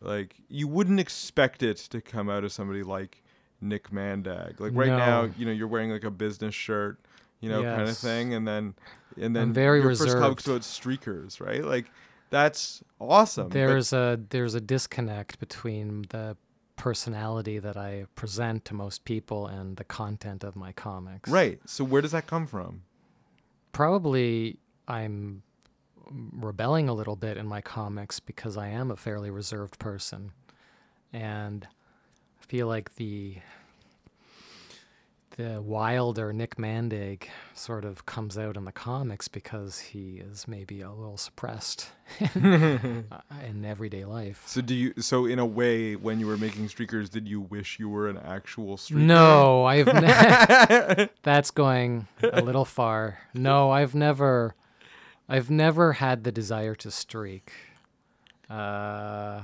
like 0.00 0.34
you 0.48 0.68
wouldn't 0.68 1.00
expect 1.00 1.62
it 1.62 1.76
to 1.76 2.00
come 2.00 2.28
out 2.28 2.44
of 2.44 2.52
somebody 2.52 2.82
like 2.82 3.22
Nick 3.60 3.90
Maandag. 3.90 4.60
Like 4.60 4.72
right 4.74 4.88
now, 4.88 5.28
you 5.36 5.46
know, 5.46 5.52
you're 5.52 5.68
wearing 5.68 5.90
like 5.90 6.04
a 6.04 6.10
business 6.10 6.54
shirt, 6.54 6.98
you 7.40 7.48
know, 7.48 7.62
kind 7.62 7.88
of 7.88 7.96
thing, 7.98 8.34
and 8.34 8.46
then 8.46 8.74
and 9.20 9.34
then 9.34 9.52
very 9.52 9.80
your 9.80 9.94
first 9.94 10.16
comic's 10.16 10.46
reserved. 10.46 10.48
about 10.48 10.62
streakers, 10.62 11.40
right? 11.40 11.64
Like 11.64 11.86
that's 12.30 12.82
awesome. 13.00 13.48
but- 13.48 13.54
There's 13.54 13.92
a 13.92 14.20
there's 14.30 14.54
a 14.54 14.60
disconnect 14.60 15.38
between 15.40 16.06
the 16.10 16.36
personality 16.76 17.58
that 17.58 17.76
I 17.76 18.06
present 18.14 18.64
to 18.66 18.74
most 18.74 19.04
people 19.04 19.46
and 19.48 19.76
the 19.76 19.84
content 19.84 20.44
of 20.44 20.54
my 20.54 20.70
comics. 20.72 21.28
right. 21.30 21.58
So 21.66 21.82
where 21.84 22.00
does 22.02 22.12
that 22.12 22.26
come 22.26 22.46
from? 22.46 22.82
probably 23.72 24.56
I'm 24.88 25.42
rebelling 26.10 26.88
a 26.88 26.94
little 26.94 27.16
bit 27.16 27.36
in 27.36 27.46
my 27.46 27.60
comics 27.60 28.18
because 28.18 28.56
I 28.56 28.68
am 28.68 28.90
a 28.90 28.96
fairly 28.96 29.30
reserved 29.30 29.78
person. 29.78 30.32
And 31.12 31.66
I 32.40 32.44
feel 32.46 32.66
like 32.66 32.94
the 32.96 33.36
the 35.38 35.62
wilder 35.62 36.32
Nick 36.32 36.56
Maandag 36.56 37.22
sort 37.54 37.84
of 37.84 38.04
comes 38.04 38.36
out 38.36 38.56
in 38.56 38.64
the 38.64 38.72
comics 38.72 39.28
because 39.28 39.78
he 39.78 40.16
is 40.16 40.48
maybe 40.48 40.80
a 40.80 40.90
little 40.90 41.16
suppressed 41.16 41.90
in, 42.34 43.06
uh, 43.12 43.20
everyday 43.64 44.04
life. 44.04 44.42
So 44.46 44.60
do 44.60 44.74
you? 44.74 44.94
So 44.98 45.26
in 45.26 45.38
a 45.38 45.46
way, 45.46 45.94
when 45.94 46.18
you 46.18 46.26
were 46.26 46.36
making 46.36 46.66
streakers, 46.66 47.08
did 47.08 47.28
you 47.28 47.40
wish 47.40 47.78
you 47.78 47.88
were 47.88 48.08
an 48.08 48.18
actual 48.18 48.76
streaker? 48.76 48.96
No, 48.96 49.64
I've 49.64 49.86
ne- 49.86 51.08
that's 51.22 51.52
going 51.52 52.08
a 52.20 52.42
little 52.42 52.64
far. 52.64 53.20
No, 53.32 53.70
I've 53.70 53.94
never 53.94 54.56
I've 55.28 55.50
never 55.50 55.94
had 55.94 56.24
the 56.24 56.32
desire 56.32 56.74
to 56.74 56.90
streak. 56.90 57.52
Uh 58.50 59.42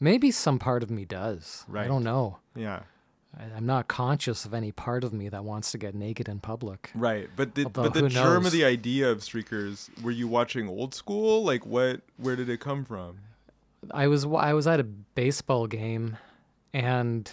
maybe 0.00 0.32
some 0.32 0.58
part 0.58 0.82
of 0.82 0.90
me 0.90 1.04
does. 1.04 1.64
Right. 1.68 1.84
I 1.84 1.88
don't 1.88 2.02
know. 2.04 2.38
Yeah. 2.56 2.80
I'm 3.56 3.66
not 3.66 3.86
conscious 3.88 4.44
of 4.44 4.52
any 4.52 4.72
part 4.72 5.04
of 5.04 5.12
me 5.12 5.28
that 5.28 5.44
wants 5.44 5.70
to 5.72 5.78
get 5.78 5.94
naked 5.94 6.28
in 6.28 6.40
public. 6.40 6.90
Right, 6.94 7.28
but 7.36 7.54
the 7.54 7.64
Although 7.64 7.82
but 7.84 7.94
the 7.94 8.08
germ 8.08 8.42
knows? 8.42 8.46
of 8.46 8.52
the 8.52 8.64
idea 8.64 9.10
of 9.10 9.18
streakers, 9.18 9.90
were 10.02 10.10
you 10.10 10.26
watching 10.26 10.68
old 10.68 10.94
school? 10.94 11.44
Like 11.44 11.64
what? 11.64 12.00
Where 12.16 12.34
did 12.36 12.48
it 12.48 12.58
come 12.58 12.84
from? 12.84 13.18
I 13.92 14.08
was 14.08 14.24
I 14.24 14.52
was 14.54 14.66
at 14.66 14.80
a 14.80 14.84
baseball 14.84 15.66
game 15.68 16.16
and 16.74 17.30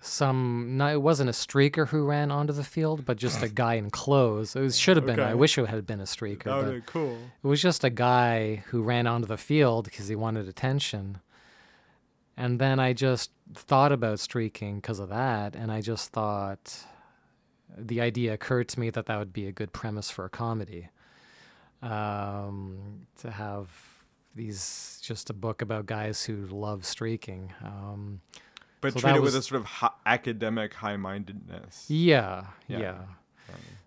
some 0.00 0.76
no, 0.76 0.88
it 0.88 1.00
wasn't 1.00 1.30
a 1.30 1.32
streaker 1.32 1.88
who 1.88 2.04
ran 2.04 2.30
onto 2.30 2.52
the 2.52 2.64
field, 2.64 3.04
but 3.04 3.16
just 3.16 3.42
a 3.42 3.48
guy 3.48 3.74
in 3.74 3.90
clothes. 3.90 4.54
It 4.54 4.74
should 4.74 4.96
have 4.96 5.06
been. 5.06 5.20
I 5.20 5.34
wish 5.34 5.56
it 5.56 5.66
had 5.66 5.86
been 5.86 6.00
a 6.00 6.04
streaker. 6.04 6.44
but 6.44 6.64
Okay, 6.64 6.82
cool. 6.86 7.18
It 7.42 7.46
was 7.46 7.62
just 7.62 7.84
a 7.84 7.90
guy 7.90 8.64
who 8.66 8.82
ran 8.82 9.06
onto 9.06 9.26
the 9.26 9.38
field 9.38 9.86
because 9.86 10.08
he 10.08 10.14
wanted 10.14 10.48
attention. 10.48 11.20
And 12.36 12.58
then 12.60 12.80
I 12.80 12.92
just 12.92 13.30
thought 13.54 13.92
about 13.92 14.18
streaking 14.20 14.76
because 14.76 14.98
of 14.98 15.08
that. 15.10 15.54
And 15.54 15.70
I 15.70 15.80
just 15.80 16.10
thought 16.12 16.84
the 17.76 18.00
idea 18.00 18.32
occurred 18.34 18.68
to 18.70 18.80
me 18.80 18.90
that 18.90 19.06
that 19.06 19.18
would 19.18 19.32
be 19.32 19.46
a 19.46 19.52
good 19.52 19.72
premise 19.72 20.10
for 20.10 20.24
a 20.24 20.30
comedy. 20.30 20.88
Um, 21.82 23.06
to 23.20 23.30
have 23.30 23.68
these, 24.34 24.98
just 25.02 25.28
a 25.30 25.34
book 25.34 25.60
about 25.62 25.86
guys 25.86 26.24
who 26.24 26.46
love 26.46 26.84
streaking. 26.86 27.52
Um, 27.62 28.20
But 28.80 28.94
So 28.94 29.00
treat 29.00 29.16
it 29.16 29.22
with 29.22 29.36
a 29.36 29.42
sort 29.42 29.60
of 29.60 29.66
hi- 29.66 29.90
academic 30.06 30.74
high-mindedness. 30.74 31.86
yeah, 31.90 32.46
Yeah. 32.68 32.78
yeah. 32.78 32.98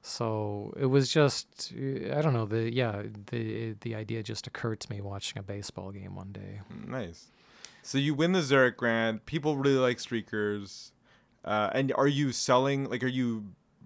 So 0.03 0.73
it 0.79 0.85
was 0.85 1.11
just 1.11 1.73
I 1.75 2.21
don't 2.21 2.31
know 2.33 2.45
the 2.45 2.71
yeah 2.73 3.01
the 3.31 3.75
the 3.81 3.95
idea 3.95 4.23
just 4.23 4.47
occurred 4.47 4.79
to 4.81 4.89
me 4.89 5.01
watching 5.01 5.37
a 5.39 5.43
baseball 5.43 5.91
game 5.91 6.15
one 6.15 6.31
day. 6.31 6.61
Nice. 6.87 7.25
So 7.87 7.97
you 7.97 8.13
win 8.13 8.33
the 8.33 8.39
Xeric 8.39 8.75
grant. 8.75 9.25
People 9.25 9.55
really 9.55 9.77
like 9.77 9.97
streakers. 9.97 10.91
Uh, 11.45 11.69
and 11.71 11.93
are 11.93 12.07
you 12.07 12.33
selling? 12.33 12.89
Like, 12.89 13.01
are 13.01 13.07
you 13.07 13.45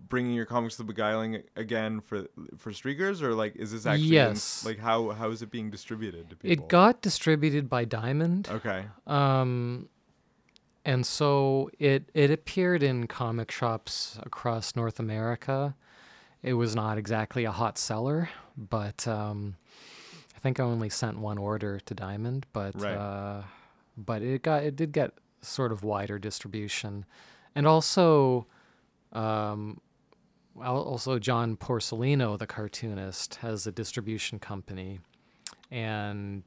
bringing 0.09 0.33
your 0.33 0.47
comics 0.47 0.75
to 0.77 0.83
Beguiling 0.83 1.43
again 1.55 2.01
for 2.01 2.25
for 2.57 2.71
streakers, 2.71 3.21
or 3.21 3.35
like 3.35 3.55
is 3.55 3.71
this 3.71 3.85
actually 3.85 4.07
in- 4.07 4.13
Yes. 4.13 4.65
like 4.65 4.79
how 4.79 5.11
how 5.11 5.29
is 5.29 5.43
it 5.43 5.51
being 5.51 5.69
distributed 5.69 6.31
to 6.31 6.35
people? 6.35 6.51
It 6.51 6.67
got 6.67 7.03
distributed 7.03 7.69
by 7.69 7.85
Diamond, 7.85 8.49
okay. 8.49 8.85
um, 9.05 9.87
and 10.83 11.05
so 11.05 11.69
it 11.77 12.09
it 12.15 12.31
appeared 12.31 12.81
in 12.81 13.05
comic 13.05 13.51
shops 13.51 14.17
across 14.23 14.75
North 14.75 14.99
America. 14.99 15.75
It 16.41 16.55
was 16.55 16.75
not 16.75 16.97
exactly 16.97 17.45
a 17.45 17.51
hot 17.51 17.77
seller, 17.77 18.29
but 18.57 19.07
um, 19.07 19.57
I 20.35 20.39
think 20.39 20.59
I 20.59 20.63
only 20.63 20.89
sent 20.89 21.19
one 21.19 21.37
order 21.37 21.79
to 21.81 21.93
Diamond, 21.93 22.47
but 22.51 22.73
Right. 22.81 22.95
uh, 22.97 23.43
but 24.05 24.21
it 24.21 24.43
got 24.43 24.63
it 24.63 24.75
did 24.75 24.91
get 24.91 25.11
sort 25.41 25.71
of 25.71 25.83
wider 25.83 26.17
distribution, 26.19 27.05
and 27.55 27.67
also. 27.67 28.45
Um, 29.13 29.81
also, 30.61 31.17
John 31.17 31.55
Porcellino, 31.55 32.37
the 32.37 32.45
cartoonist, 32.45 33.35
has 33.35 33.65
a 33.65 33.71
distribution 33.71 34.37
company, 34.37 34.99
and 35.69 36.43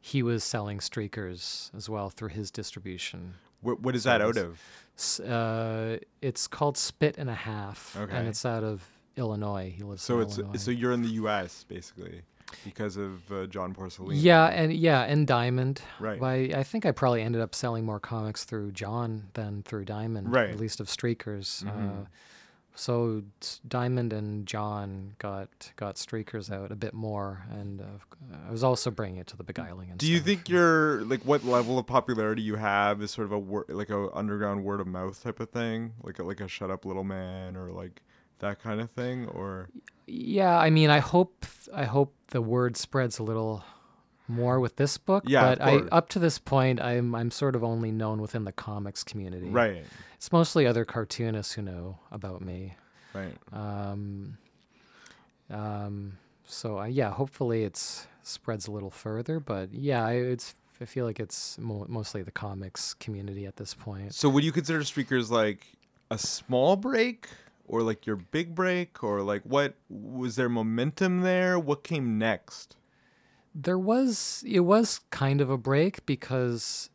he 0.00 0.22
was 0.22 0.42
selling 0.42 0.78
streakers 0.78 1.74
as 1.76 1.88
well 1.88 2.10
through 2.10 2.30
his 2.30 2.50
distribution. 2.50 3.34
What 3.60 3.80
what 3.80 3.94
is 3.94 4.04
that 4.04 4.20
out 4.20 4.36
of? 4.36 4.60
Uh, 5.24 5.98
it's 6.20 6.48
called 6.48 6.76
Spit 6.76 7.16
and 7.16 7.30
a 7.30 7.34
Half, 7.34 7.96
Okay. 7.96 8.14
and 8.16 8.26
it's 8.28 8.44
out 8.44 8.64
of 8.64 8.82
Illinois. 9.16 9.72
He 9.76 9.82
lives 9.84 10.02
So 10.02 10.20
it's 10.20 10.38
Illinois. 10.38 10.58
so 10.58 10.70
you're 10.72 10.92
in 10.92 11.02
the 11.02 11.10
U.S. 11.22 11.64
basically 11.68 12.22
because 12.64 12.96
of 12.96 13.30
uh, 13.32 13.46
John 13.46 13.74
Porcellino. 13.74 14.10
yeah, 14.14 14.46
and 14.46 14.72
yeah, 14.72 15.02
and 15.02 15.26
Diamond. 15.26 15.82
Right. 16.00 16.18
But 16.20 16.28
I, 16.58 16.62
think 16.62 16.86
I 16.86 16.92
probably 16.92 17.22
ended 17.22 17.40
up 17.42 17.54
selling 17.54 17.84
more 17.84 18.00
comics 18.00 18.44
through 18.44 18.72
John 18.72 19.28
than 19.34 19.62
through 19.62 19.84
Diamond, 19.84 20.32
Right. 20.32 20.50
at 20.50 20.58
least 20.58 20.80
of 20.80 20.86
streakers. 20.88 21.64
Mhm. 21.64 22.02
Uh, 22.02 22.06
so 22.74 23.24
Diamond 23.66 24.12
and 24.12 24.46
John 24.46 25.14
got 25.18 25.72
got 25.74 25.96
streakers 25.96 26.48
out 26.52 26.70
a 26.70 26.76
bit 26.76 26.94
more, 26.94 27.42
and 27.50 27.80
uh, 27.80 27.84
I 28.46 28.52
was 28.52 28.62
also 28.62 28.92
bringing 28.92 29.18
it 29.18 29.26
to 29.28 29.36
the 29.36 29.42
beguiling. 29.42 29.90
And 29.90 29.98
Do 29.98 30.06
you 30.06 30.18
stuff. 30.18 30.26
think 30.26 30.48
you're 30.48 31.02
like 31.04 31.22
what 31.22 31.44
level 31.44 31.76
of 31.78 31.86
popularity 31.88 32.42
you 32.42 32.54
have 32.54 33.02
is 33.02 33.10
sort 33.10 33.24
of 33.24 33.32
a 33.32 33.38
wor- 33.38 33.66
like 33.68 33.90
a 33.90 34.08
underground 34.14 34.62
word 34.62 34.80
of 34.80 34.86
mouth 34.86 35.20
type 35.20 35.40
of 35.40 35.50
thing, 35.50 35.94
like 36.04 36.20
a, 36.20 36.22
like 36.22 36.40
a 36.40 36.46
shut 36.46 36.70
up 36.70 36.84
little 36.84 37.02
man 37.02 37.56
or 37.56 37.72
like 37.72 38.00
that 38.40 38.60
kind 38.62 38.80
of 38.80 38.90
thing, 38.90 39.26
or 39.28 39.68
Yeah, 40.06 40.56
I 40.58 40.70
mean, 40.70 40.90
I 40.90 40.98
hope 41.00 41.44
I 41.74 41.84
hope 41.84 42.14
the 42.28 42.40
word 42.42 42.76
spreads 42.76 43.18
a 43.18 43.22
little 43.22 43.64
more 44.26 44.60
with 44.60 44.76
this 44.76 44.98
book. 44.98 45.24
Yeah, 45.26 45.54
but 45.56 45.60
I 45.62 45.76
up 45.90 46.08
to 46.10 46.18
this 46.18 46.38
point, 46.38 46.80
I'm 46.80 47.14
I'm 47.14 47.30
sort 47.30 47.56
of 47.56 47.64
only 47.64 47.90
known 47.92 48.20
within 48.20 48.44
the 48.44 48.52
comics 48.52 49.02
community. 49.02 49.48
right, 49.48 49.84
It's 50.16 50.30
mostly 50.32 50.66
other 50.66 50.84
cartoonists 50.84 51.52
who 51.54 51.62
know 51.62 51.98
about 52.10 52.40
me. 52.42 52.74
right. 53.14 53.34
Um, 53.52 54.38
um, 55.50 56.18
so 56.44 56.78
uh, 56.80 56.84
yeah, 56.84 57.10
hopefully 57.10 57.64
it's 57.64 58.06
spreads 58.22 58.66
a 58.66 58.70
little 58.70 58.90
further. 58.90 59.40
But 59.40 59.72
yeah, 59.72 60.04
I, 60.04 60.12
it's 60.12 60.54
I 60.80 60.84
feel 60.84 61.04
like 61.06 61.18
it's 61.20 61.58
mo- 61.58 61.86
mostly 61.88 62.22
the 62.22 62.30
comics 62.30 62.94
community 62.94 63.46
at 63.46 63.56
this 63.56 63.74
point. 63.74 64.14
So 64.14 64.28
would 64.28 64.44
you 64.44 64.52
consider 64.52 64.80
Streakers 64.80 65.30
like 65.30 65.66
a 66.10 66.18
small 66.18 66.76
break, 66.76 67.28
or 67.68 67.82
like 67.82 68.06
your 68.06 68.16
big 68.16 68.54
break 68.54 69.04
or 69.04 69.22
like 69.22 69.42
what 69.42 69.74
was 69.88 70.36
there 70.36 70.48
momentum 70.48 71.20
there? 71.20 71.58
What 71.58 71.84
came 71.84 72.18
next? 72.18 72.76
There 73.54 73.78
was 73.78 74.42
it 74.46 74.60
was 74.60 75.00
kind 75.10 75.40
of 75.40 75.50
a 75.50 75.58
break 75.58 76.04
because 76.06 76.90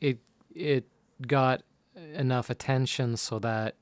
it 0.00 0.18
it 0.54 0.86
got 1.26 1.62
enough 2.14 2.50
attention 2.50 3.16
so 3.16 3.38
that 3.38 3.76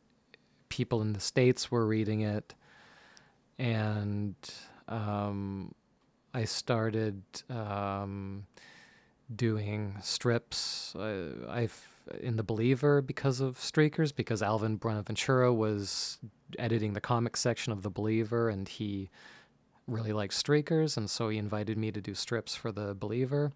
people 0.69 1.03
in 1.03 1.13
the 1.13 1.21
states 1.21 1.71
were 1.71 1.87
reading 1.87 2.21
it, 2.21 2.55
and 3.59 4.35
um, 4.89 5.75
I 6.33 6.45
started 6.45 7.23
um, 7.49 8.47
doing 9.35 9.97
strips. 10.03 10.95
Uh, 10.95 11.47
I've 11.49 11.94
in 12.21 12.37
the 12.37 12.43
Believer 12.43 13.01
because 13.03 13.41
of 13.41 13.57
Streakers 13.59 14.15
because 14.15 14.43
Alvin 14.43 14.77
Buenaventura 14.77 15.53
was 15.53 16.19
editing 16.59 16.93
the 16.93 17.01
comic 17.01 17.37
section 17.37 17.73
of 17.73 17.83
the 17.83 17.91
Believer 17.91 18.49
and 18.49 18.69
he 18.69 19.11
really 19.87 20.13
liked 20.13 20.35
Streakers 20.35 20.97
and 20.97 21.09
so 21.11 21.29
he 21.29 21.39
invited 21.39 21.77
me 21.79 21.91
to 21.93 22.01
do 22.01 22.15
strips 22.15 22.55
for 22.55 22.71
the 22.73 22.95
Believer, 22.95 23.53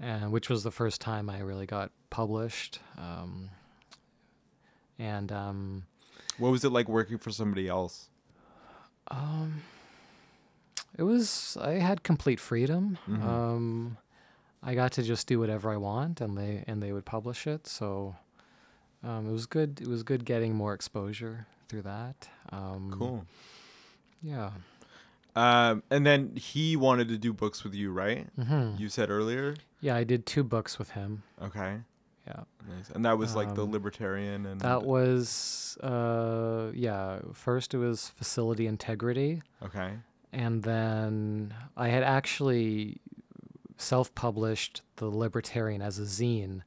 and 0.00 0.30
which 0.32 0.48
was 0.48 0.62
the 0.64 0.70
first 0.70 1.00
time 1.00 1.28
I 1.30 1.40
really 1.40 1.66
got 1.66 1.90
published. 2.10 2.80
Um, 2.96 3.50
and 4.98 5.30
um, 5.32 5.84
What 6.38 6.50
was 6.50 6.64
it 6.64 6.70
like 6.70 6.88
working 6.88 7.18
for 7.18 7.30
somebody 7.30 7.68
else? 7.68 8.08
um, 9.10 9.62
it 10.98 11.02
was 11.02 11.56
I 11.60 11.72
had 11.74 12.02
complete 12.02 12.40
freedom. 12.40 12.98
Mhm. 13.08 13.22
Um, 13.24 13.96
I 14.62 14.74
got 14.74 14.92
to 14.92 15.02
just 15.02 15.26
do 15.26 15.38
whatever 15.38 15.70
I 15.70 15.76
want, 15.76 16.20
and 16.20 16.36
they 16.36 16.64
and 16.66 16.82
they 16.82 16.92
would 16.92 17.04
publish 17.04 17.46
it. 17.46 17.66
So 17.66 18.16
um, 19.04 19.28
it 19.28 19.32
was 19.32 19.46
good. 19.46 19.80
It 19.80 19.86
was 19.88 20.02
good 20.02 20.24
getting 20.24 20.54
more 20.54 20.74
exposure 20.74 21.46
through 21.68 21.82
that. 21.82 22.28
Um, 22.50 22.90
Cool. 22.96 23.24
Yeah. 24.22 24.50
Um, 25.36 25.82
and 25.90 26.04
then 26.04 26.34
he 26.34 26.74
wanted 26.76 27.08
to 27.08 27.18
do 27.18 27.32
books 27.32 27.62
with 27.62 27.74
you, 27.74 27.92
right? 27.92 28.26
hmm 28.34 28.72
You 28.76 28.88
said 28.88 29.10
earlier. 29.10 29.54
Yeah, 29.80 29.94
I 29.94 30.02
did 30.02 30.26
two 30.26 30.42
books 30.42 30.78
with 30.78 30.90
him. 30.90 31.22
Okay. 31.40 31.76
Yeah. 32.26 32.40
Nice. 32.68 32.90
And 32.90 33.04
that 33.04 33.16
was 33.18 33.36
like 33.36 33.54
the 33.54 33.62
Um, 33.64 33.70
libertarian 33.70 34.44
and 34.46 34.60
That 34.60 34.82
was 34.82 35.78
uh 35.82 36.72
yeah. 36.74 37.20
First 37.32 37.74
it 37.74 37.78
was 37.78 38.08
facility 38.08 38.66
integrity. 38.66 39.42
okay. 39.62 39.92
and 40.32 40.62
then 40.64 41.54
I 41.76 41.88
had 41.88 42.02
actually 42.02 43.00
self-published 43.78 44.82
the 44.96 45.06
Libertarian 45.06 45.80
as 45.80 45.98
a 45.98 46.02
zine 46.02 46.60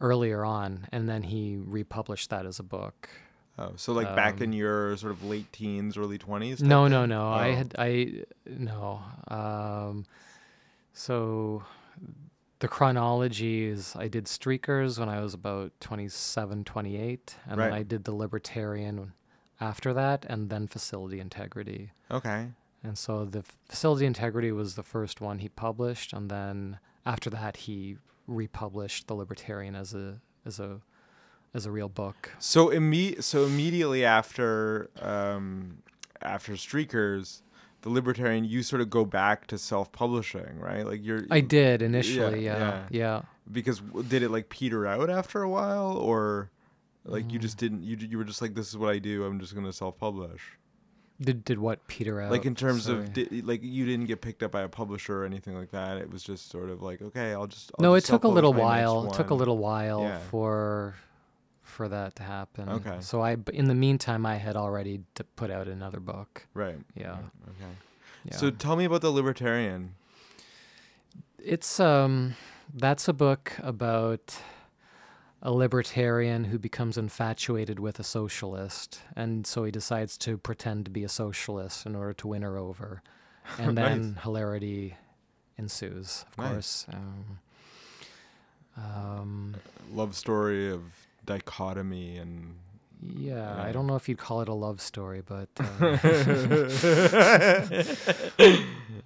earlier 0.00 0.44
on, 0.44 0.88
and 0.90 1.08
then 1.08 1.22
he 1.22 1.56
republished 1.56 2.30
that 2.30 2.44
as 2.46 2.58
a 2.58 2.62
book. 2.64 3.08
Oh, 3.56 3.74
so 3.76 3.92
like 3.92 4.16
back 4.16 4.34
Um, 4.38 4.42
in 4.42 4.52
your 4.52 4.96
sort 4.96 5.12
of 5.12 5.22
late 5.22 5.52
teens, 5.52 5.96
early 5.96 6.18
twenties. 6.18 6.60
No, 6.60 6.88
no, 6.88 7.06
no. 7.06 7.30
I 7.30 7.50
Oh. 7.50 7.54
had 7.54 7.74
I 7.78 8.24
no. 8.46 9.00
Um, 9.28 10.06
so 10.92 11.62
the 12.58 12.66
chronology 12.66 13.64
is 13.64 13.94
I 13.96 14.08
did 14.08 14.24
Streakers 14.24 14.98
when 14.98 15.08
I 15.08 15.20
was 15.20 15.34
about 15.34 15.70
27, 15.80 16.64
28, 16.64 17.36
and 17.46 17.60
then 17.60 17.72
I 17.72 17.82
did 17.84 18.04
the 18.04 18.14
Libertarian 18.14 19.12
after 19.60 19.92
that, 19.94 20.24
and 20.28 20.50
then 20.50 20.66
Facility 20.66 21.20
Integrity. 21.20 21.92
Okay. 22.10 22.48
And 22.84 22.98
so 22.98 23.24
the 23.24 23.42
facility 23.68 24.04
integrity 24.06 24.52
was 24.52 24.74
the 24.74 24.82
first 24.82 25.20
one 25.20 25.38
he 25.38 25.48
published, 25.48 26.12
and 26.12 26.30
then 26.30 26.78
after 27.06 27.30
that 27.30 27.56
he 27.56 27.96
republished 28.26 29.06
the 29.08 29.14
Libertarian 29.14 29.74
as 29.74 29.94
a 29.94 30.20
as 30.44 30.60
a 30.60 30.80
as 31.54 31.64
a 31.66 31.70
real 31.70 31.88
book. 31.88 32.32
So 32.38 32.68
imme- 32.68 33.22
so 33.22 33.44
immediately 33.46 34.04
after 34.04 34.90
um, 35.00 35.78
after 36.20 36.52
Streakers, 36.54 37.40
the 37.82 37.88
Libertarian, 37.90 38.44
you 38.44 38.62
sort 38.62 38.82
of 38.82 38.90
go 38.90 39.04
back 39.04 39.46
to 39.48 39.56
self-publishing, 39.58 40.58
right? 40.58 40.84
Like 40.86 41.02
you're 41.04 41.22
I 41.30 41.40
did 41.40 41.80
initially, 41.80 42.44
yeah. 42.44 42.58
yeah, 42.58 42.82
yeah. 42.90 43.22
because 43.50 43.80
w- 43.80 44.06
did 44.06 44.22
it 44.22 44.30
like 44.30 44.48
peter 44.50 44.86
out 44.86 45.08
after 45.10 45.42
a 45.42 45.48
while, 45.48 45.96
or 45.96 46.50
like 47.04 47.30
you 47.32 47.38
Mm. 47.38 47.42
just 47.42 47.56
didn't? 47.56 47.82
You 47.82 47.96
you 47.96 48.18
were 48.18 48.24
just 48.24 48.42
like, 48.42 48.54
this 48.54 48.68
is 48.68 48.76
what 48.76 48.90
I 48.90 48.98
do. 48.98 49.24
I'm 49.24 49.40
just 49.40 49.54
gonna 49.54 49.72
self-publish. 49.72 50.42
Did 51.20 51.44
did 51.44 51.58
what 51.58 51.86
Peter 51.86 52.20
out? 52.20 52.32
like 52.32 52.44
in 52.44 52.54
terms 52.56 52.84
Sorry. 52.86 52.98
of 52.98 53.12
di- 53.12 53.42
like 53.42 53.62
you 53.62 53.86
didn't 53.86 54.06
get 54.06 54.20
picked 54.20 54.42
up 54.42 54.50
by 54.50 54.62
a 54.62 54.68
publisher 54.68 55.22
or 55.22 55.24
anything 55.24 55.54
like 55.56 55.70
that. 55.70 55.96
It 55.98 56.10
was 56.12 56.22
just 56.24 56.50
sort 56.50 56.70
of 56.70 56.82
like, 56.82 57.00
okay, 57.00 57.32
I'll 57.32 57.46
just. 57.46 57.70
I'll 57.78 57.82
no, 57.82 57.94
it 57.94 58.04
took 58.04 58.24
a 58.24 58.28
little 58.28 58.52
while. 58.52 59.06
It 59.06 59.14
took 59.14 59.30
a 59.30 59.34
little 59.34 59.58
while 59.58 60.00
Yeah. 60.02 60.18
for 60.30 60.94
for 61.62 61.88
that 61.88 62.16
to 62.16 62.22
happen. 62.24 62.68
Okay. 62.68 62.96
So 63.00 63.20
I 63.22 63.36
in 63.52 63.66
the 63.68 63.74
meantime, 63.74 64.26
I 64.26 64.36
had 64.36 64.56
already 64.56 64.98
d- 65.14 65.24
put 65.36 65.50
out 65.50 65.68
another 65.68 66.00
book. 66.00 66.46
Right. 66.52 66.78
Yeah. 66.96 67.10
right, 67.12 67.18
Okay. 67.50 67.72
Yeah. 68.24 68.36
So 68.36 68.50
tell 68.50 68.74
me 68.74 68.84
about 68.84 69.00
the 69.02 69.10
Libertarian. 69.12 69.94
It's 71.38 71.78
um 71.78 72.34
that's 72.74 73.06
a 73.06 73.12
book 73.12 73.52
about 73.62 74.36
a 75.46 75.52
libertarian 75.52 76.44
who 76.44 76.58
becomes 76.58 76.96
infatuated 76.96 77.78
with 77.78 77.98
a 78.00 78.02
socialist 78.04 79.00
and 79.14 79.46
so 79.46 79.62
he 79.64 79.70
decides 79.70 80.16
to 80.18 80.38
pretend 80.38 80.86
to 80.86 80.90
be 80.90 81.04
a 81.04 81.08
socialist 81.08 81.84
in 81.84 81.94
order 81.94 82.14
to 82.14 82.26
win 82.28 82.42
her 82.42 82.56
over. 82.56 83.02
And 83.58 83.74
Nice. 83.74 83.90
then 83.90 84.18
hilarity 84.22 84.96
ensues, 85.58 86.24
of 86.32 86.38
Nice. 86.38 86.50
course. 86.52 86.86
Um, 86.94 87.38
um, 88.76 89.54
Love 89.92 90.16
story 90.16 90.70
of 90.72 90.80
dichotomy 91.26 92.16
and. 92.16 92.54
yeah, 93.02 93.62
I 93.62 93.70
don't 93.70 93.86
know 93.86 93.96
if 93.96 94.08
you'd 94.08 94.16
call 94.18 94.40
it 94.40 94.48
a 94.48 94.54
love 94.54 94.80
story, 94.80 95.22
but 95.24 95.48
uh, 95.60 95.98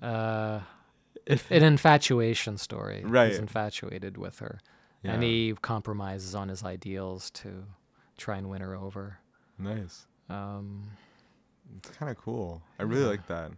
uh, 0.02 0.60
an 1.50 1.62
infatuation 1.64 2.56
story. 2.58 3.02
Right. 3.04 3.30
He's 3.30 3.38
infatuated 3.38 4.16
with 4.16 4.38
her. 4.38 4.60
Yeah. 5.02 5.12
and 5.14 5.22
he 5.22 5.54
compromises 5.62 6.34
on 6.34 6.48
his 6.48 6.64
ideals 6.64 7.30
to 7.32 7.64
try 8.16 8.36
and 8.36 8.50
win 8.50 8.60
her 8.60 8.74
over. 8.74 9.18
Nice. 9.58 10.06
Um, 10.28 10.90
It's 11.76 11.90
kind 11.90 12.10
of 12.10 12.16
cool. 12.18 12.62
I 12.78 12.82
really 12.82 13.02
Yeah. 13.02 13.08
like 13.08 13.26
that. 13.28 13.52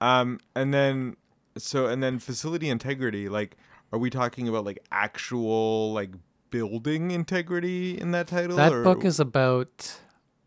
Um, 0.00 0.40
and 0.56 0.72
then 0.74 1.16
so 1.56 1.86
and 1.86 2.02
then 2.02 2.18
facility 2.18 2.68
integrity. 2.70 3.28
Like, 3.28 3.56
are 3.92 3.98
we 3.98 4.08
talking 4.10 4.48
about 4.48 4.64
like 4.64 4.78
actual 4.90 5.92
like 5.92 6.10
building 6.50 7.10
integrity 7.10 7.98
in 8.00 8.10
that 8.12 8.26
title? 8.26 8.56
that 8.56 8.72
or- 8.72 8.82
book 8.82 9.04
is 9.04 9.20
about 9.20 10.00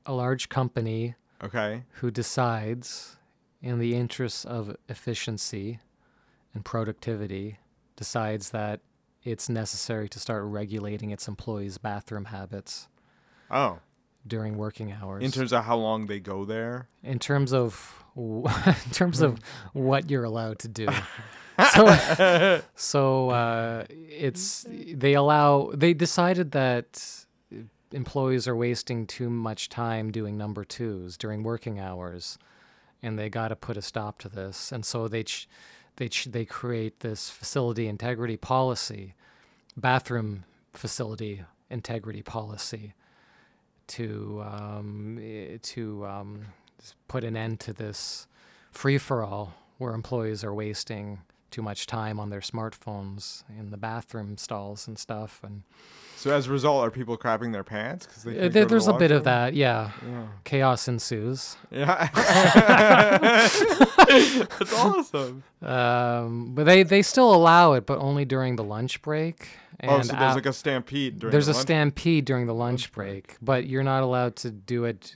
a 0.06 0.14
large 0.14 0.50
company 0.50 1.16
okay. 1.44 1.84
who 2.02 2.12
decides, 2.12 3.18
in 3.62 3.80
the 3.80 3.96
interests 3.96 4.44
of 4.46 4.76
efficiency 4.90 5.80
and 6.54 6.66
productivity, 6.66 7.60
decides 7.96 8.50
that 8.52 8.82
it's 9.26 9.50
necessary 9.50 10.08
to 10.10 10.20
start 10.20 10.44
regulating 10.46 11.12
its 11.12 11.28
employees' 11.28 11.78
bathroom 11.78 12.26
habits 12.26 12.88
Oh, 13.52 13.80
during 14.26 14.58
working 14.58 14.92
hours. 14.94 15.24
in 15.24 15.32
terms 15.32 15.52
of 15.52 15.66
how 15.66 15.76
long 15.78 16.08
they 16.08 16.20
go 16.20 16.46
there. 16.46 16.88
in 17.04 17.20
terms 17.20 17.52
of 17.54 18.04
w- 18.16 18.46
in 18.66 18.92
terms 18.92 19.22
of 19.22 19.40
what 19.74 20.10
you're 20.10 20.24
allowed 20.24 20.60
to 20.60 20.68
do. 20.68 20.88
so 21.74 22.62
so 22.76 23.30
uh, 23.32 23.86
it's 23.90 24.66
they 24.70 25.14
allow 25.14 25.72
they 25.74 25.94
decided 25.94 26.52
that 26.52 27.26
employees 27.92 28.48
are 28.48 28.56
wasting 28.56 29.06
too 29.08 29.30
much 29.30 29.70
time 29.70 30.12
doing 30.12 30.38
number 30.38 30.64
twos 30.66 31.18
during 31.18 31.44
working 31.44 31.80
hours, 31.80 32.38
and 33.02 33.18
they 33.18 33.30
got 33.30 33.50
to 33.50 33.56
put 33.56 33.78
a 33.78 33.82
stop 33.82 34.18
to 34.20 34.28
this. 34.30 34.72
And 34.72 34.84
so 34.86 35.08
they 35.08 35.24
ch- 35.24 35.48
they 35.98 36.10
they 36.28 36.46
create 36.46 37.00
this 37.00 37.30
facility 37.30 37.88
integrity 37.88 38.38
policy, 38.38 39.16
bathroom 39.78 40.44
facility 40.74 41.44
integrity 41.70 42.22
policy, 42.22 42.94
to 43.88 44.44
um, 44.46 45.20
eh, 45.22 45.58
to 45.62 46.06
um, 46.06 46.46
put 47.08 47.24
an 47.24 47.38
end 47.38 47.60
to 47.62 47.74
this 47.74 48.28
free 48.72 48.98
for 48.98 49.24
all 49.24 49.54
where 49.78 49.94
employees 49.94 50.44
are 50.44 50.54
wasting 50.54 51.20
too 51.56 51.62
much 51.62 51.88
time 51.88 52.20
on 52.20 52.30
their 52.30 52.42
smartphones 52.42 53.44
in 53.58 53.72
the 53.72 53.78
bathroom 53.78 54.38
stalls 54.38 54.90
and 54.90 55.00
stuff. 55.00 55.40
And 55.42 55.64
So 56.18 56.32
as 56.34 56.48
a 56.48 56.52
result, 56.52 56.86
are 56.86 56.92
people 56.92 57.18
crapping 57.18 57.54
their 57.54 57.64
pants? 57.64 58.06
Because 58.08 58.28
uh, 58.28 58.50
there- 58.52 58.66
there's 58.66 58.90
a 58.90 58.94
bit 58.94 59.12
of 59.12 59.24
that, 59.24 59.54
yeah. 59.54 59.92
Chaos 60.44 60.90
ensues. 60.90 61.56
Yeah. 61.72 62.10
That's 63.40 64.74
awesome. 64.74 65.44
Um, 65.62 66.54
but 66.56 66.66
they, 66.66 66.84
they 66.84 67.02
still 67.02 67.34
allow 67.34 67.72
it, 67.72 67.86
but 67.86 68.00
only 68.00 68.26
during 68.26 68.58
the 68.58 68.64
lunch 68.66 69.02
break. 69.02 69.48
And 69.80 69.92
oh, 69.92 70.02
so 70.02 70.14
there's 70.14 70.36
like 70.36 70.46
a 70.46 70.52
stampede 70.54 71.20
during. 71.20 71.32
there's 71.32 71.46
the 71.46 71.54
a 71.54 71.56
stampede 71.56 72.26
during 72.26 72.48
the 72.48 72.54
lunch 72.54 72.92
break, 72.92 73.38
but 73.42 73.66
you're 73.68 73.84
not 73.84 74.04
allowed 74.04 74.36
to 74.38 74.52
do 74.52 74.84
it 74.84 75.16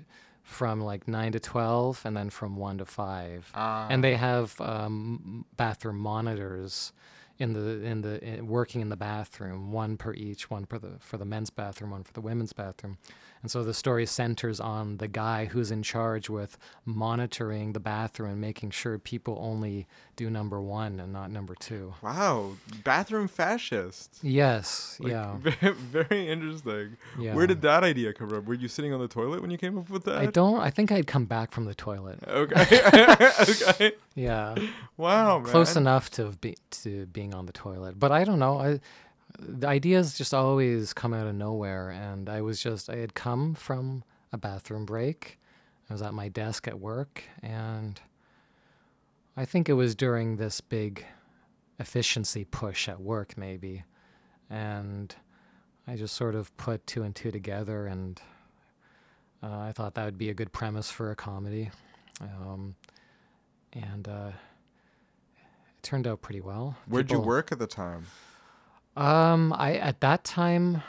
from 0.49 0.81
like 0.81 1.07
9 1.07 1.31
to 1.33 1.39
12 1.39 2.01
and 2.05 2.17
then 2.17 2.29
from 2.29 2.55
1 2.55 2.79
to 2.79 2.85
5. 2.85 3.51
Ah. 3.53 3.87
and 3.89 4.03
they 4.03 4.15
have 4.15 4.59
um, 4.59 5.45
bathroom 5.55 5.99
monitors 5.99 6.91
in 7.37 7.53
the 7.53 7.85
in 7.85 8.01
the 8.01 8.21
in, 8.21 8.47
working 8.47 8.81
in 8.81 8.89
the 8.89 8.97
bathroom, 8.97 9.71
one 9.71 9.95
per 9.95 10.13
each, 10.13 10.49
one 10.49 10.65
for 10.65 10.77
the 10.77 10.97
for 10.99 11.17
the 11.17 11.25
men's 11.25 11.49
bathroom, 11.49 11.91
one 11.91 12.03
for 12.03 12.11
the 12.11 12.21
women's 12.21 12.51
bathroom, 12.51 12.97
And 13.41 13.49
so 13.49 13.63
the 13.63 13.73
story 13.73 14.05
centers 14.05 14.59
on 14.59 14.97
the 14.97 15.07
guy 15.07 15.45
who's 15.45 15.71
in 15.71 15.81
charge 15.81 16.29
with 16.29 16.57
monitoring 16.83 17.71
the 17.73 17.79
bathroom 17.79 18.31
and 18.31 18.41
making 18.41 18.71
sure 18.71 18.99
people 18.99 19.37
only 19.41 19.87
do 20.17 20.29
number 20.29 20.59
one 20.61 20.99
and 20.99 21.13
not 21.13 21.31
number 21.31 21.55
two. 21.55 21.93
Wow, 22.03 22.51
bathroom 22.83 23.29
fascist. 23.29 24.19
Yes, 24.21 24.97
Like, 24.99 25.11
yeah. 25.13 25.37
ve- 25.39 25.71
Very 25.71 26.27
interesting. 26.27 26.97
Yeah. 27.17 27.33
Where 27.35 27.47
did 27.47 27.61
that 27.61 27.83
idea 27.85 28.11
come 28.11 28.27
from? 28.29 28.43
Were 28.45 28.53
you 28.55 28.67
sitting 28.67 28.91
on 28.93 28.99
the 28.99 29.07
toilet 29.07 29.41
when 29.41 29.49
you 29.51 29.57
came 29.57 29.77
up 29.77 29.89
with 29.89 30.03
that? 30.03 30.17
I 30.17 30.25
don't. 30.25 30.59
I 30.59 30.69
think 30.69 30.91
I'd 30.91 31.07
come 31.07 31.23
back 31.25 31.51
from 31.53 31.63
the 31.63 31.75
toilet. 31.75 32.19
Okay. 32.27 32.81
okay. 33.49 33.91
Yeah, 34.15 34.55
Wow, 34.97 35.39
man. 35.39 35.47
close 35.47 35.77
enough 35.77 36.09
to 36.11 36.31
be 36.41 36.57
to 36.71 37.05
being 37.05 37.33
on 37.33 37.45
the 37.45 37.53
toilet. 37.53 37.97
But 37.97 38.11
I 38.11 38.25
don't 38.25 38.39
know. 38.39 38.59
I 38.59 38.81
the 39.39 39.67
ideas 39.67 40.17
just 40.17 40.33
always 40.33 40.93
come 40.93 41.13
out 41.13 41.27
of 41.27 41.35
nowhere, 41.35 41.89
and 41.89 42.29
I 42.29 42.41
was 42.41 42.61
just 42.61 42.89
I 42.89 42.97
had 42.97 43.13
come 43.13 43.55
from 43.55 44.03
a 44.31 44.37
bathroom 44.37 44.85
break. 44.85 45.39
I 45.89 45.93
was 45.93 46.01
at 46.01 46.13
my 46.13 46.29
desk 46.29 46.67
at 46.67 46.79
work, 46.79 47.23
and 47.41 47.99
I 49.35 49.45
think 49.45 49.69
it 49.69 49.73
was 49.73 49.95
during 49.95 50.37
this 50.37 50.61
big 50.61 51.05
efficiency 51.79 52.45
push 52.45 52.87
at 52.87 53.01
work, 53.01 53.37
maybe, 53.37 53.83
and 54.49 55.15
I 55.87 55.95
just 55.95 56.15
sort 56.15 56.35
of 56.35 56.55
put 56.57 56.85
two 56.85 57.03
and 57.03 57.15
two 57.15 57.31
together, 57.31 57.87
and 57.87 58.21
uh, 59.41 59.59
I 59.59 59.71
thought 59.71 59.95
that 59.95 60.05
would 60.05 60.17
be 60.17 60.29
a 60.29 60.33
good 60.33 60.51
premise 60.51 60.91
for 60.91 61.11
a 61.11 61.15
comedy. 61.15 61.71
Um, 62.21 62.75
and 63.73 64.07
uh, 64.07 64.31
it 65.37 65.83
turned 65.83 66.05
out 66.05 66.21
pretty 66.21 66.41
well. 66.41 66.75
Where'd 66.87 67.11
you 67.11 67.19
work 67.19 67.51
at 67.51 67.59
the 67.59 67.67
time? 67.67 68.05
Um, 68.99 69.53
I 69.53 69.75
at 69.75 70.01
that 70.01 70.25
time, 70.25 70.83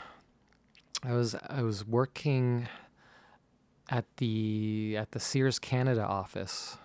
I 1.01 1.13
was 1.13 1.33
I 1.47 1.61
was 1.61 1.87
working 1.87 2.67
at 3.89 4.05
the 4.17 4.97
at 4.97 5.11
the 5.11 5.19
Sears 5.19 5.59
Canada 5.59 6.03
office. 6.03 6.77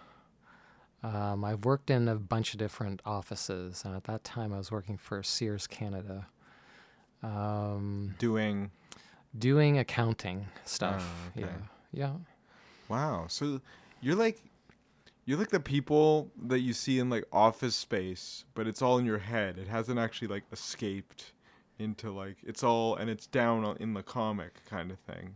Um, 1.02 1.44
I've 1.44 1.64
worked 1.64 1.90
in 1.90 2.06
a 2.08 2.14
bunch 2.14 2.52
of 2.52 2.58
different 2.58 3.02
offices, 3.04 3.82
and 3.84 3.96
at 3.96 4.04
that 4.04 4.22
time, 4.22 4.52
I 4.52 4.58
was 4.58 4.70
working 4.70 4.96
for 4.96 5.22
Sears 5.24 5.66
Canada, 5.66 6.28
um, 7.24 8.14
Doing. 8.18 8.70
doing 9.36 9.78
accounting 9.78 10.46
stuff. 10.64 11.04
Oh, 11.36 11.40
okay. 11.42 11.52
Yeah, 11.92 12.08
yeah. 12.08 12.12
Wow. 12.88 13.26
So 13.28 13.60
you're 14.00 14.14
like, 14.14 14.40
you're 15.26 15.38
like 15.38 15.50
the 15.50 15.60
people 15.60 16.30
that 16.44 16.60
you 16.60 16.72
see 16.72 16.98
in 16.98 17.10
like 17.10 17.24
Office 17.32 17.74
Space, 17.76 18.44
but 18.54 18.66
it's 18.66 18.80
all 18.80 18.96
in 18.98 19.04
your 19.04 19.18
head. 19.18 19.58
It 19.58 19.68
hasn't 19.68 19.98
actually 19.98 20.28
like 20.28 20.44
escaped 20.52 21.32
into 21.78 22.10
like 22.10 22.36
it's 22.42 22.62
all 22.62 22.96
and 22.96 23.10
it's 23.10 23.26
down 23.26 23.64
on- 23.64 23.76
in 23.78 23.92
the 23.92 24.02
comic 24.02 24.64
kind 24.70 24.90
of 24.90 24.98
thing. 25.00 25.34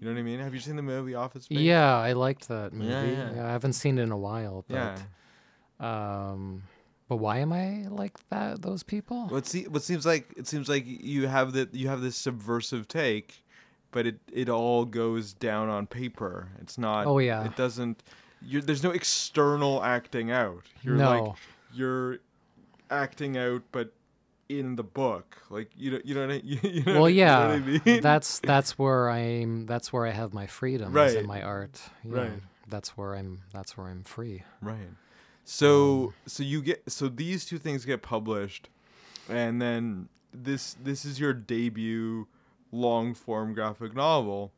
You 0.00 0.06
know 0.08 0.12
what 0.14 0.18
I 0.20 0.22
mean? 0.24 0.40
Have 0.40 0.52
you 0.52 0.60
seen 0.60 0.76
the 0.76 0.82
movie 0.82 1.14
Office 1.14 1.44
Space? 1.44 1.58
Yeah, 1.58 1.96
I 1.96 2.12
liked 2.12 2.48
that 2.48 2.72
movie. 2.72 2.90
Yeah, 2.90 3.04
Yeah, 3.04 3.34
yeah. 3.36 3.46
I 3.46 3.50
haven't 3.52 3.74
seen 3.74 3.98
it 3.98 4.02
in 4.02 4.10
a 4.12 4.18
while, 4.18 4.64
Yeah. 4.68 4.96
but 5.78 5.84
um, 5.86 6.62
but 7.08 7.16
why 7.16 7.38
am 7.38 7.52
I 7.52 7.86
like 7.88 8.18
that? 8.30 8.62
Those 8.62 8.82
people? 8.82 9.26
What 9.28 9.46
see 9.46 9.64
what 9.68 9.82
seems 9.82 10.04
like 10.06 10.32
it 10.36 10.46
seems 10.46 10.68
like 10.68 10.84
you 10.86 11.28
have 11.28 11.52
that 11.52 11.74
you 11.74 11.88
have 11.88 12.00
this 12.00 12.16
subversive 12.16 12.88
take, 12.88 13.44
but 13.90 14.06
it 14.06 14.18
it 14.32 14.48
all 14.48 14.84
goes 14.84 15.32
down 15.34 15.68
on 15.68 15.86
paper. 15.86 16.48
It's 16.60 16.78
not. 16.78 17.06
Oh, 17.06 17.18
yeah. 17.18 17.44
It 17.44 17.56
doesn't. 17.56 18.02
You're, 18.42 18.62
there's 18.62 18.82
no 18.82 18.90
external 18.90 19.82
acting 19.82 20.30
out. 20.30 20.62
You're 20.82 20.96
like 20.96 21.22
No. 21.24 21.34
you're 21.72 22.18
acting 22.90 23.36
out, 23.36 23.62
but 23.72 23.92
in 24.48 24.76
the 24.76 24.84
book, 24.84 25.38
like 25.50 25.70
you 25.76 25.90
know 25.90 26.00
you 26.04 26.14
know 26.14 26.26
what 26.26 26.30
I, 26.36 26.40
you, 26.44 26.58
you 26.70 26.82
know, 26.84 27.00
well, 27.00 27.10
you 27.10 27.24
know 27.24 27.26
yeah, 27.26 27.48
I 27.48 27.58
mean? 27.58 28.00
that's 28.02 28.38
that's 28.40 28.78
where 28.78 29.10
I'm. 29.10 29.66
That's 29.66 29.92
where 29.92 30.06
I 30.06 30.10
have 30.10 30.32
my 30.32 30.46
freedom. 30.46 30.92
Right. 30.92 31.14
in 31.16 31.26
my 31.26 31.42
art. 31.42 31.80
Yeah, 32.04 32.12
Right. 32.18 32.42
That's 32.68 32.96
where 32.96 33.14
I'm. 33.16 33.42
That's 33.52 33.76
where 33.76 33.88
I'm 33.88 34.02
free. 34.04 34.42
Right. 34.60 34.90
So 35.44 36.12
so 36.26 36.42
you 36.42 36.60
get 36.62 36.82
so 36.90 37.08
these 37.08 37.44
two 37.44 37.58
things 37.58 37.84
get 37.84 38.02
published, 38.02 38.68
and 39.28 39.60
then 39.62 40.08
this 40.32 40.74
this 40.82 41.04
is 41.04 41.18
your 41.20 41.32
debut 41.32 42.26
long 42.72 43.14
form 43.14 43.54
graphic 43.54 43.94
novel. 43.94 44.52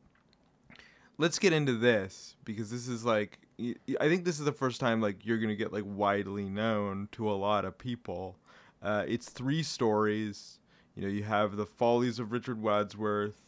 Let's 1.19 1.39
get 1.39 1.53
into 1.53 1.75
this 1.77 2.37
because 2.45 2.71
this 2.71 2.89
is 2.89 3.05
like 3.05 3.39
I 3.61 4.09
think 4.09 4.25
this 4.25 4.39
is 4.39 4.45
the 4.45 4.53
first 4.53 4.81
time 4.81 5.01
like 5.01 5.27
you're 5.27 5.39
gonna 5.39 5.57
get 5.57 5.73
like 5.73 5.85
widely 5.87 6.49
known 6.49 7.09
to 7.13 7.31
a 7.31 7.35
lot 7.35 7.65
of 7.65 7.77
people. 7.77 8.37
Uh, 8.83 9.05
it's 9.09 9.29
three 9.29 9.63
stories. 9.63 10.61
You 10.95 11.03
know, 11.03 11.09
you 11.09 11.25
have 11.25 11.57
the 11.57 11.67
Follies 11.67 12.19
of 12.19 12.33
Richard 12.33 12.61
Wadsworth, 12.61 13.41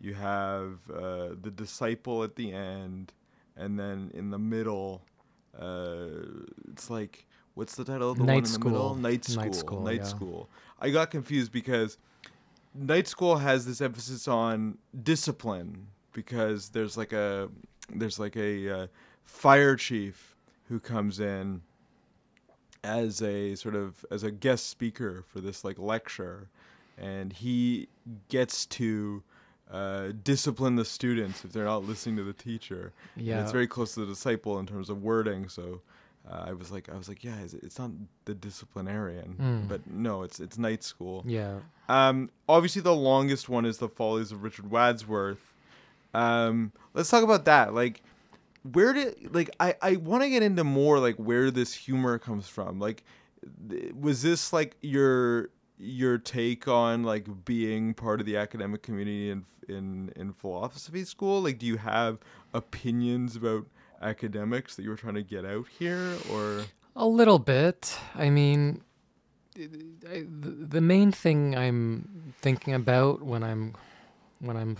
you 0.00 0.14
have 0.14 0.78
uh, 0.90 1.28
the 1.40 1.52
Disciple 1.54 2.22
at 2.22 2.36
the 2.36 2.52
end, 2.52 3.12
and 3.56 3.78
then 3.78 4.10
in 4.14 4.30
the 4.30 4.38
middle, 4.38 5.02
uh, 5.58 6.08
it's 6.70 6.90
like 6.90 7.26
what's 7.54 7.74
the 7.74 7.84
title 7.84 8.10
of 8.10 8.18
the 8.18 8.24
Night 8.24 8.34
one 8.34 8.44
in 8.44 8.52
the 8.52 8.58
middle? 8.58 8.94
Night 8.94 9.24
School. 9.24 9.42
Night 9.42 9.54
School, 9.54 9.80
Night 9.80 9.96
yeah. 9.96 10.04
School. 10.04 10.48
I 10.80 10.90
got 10.90 11.10
confused 11.10 11.52
because 11.52 11.96
Night 12.74 13.08
School 13.08 13.36
has 13.36 13.64
this 13.64 13.80
emphasis 13.80 14.28
on 14.28 14.78
discipline 15.02 15.86
because 16.12 16.68
there's 16.70 16.96
like 16.96 17.12
a 17.12 17.48
there's 17.94 18.18
like 18.18 18.36
a 18.36 18.70
uh, 18.70 18.86
fire 19.24 19.76
chief 19.76 20.36
who 20.68 20.78
comes 20.80 21.20
in 21.20 21.62
as 22.82 23.22
a 23.22 23.54
sort 23.54 23.74
of 23.74 24.04
as 24.10 24.22
a 24.22 24.30
guest 24.30 24.68
speaker 24.68 25.24
for 25.26 25.40
this 25.40 25.64
like 25.64 25.78
lecture 25.78 26.48
and 26.98 27.32
he 27.32 27.88
gets 28.28 28.66
to 28.66 29.22
uh, 29.70 30.08
discipline 30.22 30.76
the 30.76 30.84
students 30.84 31.44
if 31.44 31.52
they're 31.52 31.64
not 31.64 31.84
listening 31.84 32.16
to 32.16 32.22
the 32.22 32.32
teacher 32.34 32.92
and 33.16 33.24
Yeah. 33.24 33.42
it's 33.42 33.52
very 33.52 33.66
close 33.66 33.94
to 33.94 34.00
the 34.00 34.06
disciple 34.06 34.58
in 34.58 34.66
terms 34.66 34.90
of 34.90 35.02
wording 35.02 35.48
so 35.48 35.80
uh, 36.30 36.44
I 36.48 36.52
was 36.52 36.70
like 36.70 36.88
I 36.90 36.96
was 36.96 37.08
like 37.08 37.24
yeah 37.24 37.40
is 37.40 37.54
it's 37.54 37.78
not 37.78 37.90
the 38.26 38.34
disciplinarian 38.34 39.36
Mm. 39.40 39.68
but 39.68 39.86
no 39.90 40.22
it's 40.22 40.38
it's 40.38 40.58
night 40.58 40.82
school 40.84 41.24
Yeah. 41.26 41.60
um, 41.88 42.30
obviously, 42.48 42.82
the 42.82 42.94
longest 42.94 43.48
one 43.48 43.64
is 43.64 43.78
the 43.78 43.88
Follies 43.88 44.30
of 44.32 44.42
Richard 44.42 44.70
Wadsworth. 44.70 45.52
Um, 46.14 46.72
let's 46.94 47.10
talk 47.10 47.22
about 47.24 47.44
that. 47.46 47.74
Like, 47.74 48.02
where 48.64 48.92
did 48.92 49.34
like 49.34 49.50
I 49.60 49.76
I 49.80 49.96
want 49.96 50.22
to 50.22 50.30
get 50.30 50.42
into 50.42 50.64
more 50.64 50.98
like 50.98 51.16
where 51.16 51.50
this 51.50 51.74
humor 51.74 52.18
comes 52.18 52.48
from. 52.48 52.80
Like, 52.80 53.04
was 53.94 54.22
this 54.22 54.52
like 54.52 54.76
your 54.80 55.50
your 55.78 56.18
take 56.18 56.66
on 56.66 57.02
like 57.02 57.44
being 57.44 57.94
part 57.94 58.20
of 58.20 58.26
the 58.26 58.36
academic 58.36 58.82
community 58.82 59.30
in 59.30 59.44
in 59.68 60.12
in 60.16 60.32
philosophy 60.32 61.04
school? 61.04 61.42
Like, 61.42 61.58
do 61.58 61.66
you 61.66 61.76
have 61.76 62.18
opinions 62.52 63.36
about 63.36 63.66
academics 64.00 64.76
that 64.76 64.82
you 64.82 64.90
were 64.90 64.96
trying 64.96 65.14
to 65.14 65.22
get 65.22 65.44
out 65.44 65.66
here, 65.78 66.16
or 66.30 66.64
A 66.96 67.06
little 67.06 67.38
bit. 67.38 67.98
I 68.14 68.30
mean, 68.30 68.82
I, 69.56 70.24
the, 70.28 70.50
the 70.50 70.80
main 70.80 71.12
thing 71.12 71.56
I'm 71.56 72.34
thinking 72.40 72.74
about 72.74 73.22
when 73.22 73.42
I'm 73.42 73.74
when 74.40 74.56
I'm 74.56 74.76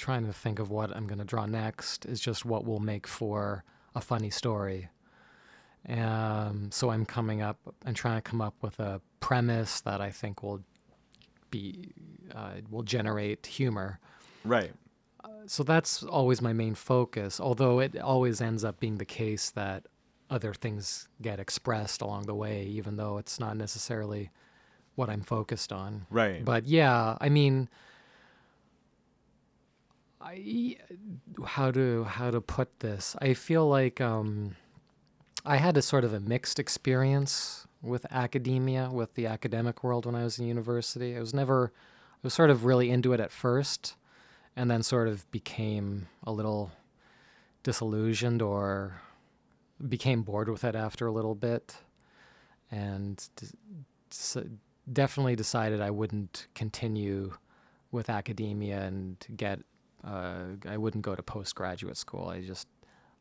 trying 0.00 0.26
to 0.26 0.32
think 0.32 0.58
of 0.58 0.70
what 0.70 0.94
I'm 0.96 1.06
going 1.06 1.18
to 1.18 1.24
draw 1.24 1.46
next 1.46 2.04
is 2.06 2.18
just 2.20 2.44
what 2.44 2.64
will 2.64 2.80
make 2.80 3.06
for 3.06 3.62
a 3.94 4.00
funny 4.00 4.30
story. 4.30 4.88
Um, 5.88 6.70
so 6.70 6.90
I'm 6.90 7.06
coming 7.06 7.40
up 7.42 7.58
and 7.86 7.96
trying 7.96 8.16
to 8.16 8.22
come 8.22 8.40
up 8.40 8.54
with 8.62 8.78
a 8.80 9.00
premise 9.20 9.80
that 9.82 10.00
I 10.00 10.10
think 10.10 10.42
will 10.42 10.60
be 11.50 11.92
uh, 12.34 12.52
will 12.70 12.82
generate 12.82 13.46
humor 13.46 13.98
right? 14.44 14.70
so 15.46 15.64
that's 15.64 16.02
always 16.04 16.40
my 16.40 16.52
main 16.52 16.76
focus 16.76 17.40
although 17.40 17.80
it 17.80 17.98
always 17.98 18.40
ends 18.40 18.62
up 18.62 18.78
being 18.78 18.98
the 18.98 19.04
case 19.04 19.50
that 19.50 19.82
other 20.30 20.54
things 20.54 21.08
get 21.20 21.40
expressed 21.40 22.02
along 22.02 22.26
the 22.26 22.34
way 22.36 22.62
even 22.62 22.96
though 22.96 23.18
it's 23.18 23.40
not 23.40 23.56
necessarily 23.56 24.30
what 24.94 25.10
i'm 25.10 25.22
focused 25.22 25.72
on 25.72 26.06
Right. 26.08 26.44
but 26.44 26.66
yeah 26.66 27.16
i 27.20 27.28
mean 27.28 27.68
i 30.20 30.76
how 31.46 31.70
to 31.70 32.04
how 32.04 32.30
to 32.30 32.40
put 32.40 32.80
this 32.80 33.16
i 33.20 33.34
feel 33.34 33.68
like 33.68 34.00
um 34.00 34.54
i 35.44 35.56
had 35.56 35.76
a 35.76 35.82
sort 35.82 36.04
of 36.04 36.12
a 36.12 36.20
mixed 36.20 36.58
experience 36.58 37.66
with 37.82 38.04
academia 38.10 38.90
with 38.90 39.14
the 39.14 39.26
academic 39.26 39.82
world 39.82 40.04
when 40.04 40.14
i 40.14 40.22
was 40.22 40.38
in 40.38 40.46
university. 40.46 41.16
I 41.16 41.20
was 41.20 41.32
never 41.32 41.72
i 41.74 42.18
was 42.22 42.34
sort 42.34 42.50
of 42.50 42.64
really 42.64 42.90
into 42.90 43.12
it 43.12 43.20
at 43.20 43.32
first 43.32 43.96
and 44.56 44.70
then 44.70 44.82
sort 44.82 45.08
of 45.08 45.30
became 45.30 46.08
a 46.24 46.32
little 46.32 46.72
disillusioned 47.62 48.42
or 48.42 49.00
became 49.88 50.22
bored 50.22 50.48
with 50.48 50.64
it 50.64 50.74
after 50.74 51.06
a 51.06 51.12
little 51.12 51.34
bit 51.34 51.76
and 52.70 53.28
d- 53.36 53.46
definitely 54.92 55.36
decided 55.36 55.80
I 55.80 55.90
wouldn't 55.90 56.46
continue 56.54 57.34
with 57.90 58.10
academia 58.10 58.82
and 58.82 59.16
get 59.36 59.60
uh, 60.04 60.42
I 60.68 60.76
wouldn't 60.76 61.02
go 61.04 61.14
to 61.14 61.22
postgraduate 61.22 61.96
school. 61.96 62.28
I 62.28 62.40
just 62.42 62.68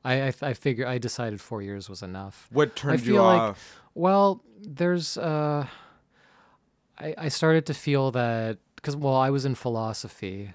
I 0.04 0.28
I, 0.28 0.34
I 0.42 0.54
figure 0.54 0.88
I 0.88 0.98
decided 0.98 1.42
four 1.42 1.62
years 1.62 1.90
was 1.90 2.02
enough. 2.04 2.48
What 2.52 2.76
turned 2.76 3.00
you 3.02 3.14
feel 3.14 3.24
like- 3.24 3.42
off? 3.42 3.82
Well, 3.96 4.42
there's 4.62 5.18
uh, 5.18 5.68
I 6.98 7.16
I 7.18 7.28
started 7.30 7.66
to 7.68 7.74
feel 7.74 8.12
that 8.12 8.58
because 8.76 8.96
well 8.96 9.16
I 9.16 9.30
was 9.30 9.46
in 9.46 9.56
philosophy, 9.56 10.54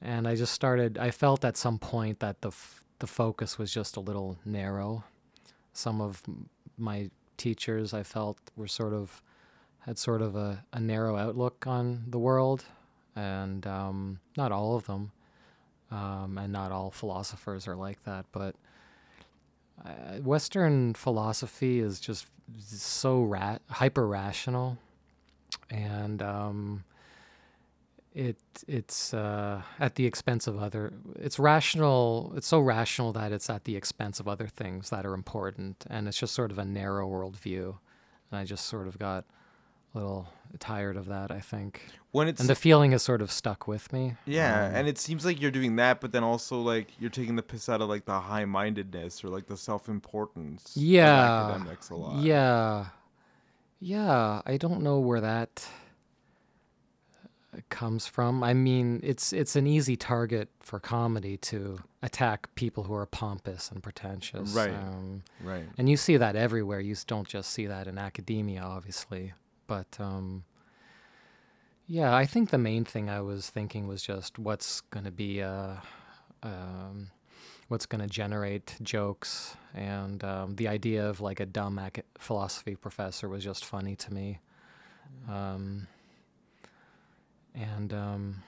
and 0.00 0.26
I 0.26 0.34
just 0.34 0.52
started. 0.52 0.98
I 0.98 1.10
felt 1.10 1.44
at 1.44 1.56
some 1.56 1.78
point 1.78 2.20
that 2.20 2.40
the 2.40 2.48
f- 2.48 2.82
the 2.98 3.06
focus 3.06 3.58
was 3.58 3.72
just 3.72 3.96
a 3.96 4.00
little 4.00 4.38
narrow. 4.44 5.04
Some 5.72 6.00
of 6.00 6.22
my 6.76 7.10
teachers, 7.36 7.94
I 7.94 8.02
felt, 8.02 8.38
were 8.56 8.68
sort 8.68 8.92
of 8.92 9.22
had 9.80 9.96
sort 9.98 10.20
of 10.20 10.36
a, 10.36 10.64
a 10.72 10.80
narrow 10.80 11.16
outlook 11.16 11.66
on 11.66 12.04
the 12.08 12.18
world, 12.18 12.64
and 13.16 13.66
um, 13.66 14.20
not 14.36 14.52
all 14.52 14.76
of 14.76 14.84
them, 14.86 15.12
um, 15.90 16.38
and 16.38 16.52
not 16.52 16.72
all 16.72 16.90
philosophers 16.90 17.66
are 17.66 17.76
like 17.76 18.02
that. 18.04 18.26
But 18.32 18.54
uh, 19.84 20.18
Western 20.22 20.94
philosophy 20.94 21.80
is 21.80 22.00
just 22.00 22.26
so 22.58 23.22
ra- 23.22 23.58
hyper 23.68 24.06
rational, 24.06 24.78
and 25.70 26.22
um, 26.22 26.84
it 28.14 28.36
it's 28.66 29.14
uh, 29.14 29.62
at 29.78 29.94
the 29.94 30.06
expense 30.06 30.46
of 30.46 30.58
other. 30.58 30.92
It's 31.16 31.38
rational. 31.38 32.32
It's 32.36 32.46
so 32.46 32.60
rational 32.60 33.12
that 33.12 33.32
it's 33.32 33.48
at 33.48 33.64
the 33.64 33.76
expense 33.76 34.20
of 34.20 34.28
other 34.28 34.46
things 34.48 34.90
that 34.90 35.06
are 35.06 35.14
important, 35.14 35.84
and 35.88 36.08
it's 36.08 36.18
just 36.18 36.34
sort 36.34 36.50
of 36.50 36.58
a 36.58 36.64
narrow 36.64 37.08
worldview. 37.08 37.76
And 38.30 38.38
I 38.38 38.44
just 38.44 38.66
sort 38.66 38.86
of 38.86 38.98
got 38.98 39.24
a 39.94 39.98
little 39.98 40.28
tired 40.58 40.96
of 40.96 41.06
that. 41.06 41.30
I 41.30 41.40
think, 41.40 41.82
When 42.12 42.28
it's 42.28 42.40
and 42.40 42.48
the 42.48 42.54
feeling 42.54 42.92
is 42.92 43.02
sort 43.02 43.22
of 43.22 43.30
stuck 43.30 43.66
with 43.68 43.92
me. 43.92 44.14
yeah, 44.24 44.66
Um, 44.66 44.74
and 44.74 44.88
it 44.88 44.98
seems 44.98 45.24
like 45.24 45.40
you're 45.40 45.50
doing 45.50 45.76
that, 45.76 46.00
but 46.00 46.12
then 46.12 46.24
also 46.24 46.60
like 46.60 46.88
you're 47.00 47.10
taking 47.10 47.36
the 47.36 47.42
piss 47.42 47.68
out 47.68 47.80
of 47.80 47.88
like 47.88 48.04
the 48.04 48.20
high 48.20 48.44
mindedness 48.44 49.22
or 49.24 49.28
like 49.28 49.46
the 49.46 49.56
self 49.56 49.88
importance. 49.88 50.76
Yeah. 50.76 51.46
academics 51.50 51.90
a 51.90 51.94
lot. 51.96 52.22
Yeah. 52.22 52.86
Yeah, 53.82 54.42
I 54.44 54.56
don't 54.58 54.82
know 54.82 54.98
where 54.98 55.22
that 55.22 55.66
uh, 57.56 57.60
comes 57.70 58.06
from. 58.06 58.42
I 58.42 58.52
mean, 58.54 59.00
it's 59.02 59.32
it's 59.32 59.56
an 59.56 59.66
easy 59.66 59.96
target 59.96 60.48
for 60.60 60.78
comedy 60.78 61.36
to 61.38 61.78
attack 62.02 62.54
people 62.54 62.84
who 62.84 62.94
are 62.94 63.06
pompous 63.06 63.70
and 63.70 63.82
pretentious. 63.82 64.52
Right. 64.52 64.70
Um, 64.74 65.22
right. 65.42 65.64
and 65.78 65.88
you 65.88 65.96
see 65.96 66.16
that 66.18 66.36
everywhere. 66.36 66.80
You 66.80 66.94
don't 67.06 67.26
just 67.26 67.50
see 67.50 67.66
that 67.66 67.86
in 67.86 67.96
academia, 67.98 68.60
obviously. 68.62 69.32
But 69.70 70.00
um, 70.00 70.42
yeah, 71.86 72.12
I 72.12 72.26
think 72.26 72.50
the 72.50 72.58
main 72.58 72.84
thing 72.84 73.08
I 73.08 73.20
was 73.20 73.48
thinking 73.48 73.86
was 73.86 74.02
just 74.02 74.36
what's 74.36 74.80
going 74.80 75.04
to 75.04 75.12
be, 75.12 75.40
uh, 75.42 75.76
um, 76.42 77.12
what's 77.68 77.86
going 77.86 78.00
to 78.00 78.08
generate 78.08 78.74
jokes, 78.82 79.56
and 79.72 80.24
um, 80.24 80.56
the 80.56 80.66
idea 80.66 81.08
of 81.08 81.20
like 81.20 81.38
a 81.38 81.46
dumb 81.46 81.78
ac- 81.78 82.02
philosophy 82.18 82.74
professor 82.74 83.28
was 83.28 83.44
just 83.44 83.64
funny 83.64 83.94
to 83.94 84.12
me. 84.12 84.40
Um, 85.28 85.86
and 87.54 87.92
um, 87.92 88.42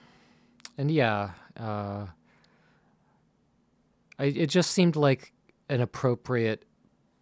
and 0.77 0.91
yeah, 0.91 1.31
uh, 1.57 2.07
I, 4.19 4.25
it 4.25 4.47
just 4.47 4.71
seemed 4.71 4.97
like 4.97 5.31
an 5.69 5.79
appropriate 5.79 6.65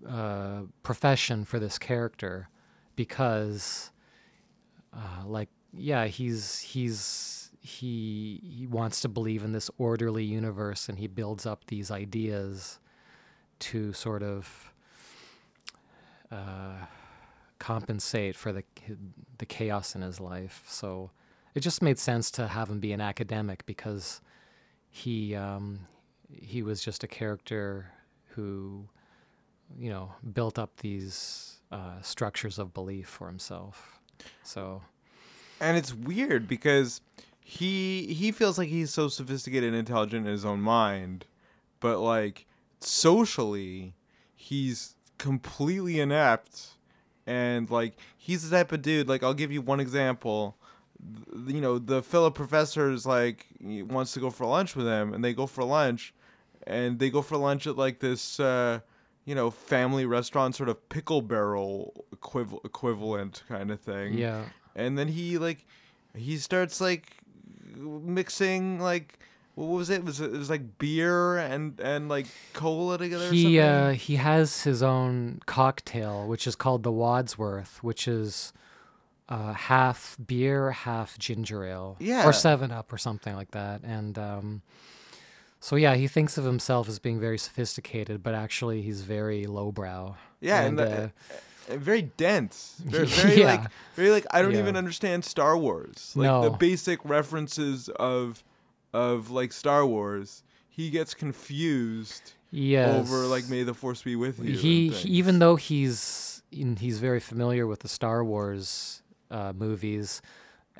uh, 0.10 0.62
profession 0.82 1.46
for 1.46 1.60
this 1.60 1.78
character 1.78 2.48
because, 2.96 3.92
uh, 4.94 5.26
like, 5.26 5.50
yeah, 5.74 6.06
he's 6.06 6.60
he's 6.60 7.52
he 7.62 8.42
he 8.44 8.68
wants 8.68 9.02
to 9.02 9.10
believe 9.10 9.44
in 9.44 9.52
this 9.52 9.70
orderly 9.78 10.24
universe, 10.24 10.90
and 10.90 10.98
he 11.00 11.08
builds 11.08 11.46
up 11.46 11.66
these 11.68 11.92
ideas 11.92 12.80
to 13.60 13.94
sort 13.94 14.24
of 14.24 14.74
uh, 16.32 16.86
compensate 17.60 18.36
for 18.36 18.52
the 18.52 18.64
the 19.38 19.46
chaos 19.46 19.96
in 19.96 20.02
his 20.02 20.20
life. 20.20 20.64
So 20.68 21.12
it 21.54 21.60
just 21.60 21.82
made 21.82 22.00
sense 22.00 22.32
to 22.32 22.48
have 22.48 22.70
him 22.70 22.80
be 22.80 22.92
an 22.94 23.02
academic 23.02 23.66
because 23.66 24.22
he 24.90 25.36
um, 25.36 25.88
he 26.30 26.64
was 26.64 26.84
just 26.84 27.04
a 27.04 27.08
character 27.08 27.92
who 28.30 28.88
you 29.78 29.90
know 29.90 30.14
built 30.34 30.58
up 30.58 30.78
these 30.78 31.61
uh, 31.72 32.02
structures 32.02 32.60
of 32.60 32.74
belief 32.74 33.08
for 33.08 33.28
himself. 33.28 34.00
So 34.44 34.82
and 35.62 35.78
it's 35.78 35.94
weird 35.94 36.48
because 36.48 37.02
he 37.40 38.14
he 38.14 38.32
feels 38.32 38.58
like 38.58 38.70
he's 38.70 38.92
so 38.92 39.08
sophisticated 39.08 39.70
and 39.70 39.78
intelligent 39.78 40.26
in 40.26 40.32
his 40.32 40.44
own 40.44 40.60
mind, 40.62 41.26
but 41.80 42.00
like 42.00 42.46
socially, 42.80 43.94
he's 44.36 44.96
completely 45.18 46.00
inept, 46.00 46.72
and 47.28 47.70
like 47.70 47.98
he's 48.18 48.50
the 48.50 48.56
type 48.56 48.72
of 48.72 48.82
dude. 48.82 49.08
Like 49.08 49.24
I'll 49.24 49.36
give 49.36 49.52
you 49.52 49.62
one 49.62 49.80
example. 49.80 50.58
You 51.48 51.62
know, 51.62 51.78
the 51.78 52.02
fellow 52.04 52.32
professor 52.32 52.92
is 52.92 53.06
like 53.06 53.48
wants 53.62 54.14
to 54.14 54.20
go 54.20 54.32
for 54.32 54.46
lunch 54.46 54.76
with 54.76 54.88
him, 54.88 55.14
and 55.14 55.24
they 55.24 55.34
go 55.34 55.46
for 55.46 55.64
lunch, 55.64 56.14
and 56.66 57.00
they 57.00 57.10
go 57.10 57.22
for 57.22 57.38
lunch 57.38 57.68
at 57.68 57.78
like 57.78 58.00
this. 58.00 58.40
Uh, 58.40 58.80
you 59.26 59.36
know, 59.36 59.52
family 59.52 60.06
restaurant 60.06 60.56
sort 60.56 60.70
of 60.70 60.90
pickle 60.90 61.22
barrel 61.22 62.06
equiv- 62.16 62.64
equivalent 62.66 63.44
kind 63.48 63.70
of 63.72 63.80
thing 63.80 64.14
yeah, 64.14 64.46
and 64.76 64.98
then 64.98 65.08
he 65.08 65.38
like 65.38 65.66
he 66.16 66.38
starts 66.38 66.82
like 66.82 67.18
mixing 67.78 68.80
like 68.80 69.20
what 69.56 69.66
was 69.68 69.90
it? 69.90 70.04
Was 70.06 70.22
it, 70.22 70.34
it 70.34 70.38
was 70.38 70.50
like 70.50 70.78
beer 70.78 71.38
and 71.38 71.80
and 71.82 72.08
like 72.08 72.28
cola 72.54 72.98
together? 72.98 73.28
or 73.28 73.32
he 73.32 73.44
something? 73.44 73.60
uh, 73.60 73.92
he 73.92 74.16
has 74.16 74.64
his 74.64 74.82
own 74.82 75.42
cocktail, 75.46 76.26
which 76.28 76.48
is 76.48 76.56
called 76.56 76.84
the 76.84 76.92
Wadsworth, 76.92 77.84
which 77.84 78.08
is 78.08 78.54
uh, 79.28 79.52
half 79.54 80.18
beer, 80.26 80.72
half 80.72 81.18
ginger 81.20 81.66
ale, 81.66 81.98
Yeah. 82.00 82.26
or 82.28 82.32
Seven 82.34 82.72
Up, 82.72 82.92
or 82.94 82.98
something 82.98 83.36
like 83.36 83.52
that. 83.52 83.82
And 83.84 84.18
um, 84.18 84.62
so 85.62 85.78
yeah, 85.78 85.96
he 85.96 86.08
thinks 86.08 86.38
of 86.38 86.44
himself 86.44 86.90
as 86.90 87.00
being 87.00 87.20
very 87.20 87.38
sophisticated, 87.38 88.22
but 88.22 88.34
actually 88.34 88.82
he's 88.82 89.02
very 89.02 89.46
lowbrow. 89.46 90.16
yeah, 90.42 90.62
and, 90.64 90.78
and, 90.80 90.90
the, 90.90 91.04
uh, 91.74 91.78
very 91.78 92.02
dense, 92.02 92.82
very, 92.84 93.06
very 93.22 93.44
like 93.44 93.62
Yeah. 93.62 93.68
very 93.96 94.10
like 94.12 94.26
I 94.32 94.42
don't 94.42 94.52
Yeah. 94.54 94.60
even 94.60 94.76
understand 94.76 95.24
Star 95.24 95.56
Wars. 95.58 96.12
Like 96.16 96.44
the 96.44 96.50
basic 96.58 97.00
references 97.06 97.88
of 97.96 98.44
of 98.92 99.30
like 99.30 99.54
Star 99.54 99.86
Wars, 99.86 100.44
he 100.68 100.90
gets 100.90 101.14
confused 101.14 102.34
yes. 102.50 103.00
over 103.00 103.26
like 103.28 103.48
May 103.48 103.64
the 103.64 103.74
Force 103.74 104.02
be 104.02 104.16
with 104.16 104.40
you. 104.44 104.58
he, 104.58 104.90
he 104.90 105.10
even 105.10 105.40
though 105.40 105.56
he's 105.56 106.42
in, 106.52 106.76
he's 106.76 106.98
very 107.00 107.20
familiar 107.20 107.68
with 107.68 107.80
the 107.82 107.88
Star 107.88 108.24
Wars 108.24 109.02
uh, 109.30 109.54
movies. 109.56 110.22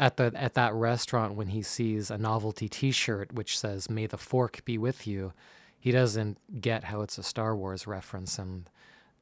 At 0.02 0.18
the 0.18 0.32
at 0.36 0.56
that 0.56 0.74
restaurant, 0.74 1.36
when 1.36 1.50
he 1.50 1.62
sees 1.62 2.10
a 2.10 2.18
novelty 2.18 2.68
T-shirt 2.68 3.34
which 3.34 3.58
says 3.58 3.88
"May 3.88 4.08
the 4.08 4.18
fork 4.18 4.66
be 4.66 4.80
with 4.80 5.06
you," 5.06 5.32
he 5.80 5.92
doesn't 5.92 6.40
get 6.60 6.86
how 6.86 7.02
it's 7.02 7.20
a 7.20 7.24
Star 7.24 7.56
Wars 7.56 7.86
reference, 7.86 8.40
and 8.40 8.68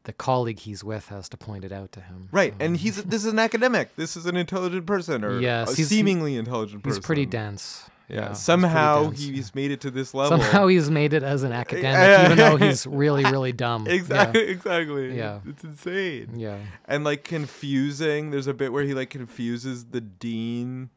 the 0.06 0.14
colleague 0.14 0.60
he's 0.60 0.84
with 0.84 1.10
has 1.10 1.28
to 1.30 1.38
point 1.38 1.64
it 1.66 1.72
out 1.72 1.92
to 1.94 2.02
him. 2.02 2.30
Right, 2.32 2.54
and 2.60 2.78
he's 2.78 3.04
this 3.04 3.26
is 3.26 3.32
an 3.32 3.40
academic. 3.40 3.96
This 3.96 4.16
is 4.18 4.26
an 4.26 4.36
intelligent 4.38 4.86
person, 4.86 5.24
or 5.24 5.40
Yes, 5.40 5.74
a 5.74 5.76
he's- 5.76 5.90
seemingly 5.90 6.36
intelligent 6.36 6.84
person. 6.84 6.98
He's 6.98 7.06
pretty 7.06 7.26
dense. 7.26 7.84
Yeah, 8.08 8.16
Yeah, 8.22 8.30
he's 8.30 8.40
somehow 8.40 9.04
dense. 9.04 9.20
he's 9.24 9.54
made 9.54 9.70
it 9.70 9.82
to 9.82 9.92
this 9.92 10.16
level. 10.16 10.40
Somehow 10.40 10.66
he's 10.74 10.90
made 10.90 11.14
it 11.14 11.22
as 11.22 11.44
an 11.44 11.52
academic, 11.52 12.26
even 12.26 12.38
though 12.40 12.56
he's 12.58 12.88
really, 12.88 13.24
really 13.24 13.52
dumb. 13.52 13.86
exactly, 13.88 14.48
exactly. 14.48 15.16
Yeah. 15.16 15.42
it's 15.48 15.64
insane. 15.64 16.32
Yeah. 16.36 16.58
And 16.86 17.04
like 17.04 17.24
confusing. 17.24 18.32
There's 18.32 18.48
a 18.48 18.54
bit 18.54 18.74
where 18.74 18.84
he 18.84 18.94
like 18.96 19.10
confuses 19.12 19.86
the 19.86 20.02
dean 20.02 20.90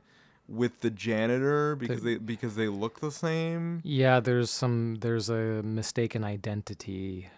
with 0.49 0.81
the 0.81 0.91
janitor 0.91 1.77
because 1.77 2.03
they 2.03 2.17
because 2.17 2.57
they 2.57 2.69
look 2.69 3.01
the 3.01 3.11
same. 3.11 3.81
Yeah, 3.85 4.21
there's 4.21 4.51
some 4.51 4.97
there's 5.01 5.29
a 5.29 5.63
mistaken 5.63 6.25
identity 6.25 7.29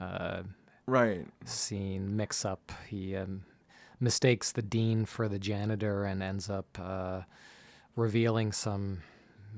uh, 0.00 0.42
Right. 0.86 1.26
scene 1.44 2.16
mix 2.16 2.44
up. 2.44 2.72
He 2.88 3.16
um, 3.16 3.44
mistakes 4.00 4.52
the 4.52 4.62
dean 4.62 5.04
for 5.04 5.28
the 5.28 5.38
janitor 5.38 6.04
and 6.04 6.22
ends 6.22 6.50
up 6.50 6.78
uh, 6.80 7.22
revealing 7.96 8.52
some 8.52 9.02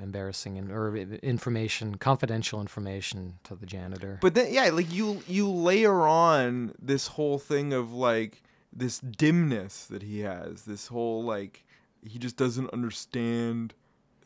embarrassing 0.01 0.57
in, 0.57 0.71
or 0.71 0.97
information, 0.97 1.97
confidential 1.97 2.61
information 2.61 3.39
to 3.45 3.55
the 3.55 3.67
janitor. 3.67 4.19
But 4.21 4.35
then 4.35 4.53
yeah, 4.53 4.71
like 4.71 4.93
you 4.93 5.23
you 5.27 5.49
layer 5.49 6.03
on 6.03 6.75
this 6.81 7.09
whole 7.09 7.39
thing 7.39 7.73
of 7.73 7.93
like 7.93 8.43
this 8.73 8.99
dimness 8.99 9.87
that 9.87 10.03
he 10.03 10.21
has, 10.21 10.65
this 10.65 10.89
whole 10.89 11.23
like 11.23 11.65
he 12.07 12.19
just 12.19 12.37
doesn't 12.37 12.71
understand 12.73 13.75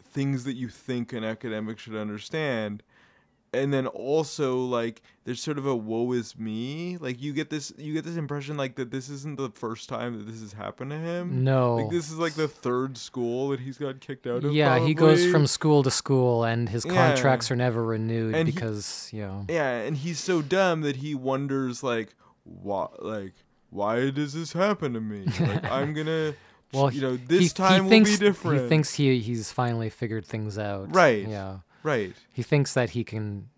things 0.02 0.44
that 0.44 0.54
you 0.54 0.68
think 0.68 1.12
an 1.12 1.22
academic 1.22 1.78
should 1.78 1.94
understand. 1.94 2.82
And 3.54 3.72
then 3.72 3.86
also 3.86 4.58
like 4.58 5.00
there's 5.24 5.40
sort 5.40 5.56
of 5.56 5.64
a 5.66 5.74
woe 5.74 6.12
is 6.12 6.38
me. 6.38 6.98
Like 6.98 7.20
you 7.22 7.32
get 7.32 7.48
this 7.48 7.72
you 7.78 7.94
get 7.94 8.04
this 8.04 8.16
impression 8.16 8.58
like 8.58 8.74
that 8.76 8.90
this 8.90 9.08
isn't 9.08 9.38
the 9.38 9.48
first 9.48 9.88
time 9.88 10.18
that 10.18 10.30
this 10.30 10.42
has 10.42 10.52
happened 10.52 10.90
to 10.90 10.98
him. 10.98 11.44
no. 11.44 11.76
Like 11.76 11.90
this 11.90 12.10
is 12.10 12.18
like 12.18 12.34
the 12.34 12.46
third 12.48 12.98
school 12.98 13.48
that 13.48 13.60
he's 13.60 13.78
got 13.78 14.00
kicked 14.00 14.26
out 14.26 14.44
of. 14.44 14.52
yeah, 14.52 14.78
he 14.78 14.92
goes 14.92 15.24
from 15.30 15.46
school 15.46 15.82
to 15.82 15.90
school, 15.90 16.44
and 16.44 16.68
his 16.68 16.84
Yeah. 16.84 16.92
contracts 16.92 17.50
are 17.50 17.56
never 17.56 17.82
renewed 17.82 18.34
And 18.34 18.48
he- 18.48 18.54
because 18.54 19.08
you 19.14 19.22
know. 19.22 19.46
Yeah, 19.48 19.78
and 19.78 19.96
he's 19.96 20.18
so 20.20 20.42
dumb 20.42 20.82
that 20.82 20.96
he 20.96 21.14
wonders 21.14 21.82
like 21.82 22.14
why 22.44 22.88
like 22.98 23.32
why 23.70 24.10
does 24.10 24.34
this 24.34 24.52
happen 24.52 24.92
to 24.92 25.00
me? 25.00 25.24
Like 25.40 25.64
I'm 25.70 25.94
gonna 25.94 26.34
Well, 26.74 26.92
you 26.92 27.00
know, 27.00 27.16
this 27.16 27.40
he, 27.40 27.48
time 27.48 27.84
will 27.84 27.90
thinks, 27.90 28.10
be 28.18 28.26
different. 28.26 28.62
He 28.62 28.68
thinks 28.68 28.92
he 28.94 29.20
he's 29.20 29.50
finally 29.50 29.88
figured 29.88 30.26
things 30.26 30.58
out. 30.58 30.94
Right. 30.94 31.26
Yeah. 31.26 31.58
Right. 31.82 32.14
He 32.32 32.42
thinks 32.42 32.74
that 32.74 32.90
he 32.90 33.04
can 33.04 33.48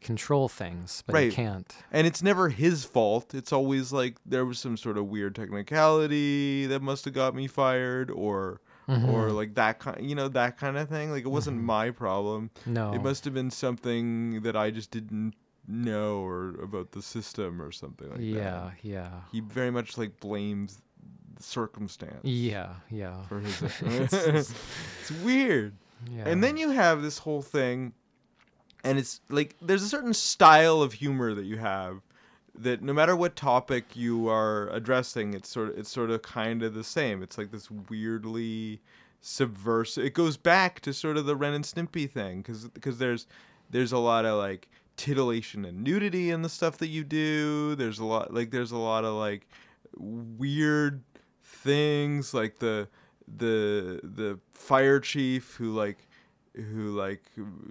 control 0.00 0.48
things, 0.48 1.02
but 1.06 1.14
Right. 1.14 1.30
he 1.30 1.34
can't. 1.34 1.74
And 1.90 2.06
it's 2.06 2.22
never 2.22 2.50
his 2.50 2.84
fault. 2.84 3.34
It's 3.34 3.52
always 3.52 3.92
like 3.92 4.16
there 4.24 4.44
was 4.46 4.58
some 4.60 4.76
sort 4.76 4.96
of 4.96 5.06
weird 5.06 5.34
technicality 5.34 6.66
that 6.66 6.80
must 6.82 7.04
have 7.04 7.14
got 7.14 7.34
me 7.34 7.46
fired 7.46 8.10
or 8.10 8.60
Mm-hmm. 8.88 9.10
or 9.10 9.32
like 9.32 9.54
that 9.56 9.80
kind 9.80 10.08
you 10.08 10.14
know 10.14 10.28
that 10.28 10.56
kind 10.56 10.78
of 10.78 10.88
thing. 10.88 11.10
Like 11.10 11.24
it 11.26 11.28
wasn't 11.28 11.60
my 11.62 11.90
problem. 11.90 12.50
No. 12.64 12.94
It 12.94 13.02
must 13.02 13.22
have 13.26 13.34
been 13.34 13.50
something 13.50 14.40
that 14.40 14.56
I 14.56 14.70
just 14.70 14.90
didn't 14.90 15.34
know 15.66 16.20
or 16.24 16.54
about 16.62 16.92
the 16.92 17.02
system 17.02 17.60
or 17.60 17.70
something 17.70 18.08
like 18.08 18.16
that. 18.16 18.24
yeah, 18.24 18.70
yeah. 18.82 19.10
He 19.30 19.40
very 19.40 19.70
much 19.70 19.98
like 19.98 20.18
blames 20.20 20.80
circumstance 21.38 22.20
Yeah, 22.24 22.76
yeah. 22.90 23.22
for 23.24 23.40
his 23.40 23.60
it's 23.82 25.10
weird. 25.22 25.74
Yeah. 26.10 26.24
And 26.26 26.42
then 26.42 26.56
you 26.56 26.70
have 26.70 27.02
this 27.02 27.18
whole 27.18 27.42
thing, 27.42 27.92
and 28.84 28.98
it's 28.98 29.20
like 29.28 29.56
there's 29.60 29.82
a 29.82 29.88
certain 29.88 30.14
style 30.14 30.82
of 30.82 30.94
humor 30.94 31.34
that 31.34 31.44
you 31.44 31.58
have 31.58 32.02
that 32.54 32.82
no 32.82 32.92
matter 32.92 33.14
what 33.14 33.36
topic 33.36 33.96
you 33.96 34.28
are 34.28 34.68
addressing, 34.70 35.34
it's 35.34 35.48
sort 35.48 35.70
of 35.70 35.78
it's 35.78 35.90
sort 35.90 36.10
of 36.10 36.22
kind 36.22 36.62
of 36.62 36.74
the 36.74 36.84
same. 36.84 37.22
It's 37.22 37.38
like 37.38 37.50
this 37.50 37.70
weirdly 37.70 38.80
subversive. 39.20 40.04
It 40.04 40.14
goes 40.14 40.36
back 40.36 40.80
to 40.80 40.92
sort 40.92 41.16
of 41.16 41.26
the 41.26 41.36
Ren 41.36 41.54
and 41.54 41.64
Stimpy 41.64 42.10
thing 42.10 42.42
because 42.42 42.68
because 42.68 42.98
there's 42.98 43.26
there's 43.70 43.92
a 43.92 43.98
lot 43.98 44.24
of 44.24 44.38
like 44.38 44.68
titillation 44.96 45.64
and 45.64 45.82
nudity 45.82 46.30
in 46.30 46.42
the 46.42 46.48
stuff 46.48 46.78
that 46.78 46.88
you 46.88 47.04
do. 47.04 47.74
There's 47.74 47.98
a 47.98 48.04
lot 48.04 48.34
like 48.34 48.50
there's 48.50 48.72
a 48.72 48.78
lot 48.78 49.04
of 49.04 49.14
like 49.14 49.46
weird 49.96 51.02
things 51.42 52.34
like 52.34 52.58
the 52.58 52.88
the 53.36 54.00
the 54.02 54.38
fire 54.54 55.00
chief 55.00 55.54
who 55.56 55.72
like 55.74 55.98
who 56.54 56.90
like 56.96 57.22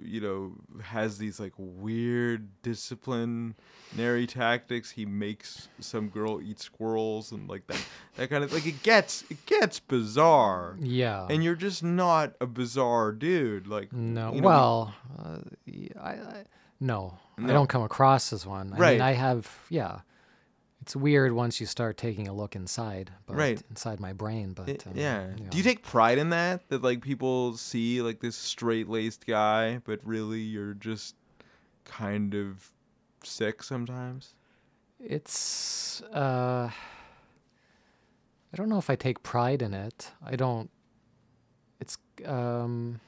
you 0.02 0.20
know 0.20 0.52
has 0.82 1.18
these 1.18 1.38
like 1.38 1.52
weird 1.58 2.48
disciplinary 2.62 4.26
tactics 4.26 4.92
he 4.92 5.04
makes 5.04 5.68
some 5.80 6.08
girl 6.08 6.40
eat 6.40 6.58
squirrels 6.58 7.32
and 7.32 7.48
like 7.48 7.66
that 7.66 7.84
that 8.16 8.30
kind 8.30 8.44
of 8.44 8.52
like 8.52 8.66
it 8.66 8.82
gets 8.82 9.24
it 9.30 9.44
gets 9.46 9.78
bizarre 9.78 10.76
yeah. 10.80 11.26
and 11.28 11.44
you're 11.44 11.54
just 11.54 11.82
not 11.82 12.34
a 12.40 12.46
bizarre 12.46 13.12
dude 13.12 13.66
like 13.66 13.92
no. 13.92 14.32
you 14.32 14.40
know, 14.40 14.46
well, 14.46 14.94
uh, 15.18 15.38
I, 16.00 16.10
I 16.10 16.44
no, 16.80 17.18
I 17.36 17.48
don't 17.48 17.68
come 17.68 17.82
across 17.82 18.32
as 18.32 18.46
one. 18.46 18.72
I 18.72 18.76
Right. 18.78 18.92
mean, 18.92 19.00
I 19.00 19.12
have 19.12 19.50
yeah. 19.68 20.00
It's 20.88 20.96
weird 20.96 21.32
once 21.34 21.60
you 21.60 21.66
start 21.66 21.98
taking 21.98 22.28
a 22.28 22.32
look 22.32 22.56
inside, 22.56 23.10
but 23.26 23.36
Right. 23.36 23.62
inside 23.68 24.00
my 24.00 24.14
brain, 24.14 24.54
but 24.54 24.70
It- 24.70 24.86
um, 24.86 24.94
yeah. 24.96 25.34
yeah. 25.36 25.50
Do 25.50 25.58
you 25.58 25.62
take 25.62 25.82
pride 25.82 26.16
in 26.16 26.30
that? 26.30 26.66
That 26.70 26.80
like 26.80 27.02
people 27.02 27.58
see 27.58 28.00
like 28.00 28.20
this 28.20 28.36
straight 28.36 28.88
laced 28.88 29.26
guy, 29.26 29.82
but 29.84 30.00
really 30.02 30.40
you're 30.40 30.72
just 30.72 31.14
kind 31.84 32.34
of 32.34 32.72
sick 33.22 33.62
sometimes? 33.62 34.32
It's 34.98 36.00
uh 36.04 36.70
I 38.50 38.56
don't 38.56 38.70
know 38.70 38.78
if 38.78 38.88
I 38.88 38.96
take 38.96 39.22
pride 39.22 39.60
in 39.60 39.74
it. 39.74 40.12
I 40.24 40.36
don't 40.36 40.70
it's 41.80 41.98
um 42.24 43.02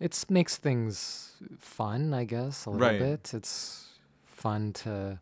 it's 0.00 0.30
makes 0.30 0.56
things 0.56 1.36
fun, 1.58 2.14
I 2.14 2.24
guess, 2.24 2.64
a 2.64 2.70
little 2.70 2.88
Right. 2.88 2.98
bit. 2.98 3.34
It's 3.34 3.98
fun 4.24 4.72
to 4.72 5.20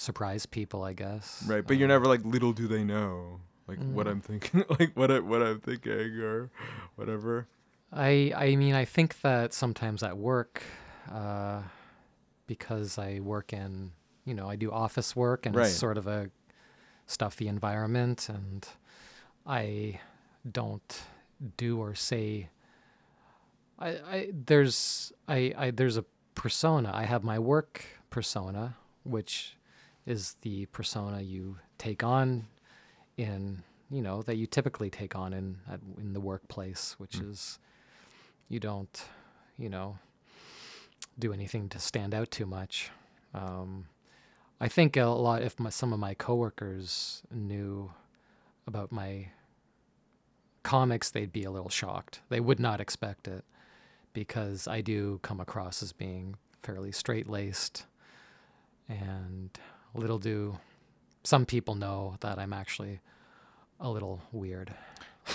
surprise 0.00 0.46
people, 0.46 0.82
I 0.82 0.92
guess. 0.94 1.44
Right. 1.46 1.66
But 1.66 1.76
you're 1.76 1.86
Um, 1.86 1.90
never 1.94 2.06
like 2.06 2.24
little 2.24 2.52
do 2.52 2.66
they 2.66 2.84
know 2.84 3.40
like 3.68 3.78
what 3.78 4.06
Mm. 4.06 4.10
I'm 4.10 4.20
thinking 4.20 4.64
like 4.80 4.96
what 4.96 5.10
I 5.10 5.20
what 5.20 5.42
I'm 5.42 5.60
thinking 5.60 5.92
or 6.20 6.50
whatever. 6.96 7.46
I 7.92 8.32
I 8.36 8.56
mean 8.56 8.74
I 8.74 8.84
think 8.84 9.20
that 9.22 9.52
sometimes 9.52 10.02
at 10.02 10.16
work, 10.16 10.62
uh, 11.10 11.62
because 12.46 12.98
I 12.98 13.20
work 13.20 13.52
in 13.52 13.92
you 14.24 14.34
know 14.34 14.48
I 14.48 14.56
do 14.56 14.70
office 14.72 15.14
work 15.16 15.46
and 15.46 15.54
Right. 15.54 15.66
it's 15.66 15.76
sort 15.76 15.98
of 15.98 16.06
a 16.06 16.30
stuffy 17.06 17.48
environment 17.48 18.28
and 18.28 18.66
I 19.46 20.00
don't 20.50 21.02
do 21.56 21.78
or 21.80 21.94
say 21.94 22.48
I, 23.78 23.88
I 23.88 24.30
there's 24.32 25.12
I, 25.28 25.52
I 25.56 25.70
there's 25.70 25.96
a 25.96 26.04
persona 26.34 26.90
I 26.94 27.04
have 27.04 27.24
my 27.24 27.38
work 27.38 27.84
persona 28.10 28.76
which 29.04 29.56
is 30.06 30.36
the 30.42 30.66
persona 30.66 31.20
you 31.20 31.58
take 31.78 32.02
on 32.02 32.46
in 33.16 33.62
you 33.90 34.00
know 34.02 34.22
that 34.22 34.36
you 34.36 34.46
typically 34.46 34.90
take 34.90 35.14
on 35.16 35.32
in 35.32 35.58
at, 35.70 35.80
in 35.98 36.12
the 36.12 36.20
workplace 36.20 36.94
which 36.98 37.16
is 37.16 37.58
you 38.48 38.60
don't 38.60 39.04
you 39.58 39.68
know 39.68 39.98
do 41.18 41.32
anything 41.32 41.68
to 41.68 41.78
stand 41.78 42.14
out 42.14 42.30
too 42.30 42.46
much. 42.46 42.90
Um, 43.34 43.86
i 44.60 44.68
think 44.68 44.96
a 44.96 45.04
lot 45.04 45.42
if 45.42 45.58
my, 45.60 45.70
some 45.70 45.92
of 45.92 45.98
my 45.98 46.14
coworkers 46.14 47.22
knew 47.30 47.92
about 48.66 48.90
my 48.90 49.28
comics 50.62 51.10
they'd 51.10 51.32
be 51.32 51.44
a 51.44 51.50
little 51.50 51.68
shocked. 51.70 52.20
They 52.28 52.40
would 52.40 52.60
not 52.60 52.80
expect 52.80 53.28
it 53.28 53.44
because 54.12 54.66
i 54.66 54.80
do 54.80 55.20
come 55.22 55.40
across 55.40 55.82
as 55.82 55.92
being 55.92 56.34
fairly 56.62 56.90
straight-laced 56.90 57.86
and 58.88 59.58
little 59.94 60.18
do 60.18 60.58
some 61.24 61.44
people 61.46 61.74
know 61.74 62.16
that 62.20 62.38
i'm 62.38 62.52
actually 62.52 63.00
a 63.80 63.90
little 63.90 64.20
weird 64.32 64.74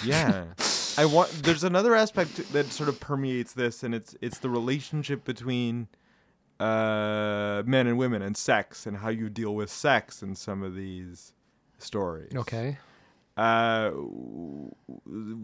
Yeah. 0.03 0.45
I 0.97 1.05
want 1.05 1.29
there's 1.43 1.63
another 1.65 1.93
aspect 1.93 2.51
that 2.53 2.67
sort 2.71 2.87
of 2.89 2.99
permeates 2.99 3.51
this 3.53 3.83
and 3.83 3.93
it's 3.93 4.15
it's 4.21 4.39
the 4.39 4.49
relationship 4.49 5.25
between 5.25 5.87
uh 6.59 7.63
men 7.65 7.85
and 7.87 7.97
women 7.97 8.21
and 8.21 8.37
sex 8.37 8.85
and 8.85 8.97
how 8.97 9.09
you 9.09 9.29
deal 9.29 9.53
with 9.53 9.69
sex 9.69 10.23
in 10.23 10.35
some 10.35 10.63
of 10.63 10.73
these 10.75 11.33
stories. 11.79 12.31
okay 12.35 12.77
Uh, 13.37 13.91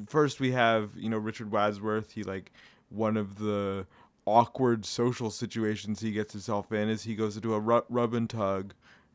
first 0.08 0.40
we 0.40 0.52
have 0.52 0.92
you 0.96 1.10
know 1.10 1.18
Richard 1.18 1.52
Wadsworth. 1.52 2.12
He 2.14 2.24
like 2.24 2.52
one 2.90 3.18
of 3.18 3.38
the 3.40 3.86
awkward 4.26 4.86
social 4.86 5.30
situations 5.30 6.00
he 6.00 6.12
gets 6.12 6.32
himself 6.34 6.72
in 6.72 6.88
is 6.90 7.04
he 7.04 7.16
goes 7.16 7.36
into 7.36 7.54
a 7.54 7.60
ru- 7.60 7.84
rub 7.90 8.14
and 8.14 8.30
tug, 8.30 8.74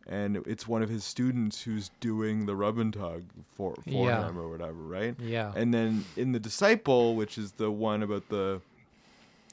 and 0.09 0.37
it's 0.47 0.69
one 0.69 0.83
of 0.83 0.89
his 0.89 1.05
students 1.05 1.63
who's 1.63 1.91
doing 2.01 2.47
the 2.47 2.55
rub 2.57 2.79
and 2.79 2.93
tug 2.93 3.25
for 3.55 3.75
for 3.75 4.07
Yeah. 4.07 4.29
him 4.29 4.39
or 4.39 4.49
whatever, 4.49 4.75
right? 4.75 5.15
yeah 5.21 5.53
And 5.57 5.73
then 5.75 6.05
in 6.17 6.33
the 6.33 6.41
disciple, 6.41 7.15
which 7.17 7.37
is 7.39 7.53
the 7.53 7.71
one 7.71 8.03
about 8.03 8.29
the 8.29 8.61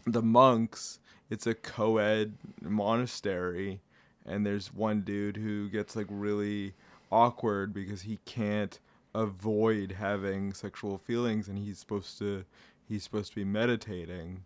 the 0.05 0.21
monks, 0.21 0.99
it's 1.29 1.47
a 1.47 1.53
co-ed 1.53 2.33
monastery, 2.61 3.79
and 4.25 4.45
there's 4.45 4.73
one 4.73 5.01
dude 5.01 5.37
who 5.37 5.69
gets 5.69 5.95
like 5.95 6.07
really 6.09 6.73
awkward 7.11 7.73
because 7.73 8.01
he 8.03 8.19
can't 8.25 8.79
avoid 9.15 9.93
having 9.93 10.53
sexual 10.53 10.97
feelings, 10.97 11.47
and 11.47 11.57
he's 11.57 11.79
supposed 11.79 12.17
to 12.19 12.43
he's 12.87 13.03
supposed 13.03 13.29
to 13.31 13.35
be 13.37 13.45
meditating. 13.45 14.43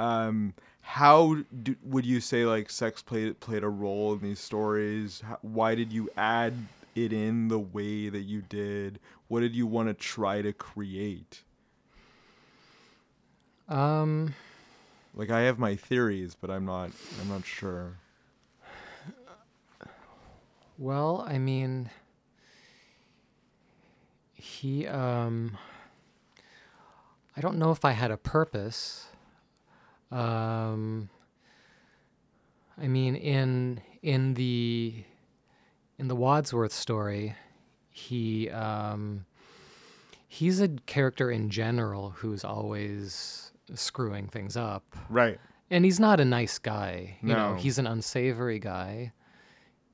Um, 0.00 0.54
how 0.80 1.36
do, 1.62 1.76
would 1.84 2.06
you 2.06 2.20
say 2.20 2.46
like 2.46 2.70
sex 2.70 3.02
played 3.02 3.38
played 3.38 3.62
a 3.62 3.68
role 3.68 4.14
in 4.14 4.20
these 4.20 4.40
stories? 4.40 5.20
How, 5.20 5.38
why 5.42 5.74
did 5.74 5.92
you 5.92 6.08
add 6.16 6.54
it 6.94 7.12
in 7.12 7.48
the 7.48 7.58
way 7.58 8.08
that 8.08 8.22
you 8.22 8.40
did? 8.40 8.98
What 9.28 9.40
did 9.40 9.54
you 9.54 9.66
want 9.66 9.88
to 9.88 9.94
try 9.94 10.40
to 10.40 10.54
create? 10.54 11.42
um 13.68 14.34
Like 15.14 15.30
I 15.30 15.40
have 15.40 15.58
my 15.58 15.76
theories, 15.76 16.34
but 16.34 16.50
I'm 16.50 16.64
not 16.64 16.90
I'm 17.20 17.28
not 17.28 17.44
sure. 17.44 17.98
Well, 20.78 21.26
I 21.28 21.36
mean, 21.36 21.90
he, 24.32 24.86
um, 24.86 25.58
I 27.36 27.42
don't 27.42 27.58
know 27.58 27.70
if 27.70 27.84
I 27.84 27.92
had 27.92 28.10
a 28.10 28.16
purpose. 28.16 29.09
Um, 30.10 31.08
I 32.80 32.86
mean, 32.88 33.14
in 33.16 33.80
in 34.02 34.34
the 34.34 35.04
in 35.98 36.08
the 36.08 36.16
Wadsworth 36.16 36.72
story, 36.72 37.34
he 37.90 38.48
um, 38.50 39.26
he's 40.26 40.60
a 40.60 40.68
character 40.86 41.30
in 41.30 41.50
general 41.50 42.10
who's 42.10 42.44
always 42.44 43.52
screwing 43.74 44.26
things 44.28 44.56
up. 44.56 44.84
Right. 45.08 45.38
And 45.70 45.84
he's 45.84 46.00
not 46.00 46.18
a 46.18 46.24
nice 46.24 46.58
guy. 46.58 47.18
You 47.22 47.28
know, 47.34 47.52
No. 47.52 47.54
he's 47.56 47.78
an 47.78 47.86
unsavory 47.86 48.58
guy. 48.58 49.12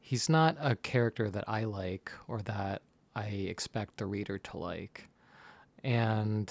He's 0.01 0.29
not 0.31 0.57
a 0.61 0.77
character 0.77 1.29
that 1.31 1.45
I 1.49 1.65
like 1.65 2.11
or 2.29 2.41
that 2.43 2.81
I 3.15 3.25
expect 3.27 3.99
the 3.99 4.07
reader 4.07 4.39
to 4.39 4.57
like. 4.57 5.09
And 5.85 6.51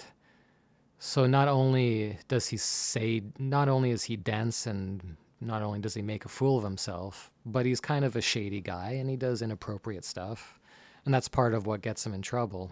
so 1.06 1.28
not 1.28 1.47
only 1.47 2.18
does 2.28 2.47
he 2.47 2.58
say 2.58 3.22
not 3.38 3.70
only 3.70 3.91
is 3.91 4.06
he 4.06 4.16
dense 4.16 4.66
and 4.66 5.16
not 5.39 5.62
only 5.62 5.78
does 5.78 5.93
he 5.93 6.01
make 6.01 6.26
a 6.26 6.28
fool 6.28 6.58
of 6.58 6.64
himself, 6.64 7.30
but 7.45 7.64
he's 7.64 7.80
kind 7.80 8.03
of 8.03 8.16
a 8.16 8.22
shady 8.22 8.60
guy 8.60 8.93
and 8.93 9.08
he 9.08 9.16
does 9.16 9.43
inappropriate 9.43 10.03
stuff. 10.03 10.60
and 11.06 11.14
that's 11.14 11.28
part 11.28 11.53
of 11.53 11.68
what 11.68 11.82
gets 11.82 12.03
him 12.03 12.16
in 12.16 12.24
trouble. 12.24 12.72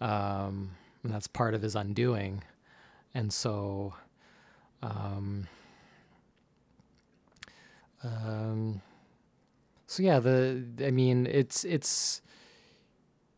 Um, 0.00 0.72
and 1.04 1.14
that's 1.14 1.28
part 1.28 1.54
of 1.54 1.62
his 1.62 1.76
undoing, 1.76 2.42
and 3.14 3.32
so. 3.32 3.94
Um, 4.82 5.46
um, 8.02 8.82
so 9.86 10.02
yeah, 10.02 10.18
the 10.18 10.64
I 10.84 10.90
mean, 10.90 11.26
it's 11.26 11.64
it's 11.64 12.22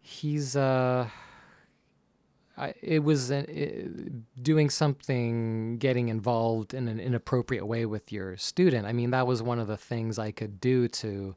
he's 0.01 0.57
uh, 0.57 1.09
I, 2.63 2.75
it 2.81 3.03
was 3.03 3.31
an, 3.31 3.47
it, 3.49 4.43
doing 4.43 4.71
something, 4.71 5.79
getting 5.79 6.09
involved 6.09 6.75
in 6.75 6.87
an 6.87 7.01
inappropriate 7.01 7.67
way 7.67 7.87
with 7.87 8.13
your 8.13 8.37
student. 8.37 8.87
I 8.87 8.93
mean, 8.93 9.11
that 9.11 9.27
was 9.27 9.43
one 9.43 9.59
of 9.59 9.67
the 9.67 9.77
things 9.77 10.19
I 10.19 10.31
could 10.31 10.61
do 10.61 10.87
to. 10.89 11.35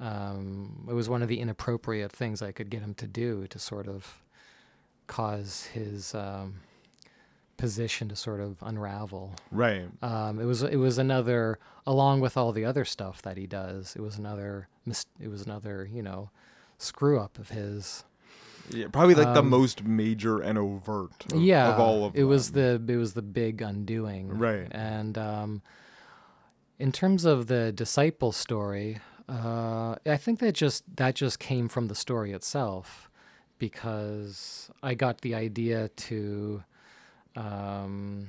Um, 0.00 0.86
it 0.90 0.94
was 0.94 1.08
one 1.08 1.22
of 1.22 1.28
the 1.28 1.38
inappropriate 1.38 2.10
things 2.10 2.42
I 2.42 2.50
could 2.50 2.68
get 2.68 2.82
him 2.82 2.94
to 2.94 3.06
do 3.06 3.46
to 3.46 3.58
sort 3.58 3.86
of 3.86 4.22
cause 5.06 5.66
his 5.66 6.14
um, 6.14 6.60
position 7.56 8.08
to 8.08 8.16
sort 8.16 8.40
of 8.40 8.56
unravel. 8.60 9.34
Right. 9.52 9.86
Um, 10.02 10.40
it 10.40 10.46
was 10.46 10.62
it 10.62 10.76
was 10.76 10.98
another 10.98 11.60
along 11.86 12.20
with 12.20 12.36
all 12.36 12.50
the 12.52 12.64
other 12.64 12.84
stuff 12.84 13.22
that 13.22 13.36
he 13.36 13.46
does. 13.46 13.94
It 13.94 14.02
was 14.02 14.18
another 14.18 14.68
it 15.20 15.28
was 15.28 15.42
another 15.42 15.88
you 15.92 16.02
know 16.02 16.30
screw 16.78 17.20
up 17.20 17.38
of 17.38 17.50
his. 17.50 18.04
Yeah, 18.72 18.86
probably 18.92 19.14
like 19.14 19.34
the 19.34 19.40
Um, 19.40 19.50
most 19.50 19.84
major 19.84 20.40
and 20.40 20.56
overt. 20.58 21.32
Of, 21.32 21.40
yeah, 21.40 21.72
Of 21.72 21.80
all 21.80 22.04
of 22.04 22.16
it 22.16 22.24
was 22.24 22.52
the 22.52 22.82
it 22.86 22.96
was 22.96 23.14
the 23.14 23.22
big 23.22 23.60
undoing. 23.62 24.38
Right. 24.38 24.68
And 24.70 25.18
um, 25.18 25.62
in 26.78 26.92
terms 26.92 27.24
of 27.24 27.46
the 27.46 27.72
disciple 27.72 28.32
story, 28.32 29.00
uh, 29.28 29.96
I 30.06 30.16
think 30.16 30.38
that 30.40 30.54
just 30.54 30.84
that 30.96 31.14
just 31.14 31.38
came 31.38 31.68
from 31.68 31.88
the 31.88 31.94
story 31.94 32.32
itself, 32.32 33.10
because 33.58 34.70
I 34.82 34.94
got 34.94 35.20
the 35.20 35.34
idea 35.34 35.88
to 35.88 36.64
um, 37.36 38.28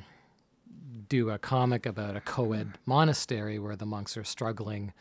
do 1.08 1.30
a 1.30 1.38
comic 1.38 1.86
about 1.86 2.16
a 2.16 2.22
co-ed 2.22 2.78
monastery 2.86 3.58
where 3.60 3.76
the 3.76 3.86
monks 3.86 4.18
are 4.18 4.24
struggling 4.24 4.94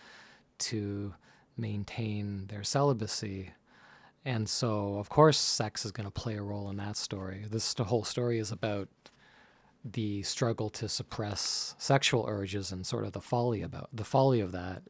to 0.58 1.14
maintain 1.56 2.46
their 2.46 2.62
celibacy. 2.62 3.50
And 4.24 4.48
so, 4.48 4.96
of 4.96 5.08
course, 5.08 5.38
sex 5.38 5.84
is 5.84 5.92
going 5.92 6.04
to 6.06 6.10
play 6.10 6.36
a 6.36 6.42
role 6.42 6.68
in 6.68 6.76
that 6.76 6.96
story. 6.96 7.46
This 7.50 7.72
the 7.74 7.84
whole 7.84 8.04
story 8.04 8.38
is 8.38 8.52
about 8.52 8.88
the 9.84 10.22
struggle 10.22 10.68
to 10.68 10.88
suppress 10.88 11.74
sexual 11.78 12.26
urges 12.28 12.70
and 12.70 12.86
sort 12.86 13.06
of 13.06 13.12
the 13.12 13.20
folly 13.22 13.62
about 13.62 13.88
the 13.94 14.04
folly 14.04 14.40
of 14.40 14.52
that. 14.52 14.82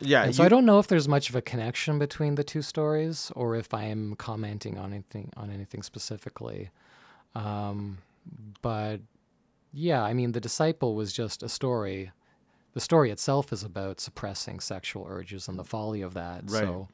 yeah. 0.00 0.24
And 0.24 0.34
so 0.34 0.42
you- 0.42 0.46
I 0.46 0.48
don't 0.48 0.64
know 0.64 0.78
if 0.78 0.86
there's 0.88 1.06
much 1.06 1.28
of 1.28 1.36
a 1.36 1.42
connection 1.42 1.98
between 1.98 2.34
the 2.36 2.44
two 2.44 2.62
stories, 2.62 3.30
or 3.36 3.56
if 3.56 3.74
I 3.74 3.84
am 3.84 4.14
commenting 4.16 4.78
on 4.78 4.92
anything 4.92 5.32
on 5.36 5.50
anything 5.50 5.82
specifically. 5.82 6.70
Um, 7.34 7.98
but 8.62 9.00
yeah, 9.72 10.02
I 10.02 10.14
mean, 10.14 10.32
the 10.32 10.40
disciple 10.40 10.94
was 10.94 11.12
just 11.12 11.42
a 11.42 11.48
story. 11.50 12.10
The 12.72 12.80
story 12.80 13.10
itself 13.10 13.52
is 13.52 13.62
about 13.62 14.00
suppressing 14.00 14.60
sexual 14.60 15.06
urges 15.08 15.46
and 15.48 15.58
the 15.58 15.64
folly 15.64 16.00
of 16.00 16.14
that. 16.14 16.42
Right. 16.50 16.62
So, 16.62 16.88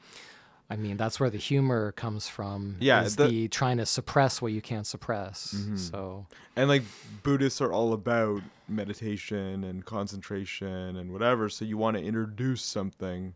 I 0.70 0.76
mean, 0.76 0.96
that's 0.96 1.20
where 1.20 1.28
the 1.28 1.38
humor 1.38 1.92
comes 1.92 2.28
from. 2.28 2.76
Yeah, 2.80 3.02
is 3.02 3.16
the- 3.16 3.28
the, 3.28 3.48
trying 3.48 3.76
to 3.76 3.84
suppress 3.86 4.40
what 4.40 4.52
you 4.52 4.62
can't 4.62 4.86
suppress. 4.86 5.54
Mhm. 5.54 5.78
So 5.78 6.26
and 6.56 6.68
like 6.68 6.82
Buddhists 7.22 7.60
are 7.60 7.72
all 7.72 7.92
about 7.92 8.42
meditation 8.68 9.64
and 9.64 9.84
concentration 9.84 10.96
and 10.96 11.12
whatever. 11.12 11.48
So 11.48 11.64
you 11.64 11.76
want 11.76 11.96
to 11.98 12.02
introduce 12.02 12.62
something 12.62 13.34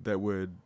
that 0.00 0.20
would 0.20 0.56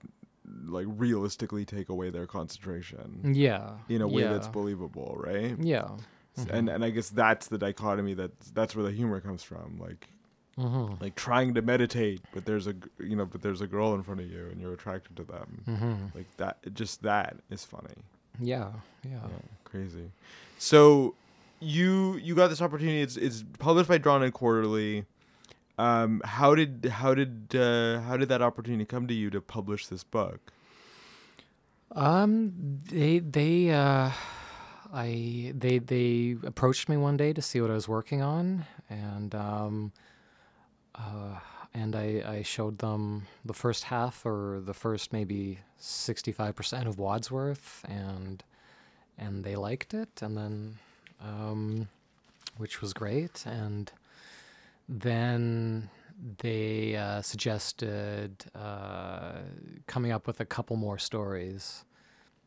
like 0.66 0.86
realistically 0.88 1.64
take 1.64 1.88
away 1.88 2.11
their 2.11 2.26
concentration 2.26 3.32
yeah, 3.34 3.78
in 3.88 4.02
a 4.02 4.07
way 4.07 4.22
yeah, 4.22 4.32
that's 4.34 4.46
believable, 4.48 5.16
right? 5.18 5.57
yeah. 5.59 5.88
S- 6.36 6.46
And 6.50 6.68
and 6.68 6.84
I 6.84 6.90
guess 6.90 7.09
that's 7.11 7.46
the 7.48 7.59
dichotomy 7.59 8.14
that 8.14 8.38
that's 8.52 8.76
where 8.76 8.84
the 8.84 8.92
humor 8.92 9.20
comes 9.20 9.42
from. 9.42 9.78
Like 9.80 10.09
Mm-hmm. 10.59 11.02
like 11.02 11.16
trying 11.16 11.55
to 11.55 11.62
meditate, 11.62 12.20
but 12.32 12.44
there's 12.44 12.68
a 12.68 12.74
you 13.00 13.16
know, 13.16 13.26
but 13.26 13.42
there's 13.42 13.61
a 13.61 13.66
girl 13.66 13.92
in 13.94 14.05
front 14.05 14.20
of 14.20 14.30
you 14.30 14.46
and 14.52 14.61
you're 14.61 14.72
attracted 14.72 15.16
to 15.16 15.24
them. 15.24 15.62
Mm-hmm. 15.66 16.16
Like 16.16 16.36
that, 16.36 16.59
just 16.74 17.02
that 17.02 17.36
is 17.50 17.64
funny. 17.64 17.94
Yeah, 18.40 18.70
yeah. 19.02 19.14
Yeah, 19.14 19.28
crazy. 19.64 20.12
So 20.59 21.14
you 21.61 22.16
you 22.16 22.34
got 22.34 22.48
this 22.48 22.62
opportunity. 22.62 23.00
It's 23.00 23.16
it's 23.16 23.44
published 23.59 23.88
by 23.88 23.98
Drawn 23.98 24.22
and 24.22 24.32
Quarterly. 24.32 25.07
Um, 25.76 26.22
how 26.24 26.55
did 26.55 26.84
how 26.84 27.14
did 27.14 27.57
uh, 27.57 28.00
how 28.02 28.16
did 28.16 28.28
that 28.28 28.42
opportunity 28.42 28.84
come 28.84 29.09
to 29.09 29.14
you 29.14 29.30
to 29.30 29.40
publish 29.40 29.88
this 29.88 30.05
book? 30.05 30.52
Um, 31.92 32.80
they 32.88 33.18
they 33.18 33.70
uh, 33.70 34.11
I 34.92 35.52
they 35.57 35.78
they 35.78 36.36
approached 36.44 36.88
me 36.88 36.96
one 36.96 37.16
day 37.16 37.32
to 37.32 37.42
see 37.42 37.61
what 37.61 37.70
I 37.70 37.74
was 37.74 37.88
working 37.88 38.22
on, 38.22 38.66
and 38.88 39.34
um, 39.34 39.92
uh, 40.95 41.38
and 41.72 41.95
I 41.97 42.22
I 42.26 42.42
showed 42.42 42.78
them 42.78 43.26
the 43.45 43.55
first 43.55 43.84
half 43.84 44.24
or 44.24 44.61
the 44.64 44.74
first 44.74 45.12
maybe 45.12 45.59
sixty 45.78 46.32
five 46.32 46.55
percent 46.55 46.86
of 46.88 46.99
Wadsworth, 46.99 47.84
and 47.88 48.42
and 49.18 49.45
they 49.45 49.57
liked 49.57 49.95
it, 49.95 50.22
and 50.22 50.36
then 50.36 50.78
um, 51.20 51.88
which 52.57 52.80
was 52.80 52.92
great, 52.92 53.45
and 53.47 53.90
then 54.88 55.88
they 56.38 56.95
uh, 56.97 57.22
suggested 57.22 58.45
uh, 58.55 59.38
coming 59.86 60.12
up 60.12 60.26
with 60.26 60.40
a 60.40 60.45
couple 60.45 60.76
more 60.76 60.99
stories. 60.99 61.84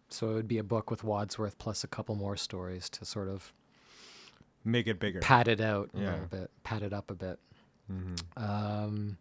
So 0.09 0.29
it 0.29 0.33
would 0.35 0.47
be 0.47 0.57
a 0.57 0.63
book 0.63 0.89
with 0.89 1.03
Wadsworth 1.03 1.57
plus 1.57 1.83
a 1.83 1.87
couple 1.87 2.15
more 2.15 2.37
stories 2.37 2.89
to 2.91 3.03
sort 3.03 3.27
of 3.27 3.51
Make 4.63 4.87
it 4.87 4.99
bigger. 4.99 5.19
pad 5.19 5.49
it 5.49 5.59
out 5.59 5.89
a 5.93 5.99
Yeah. 5.99 6.11
little 6.11 6.27
bit, 6.27 6.51
pad 6.63 6.81
it 6.81 6.93
up 6.93 7.11
a 7.11 7.13
bit. 7.13 7.39
Hmm 7.87 8.15
Um, 8.35 9.17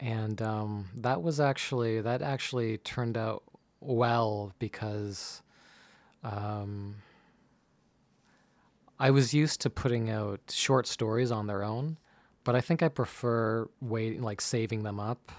and 0.00 0.42
um, 0.42 0.88
that 0.96 1.22
was 1.22 1.40
actually 1.40 2.00
that 2.00 2.22
actually 2.22 2.78
turned 2.78 3.16
out 3.16 3.42
well 3.80 4.52
because 4.58 5.42
um, 6.22 6.96
I 8.98 9.10
was 9.10 9.32
used 9.34 9.60
to 9.62 9.70
putting 9.70 10.10
out 10.10 10.40
short 10.50 10.86
stories 10.86 11.30
on 11.30 11.46
their 11.46 11.62
own, 11.62 11.98
but 12.44 12.54
I 12.54 12.60
think 12.60 12.82
I 12.82 12.88
prefer 12.88 13.68
waiting, 13.80 14.22
like 14.22 14.40
saving 14.40 14.82
them 14.82 14.98
up, 14.98 15.32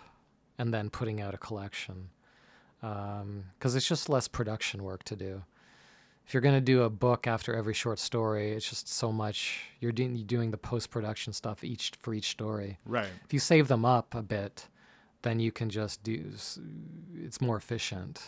and 0.57 0.73
then 0.73 0.89
putting 0.89 1.21
out 1.21 1.33
a 1.33 1.37
collection 1.37 2.09
because 2.79 3.75
it's 3.75 3.87
just 3.87 4.07
less 4.07 4.27
production 4.27 4.83
work 4.83 5.03
to 5.03 5.15
do. 5.15 5.43
If 6.27 6.33
you're 6.33 6.41
gonna 6.41 6.59
do 6.59 6.83
a 6.83 6.89
book 6.89 7.25
after 7.25 7.55
every 7.55 7.73
short 7.73 7.99
story, 7.99 8.51
it's 8.51 8.67
just 8.69 8.89
so 8.89 9.13
much. 9.13 9.61
You're 9.79 9.93
doing 9.93 10.13
you're 10.15 10.27
doing 10.27 10.51
the 10.51 10.57
post 10.57 10.91
production 10.91 11.31
stuff 11.31 11.63
each 11.63 11.93
for 12.01 12.13
each 12.13 12.29
story. 12.31 12.79
Right. 12.85 13.07
If 13.23 13.33
you 13.33 13.39
save 13.39 13.69
them 13.69 13.85
up 13.85 14.13
a 14.13 14.21
bit, 14.21 14.67
then 15.21 15.39
you 15.39 15.53
can 15.53 15.69
just 15.69 16.03
do. 16.03 16.25
It's 17.15 17.39
more 17.39 17.55
efficient. 17.55 18.21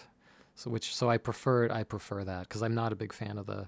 So 0.56 0.70
which 0.70 0.96
so 0.96 1.10
I 1.10 1.18
prefer 1.18 1.70
I 1.70 1.84
prefer 1.84 2.24
that 2.24 2.44
because 2.48 2.64
I'm 2.64 2.74
not 2.74 2.94
a 2.94 2.96
big 2.96 3.12
fan 3.12 3.38
of 3.38 3.48
the 3.48 3.68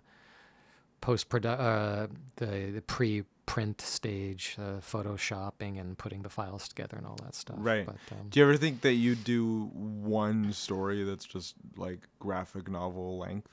post 1.01 1.27
produ 1.27 1.59
uh, 1.59 2.07
the, 2.37 2.71
the 2.71 2.81
pre 2.81 3.25
print 3.45 3.81
stage, 3.81 4.55
uh, 4.57 4.79
photoshopping 4.79 5.77
and 5.77 5.97
putting 5.97 6.21
the 6.21 6.29
files 6.29 6.69
together 6.69 6.95
and 6.95 7.05
all 7.05 7.17
that 7.21 7.35
stuff. 7.35 7.57
Right. 7.59 7.85
But, 7.85 7.97
um, 8.13 8.27
Do 8.29 8.39
you 8.39 8.45
ever 8.45 8.55
think 8.55 8.79
that 8.79 8.93
you 8.93 9.13
do 9.13 9.65
one 9.73 10.53
story 10.53 11.03
that's 11.03 11.25
just 11.25 11.55
like 11.75 12.07
graphic 12.19 12.69
novel 12.69 13.17
length? 13.17 13.49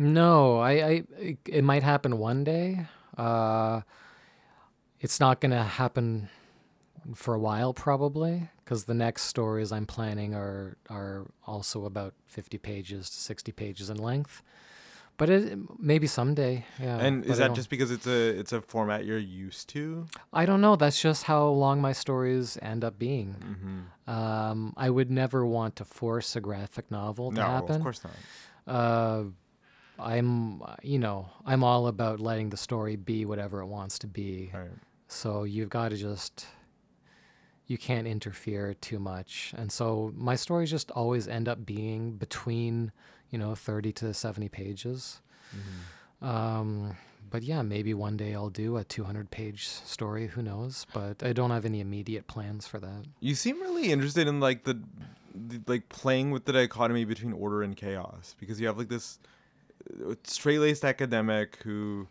No, 0.00 0.58
I, 0.60 0.70
I 0.70 1.02
it, 1.18 1.38
it 1.46 1.62
might 1.62 1.82
happen 1.82 2.16
one 2.16 2.42
day. 2.42 2.86
Uh, 3.18 3.82
it's 4.98 5.20
not 5.20 5.40
gonna 5.42 5.62
happen 5.62 6.30
for 7.14 7.34
a 7.34 7.38
while 7.38 7.74
probably 7.74 8.48
because 8.64 8.84
the 8.84 8.94
next 8.94 9.24
stories 9.24 9.70
I'm 9.72 9.84
planning 9.84 10.34
are 10.34 10.78
are 10.88 11.26
also 11.46 11.84
about 11.84 12.14
50 12.28 12.56
pages 12.58 13.10
to 13.10 13.16
60 13.16 13.52
pages 13.52 13.90
in 13.90 13.98
length. 13.98 14.42
But 15.18 15.28
it 15.28 15.58
maybe 15.78 16.06
someday. 16.06 16.64
Yeah. 16.80 16.96
and 16.96 17.26
is 17.26 17.36
that 17.36 17.52
just 17.54 17.68
because 17.68 17.90
it's 17.90 18.06
a 18.06 18.38
it's 18.40 18.52
a 18.54 18.62
format 18.62 19.04
you're 19.04 19.18
used 19.18 19.68
to? 19.70 20.06
I 20.32 20.46
don't 20.46 20.62
know. 20.62 20.76
That's 20.76 20.98
just 20.98 21.24
how 21.24 21.46
long 21.48 21.82
my 21.82 21.92
stories 21.92 22.56
end 22.62 22.84
up 22.84 22.98
being. 22.98 23.36
Mm-hmm. 23.38 24.10
Um, 24.10 24.72
I 24.78 24.88
would 24.88 25.10
never 25.10 25.44
want 25.44 25.76
to 25.76 25.84
force 25.84 26.36
a 26.36 26.40
graphic 26.40 26.90
novel 26.90 27.32
to 27.32 27.36
No, 27.36 27.42
happen. 27.42 27.76
of 27.76 27.82
course 27.82 28.00
not. 28.02 28.74
uh, 28.74 29.24
I'm, 30.00 30.62
you 30.82 30.98
know, 30.98 31.28
I'm 31.44 31.62
all 31.64 31.86
about 31.86 32.20
letting 32.20 32.50
the 32.50 32.56
story 32.56 32.96
be 32.96 33.24
whatever 33.24 33.60
it 33.60 33.66
wants 33.66 33.98
to 34.00 34.06
be. 34.06 34.50
Right. 34.52 34.70
So 35.08 35.44
you've 35.44 35.68
got 35.70 35.90
to 35.90 35.96
just, 35.96 36.46
you 37.66 37.78
can't 37.78 38.06
interfere 38.06 38.74
too 38.74 38.98
much. 38.98 39.54
And 39.56 39.70
so 39.70 40.12
my 40.16 40.36
stories 40.36 40.70
just 40.70 40.90
always 40.92 41.28
end 41.28 41.48
up 41.48 41.66
being 41.66 42.16
between, 42.16 42.92
you 43.30 43.38
know, 43.38 43.54
30 43.54 43.92
to 43.94 44.14
70 44.14 44.48
pages. 44.48 45.20
Mm-hmm. 45.54 46.26
Um, 46.26 46.96
but 47.30 47.42
yeah, 47.42 47.62
maybe 47.62 47.94
one 47.94 48.16
day 48.16 48.34
I'll 48.34 48.50
do 48.50 48.76
a 48.76 48.84
200 48.84 49.30
page 49.30 49.68
story. 49.68 50.28
Who 50.28 50.42
knows? 50.42 50.86
But 50.92 51.22
I 51.22 51.32
don't 51.32 51.50
have 51.50 51.64
any 51.64 51.80
immediate 51.80 52.26
plans 52.26 52.66
for 52.66 52.80
that. 52.80 53.04
You 53.20 53.34
seem 53.34 53.60
really 53.60 53.92
interested 53.92 54.26
in 54.26 54.40
like 54.40 54.64
the 54.64 54.80
th- 55.48 55.62
like 55.66 55.88
playing 55.88 56.32
with 56.32 56.44
the 56.44 56.52
dichotomy 56.52 57.04
between 57.04 57.32
order 57.32 57.62
and 57.62 57.76
chaos 57.76 58.34
because 58.38 58.60
you 58.60 58.66
have 58.66 58.78
like 58.78 58.88
this 58.88 59.18
straight-laced 60.24 60.84
academic 60.84 61.56
who 61.62 62.08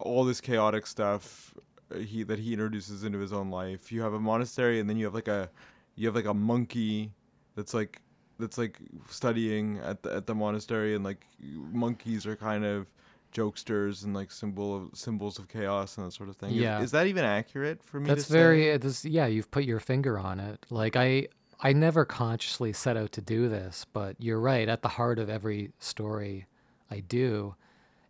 all 0.00 0.24
this 0.24 0.40
chaotic 0.40 0.86
stuff 0.86 1.54
uh, 1.94 1.98
he 1.98 2.22
that 2.22 2.38
he 2.38 2.52
introduces 2.52 3.04
into 3.04 3.18
his 3.18 3.32
own 3.32 3.50
life. 3.50 3.90
You 3.90 4.02
have 4.02 4.12
a 4.12 4.20
monastery 4.20 4.80
and 4.80 4.88
then 4.88 4.96
you 4.96 5.04
have 5.04 5.14
like 5.14 5.28
a 5.28 5.50
you 5.96 6.06
have 6.06 6.14
like 6.14 6.26
a 6.26 6.34
monkey 6.34 7.12
that's 7.56 7.74
like 7.74 8.00
that's 8.38 8.58
like 8.58 8.78
studying 9.08 9.78
at 9.78 10.02
the 10.02 10.14
at 10.14 10.26
the 10.26 10.34
monastery 10.34 10.94
and 10.94 11.04
like 11.04 11.26
monkeys 11.40 12.26
are 12.26 12.36
kind 12.36 12.64
of 12.64 12.86
jokesters 13.32 14.04
and 14.04 14.14
like 14.14 14.30
symbol 14.30 14.76
of 14.76 14.90
symbols 14.94 15.38
of 15.38 15.48
chaos 15.48 15.96
and 15.96 16.06
that 16.06 16.12
sort 16.12 16.28
of 16.28 16.36
thing. 16.36 16.50
Yeah. 16.52 16.82
Is, 16.82 16.90
that 16.90 17.06
even 17.06 17.24
accurate 17.24 17.82
for 17.82 17.98
me? 17.98 18.06
That's 18.06 18.26
very 18.26 18.72
uh, 18.72 18.78
this 18.78 19.04
yeah, 19.04 19.26
you've 19.26 19.50
put 19.50 19.64
your 19.64 19.80
finger 19.80 20.18
on 20.18 20.40
it. 20.40 20.66
Like 20.70 20.96
I 20.96 21.28
I 21.60 21.72
never 21.72 22.04
consciously 22.04 22.72
set 22.72 22.96
out 22.96 23.12
to 23.12 23.20
do 23.20 23.48
this, 23.48 23.86
but 23.92 24.16
you're 24.18 24.40
right. 24.40 24.68
At 24.68 24.82
the 24.82 24.88
heart 24.88 25.18
of 25.18 25.30
every 25.30 25.72
story 25.78 26.46
I 26.92 27.00
do 27.00 27.54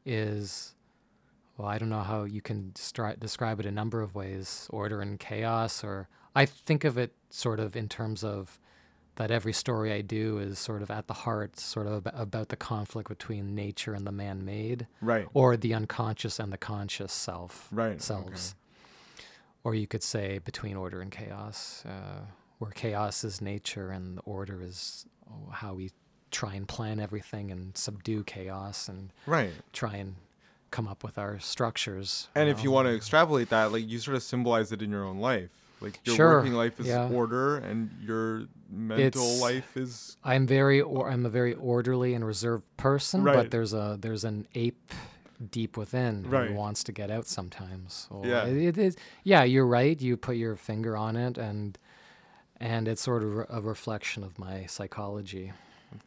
is 0.04 0.74
well, 1.56 1.68
I 1.68 1.78
don't 1.78 1.90
know 1.90 2.00
how 2.00 2.24
you 2.24 2.40
can 2.40 2.72
stri- 2.74 3.18
describe 3.20 3.60
it 3.60 3.66
a 3.66 3.70
number 3.70 4.00
of 4.00 4.14
ways, 4.14 4.66
order 4.70 5.00
and 5.00 5.18
chaos 5.20 5.84
or 5.84 6.08
I 6.34 6.46
think 6.46 6.84
of 6.84 6.96
it 6.98 7.12
sort 7.30 7.60
of 7.60 7.76
in 7.76 7.88
terms 7.88 8.24
of 8.24 8.58
that 9.16 9.30
every 9.30 9.52
story 9.52 9.92
I 9.92 10.00
do 10.00 10.38
is 10.38 10.58
sort 10.58 10.80
of 10.80 10.90
at 10.90 11.06
the 11.06 11.12
heart, 11.12 11.58
sort 11.60 11.86
of 11.86 12.06
ab- 12.06 12.14
about 12.18 12.48
the 12.48 12.56
conflict 12.56 13.08
between 13.10 13.54
nature 13.54 13.92
and 13.92 14.06
the 14.06 14.12
man-made, 14.12 14.86
right. 15.02 15.26
or 15.34 15.54
the 15.58 15.74
unconscious 15.74 16.38
and 16.38 16.50
the 16.50 16.56
conscious 16.56 17.12
self 17.12 17.68
Right, 17.70 17.90
okay. 17.92 17.98
selves. 17.98 18.54
Or 19.64 19.74
you 19.74 19.86
could 19.86 20.02
say 20.02 20.38
between 20.38 20.76
order 20.76 21.02
and 21.02 21.10
chaos, 21.12 21.84
uh, 21.86 22.22
where 22.58 22.70
chaos 22.70 23.22
is 23.22 23.42
nature 23.42 23.90
and 23.90 24.16
the 24.16 24.22
order 24.22 24.62
is 24.62 25.04
how 25.50 25.74
we 25.74 25.90
try 26.32 26.54
and 26.54 26.66
plan 26.66 26.98
everything 26.98 27.50
and 27.52 27.76
subdue 27.76 28.24
chaos 28.24 28.88
and 28.88 29.10
Right. 29.26 29.52
try 29.72 29.94
and 29.96 30.16
come 30.72 30.88
up 30.88 31.04
with 31.04 31.18
our 31.18 31.38
structures. 31.38 32.28
And 32.34 32.48
if 32.48 32.64
you 32.64 32.70
want 32.72 32.88
to 32.88 32.94
extrapolate 32.96 33.50
that, 33.50 33.70
like 33.72 33.86
you 33.88 33.98
sort 34.00 34.16
of 34.16 34.22
symbolize 34.24 34.72
it 34.72 34.82
in 34.82 34.90
your 34.90 35.04
own 35.04 35.18
life. 35.18 35.50
Like 35.80 36.00
your 36.04 36.16
Sure, 36.16 36.38
working 36.38 36.54
life 36.54 36.78
is 36.80 36.86
yeah. 36.86 37.08
order, 37.10 37.56
and 37.58 37.90
your 38.00 38.46
mental 38.70 39.04
It's- 39.24 39.40
life 39.40 39.76
is 39.76 40.16
I'm 40.24 40.46
very 40.46 40.80
or 40.80 41.10
I'm 41.10 41.26
a 41.26 41.28
very 41.28 41.54
orderly 41.54 42.14
and 42.14 42.24
reserved 42.24 42.64
person, 42.76 43.22
Right. 43.24 43.34
but 43.36 43.50
there's 43.50 43.72
a 43.74 43.98
there's 44.00 44.24
an 44.24 44.46
ape 44.54 44.92
deep 45.50 45.76
within 45.76 46.22
Right. 46.30 46.50
who 46.50 46.54
wants 46.54 46.84
to 46.84 46.92
get 46.92 47.10
out 47.10 47.26
sometimes. 47.26 48.06
So 48.08 48.22
Yeah. 48.24 48.44
it, 48.46 48.56
it 48.56 48.78
is 48.78 48.96
yeah, 49.24 49.42
you're 49.42 49.66
right. 49.66 50.00
You 50.00 50.16
put 50.16 50.36
your 50.36 50.54
finger 50.56 50.96
on 50.96 51.16
it 51.16 51.36
and 51.36 51.76
and 52.60 52.86
it's 52.86 53.02
sort 53.02 53.24
of 53.24 53.44
a 53.50 53.60
reflection 53.60 54.22
of 54.22 54.38
my 54.38 54.66
psychology, 54.66 55.52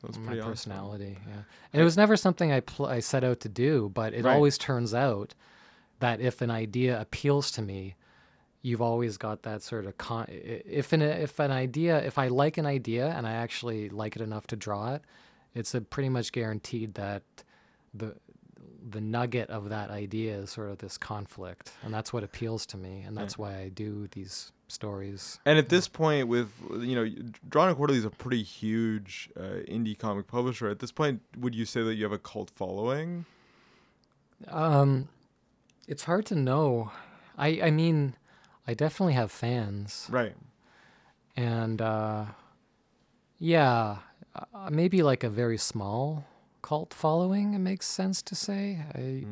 that's 0.02 0.18
my 0.18 0.38
awesome. 0.38 0.49
personality. 0.52 1.18
Yeah, 1.28 1.34
and 1.74 1.82
it 1.82 1.86
was 1.86 1.98
never 1.98 2.16
something 2.18 2.52
I 2.52 2.60
pl- 2.62 2.86
I 2.88 2.99
set 2.99 3.24
out 3.24 3.40
to 3.41 3.49
do, 3.49 3.90
but 3.94 4.14
it 4.14 4.24
Right. 4.26 4.34
always 4.34 4.57
turns 4.57 4.94
out 4.94 5.34
that 5.99 6.20
if 6.22 6.41
an 6.41 6.52
idea 6.52 6.99
appeals 6.99 7.52
to 7.52 7.62
me, 7.62 7.95
you've 8.62 8.82
always 8.82 9.18
got 9.18 9.44
that 9.44 9.62
sort 9.62 9.86
of 9.86 9.98
con- 9.98 10.26
if 10.30 10.91
an 10.94 11.02
if 11.02 11.40
an 11.40 11.52
idea 11.52 12.02
if 12.03 12.18
I 12.18 12.28
like 12.28 12.57
an 12.57 12.66
idea 12.66 13.07
and 13.10 13.28
I 13.28 13.34
actually 13.34 13.90
like 13.90 14.16
it 14.16 14.22
enough 14.22 14.48
to 14.48 14.56
draw 14.56 14.94
it, 14.95 15.03
it's 15.53 15.74
a 15.76 15.82
pretty 15.82 16.10
much 16.10 16.32
guaranteed 16.32 16.95
that 16.95 17.24
the 17.94 18.16
the 18.88 19.02
nugget 19.02 19.49
of 19.49 19.70
that 19.70 19.90
idea 19.90 20.36
is 20.38 20.52
sort 20.52 20.70
of 20.70 20.78
this 20.78 20.98
conflict, 20.98 21.72
and 21.84 21.94
that's 21.94 22.14
what 22.14 22.24
appeals 22.24 22.66
to 22.68 22.78
me, 22.78 23.02
and 23.02 23.18
that's 23.18 23.38
why 23.38 23.57
I 23.57 23.70
do 23.70 24.07
these 24.12 24.52
stories. 24.68 25.40
And 25.45 25.57
at 25.57 25.70
this 25.70 25.88
point, 25.88 26.28
with 26.28 26.49
you 26.80 26.95
know, 26.95 27.10
Drawn 27.49 27.68
and 27.70 27.78
Quarterly 27.78 27.98
is 27.99 28.06
a 28.06 28.10
pretty 28.12 28.44
huge 28.44 29.30
uh, 29.36 29.64
indie 29.68 29.98
comic 29.98 30.28
publisher. 30.28 30.68
At 30.70 30.80
this 30.80 30.91
point, 30.91 31.22
would 31.38 31.56
you 31.56 31.66
say 31.66 31.82
that 31.84 31.95
you 31.95 32.03
have 32.03 32.12
a 32.12 32.18
cult 32.20 32.49
following? 32.49 33.26
Um, 34.48 35.07
it's 35.88 36.03
hard 36.03 36.26
to 36.28 36.36
know. 36.36 36.91
I 37.38 37.60
I 37.64 37.72
mean, 37.72 38.16
I 38.68 38.74
definitely 38.74 39.14
have 39.14 39.32
fans, 39.32 40.07
Right. 40.12 40.36
and 41.36 41.82
uh, 41.82 42.26
yeah, 43.40 43.98
uh, 44.36 44.70
maybe 44.72 45.02
like 45.03 45.24
a 45.24 45.30
very 45.30 45.57
small 45.57 46.26
cult 46.66 46.96
following. 46.96 47.54
It 47.54 47.60
makes 47.60 47.86
sense 47.86 48.24
to 48.24 48.34
say. 48.34 48.80
I, 48.96 49.26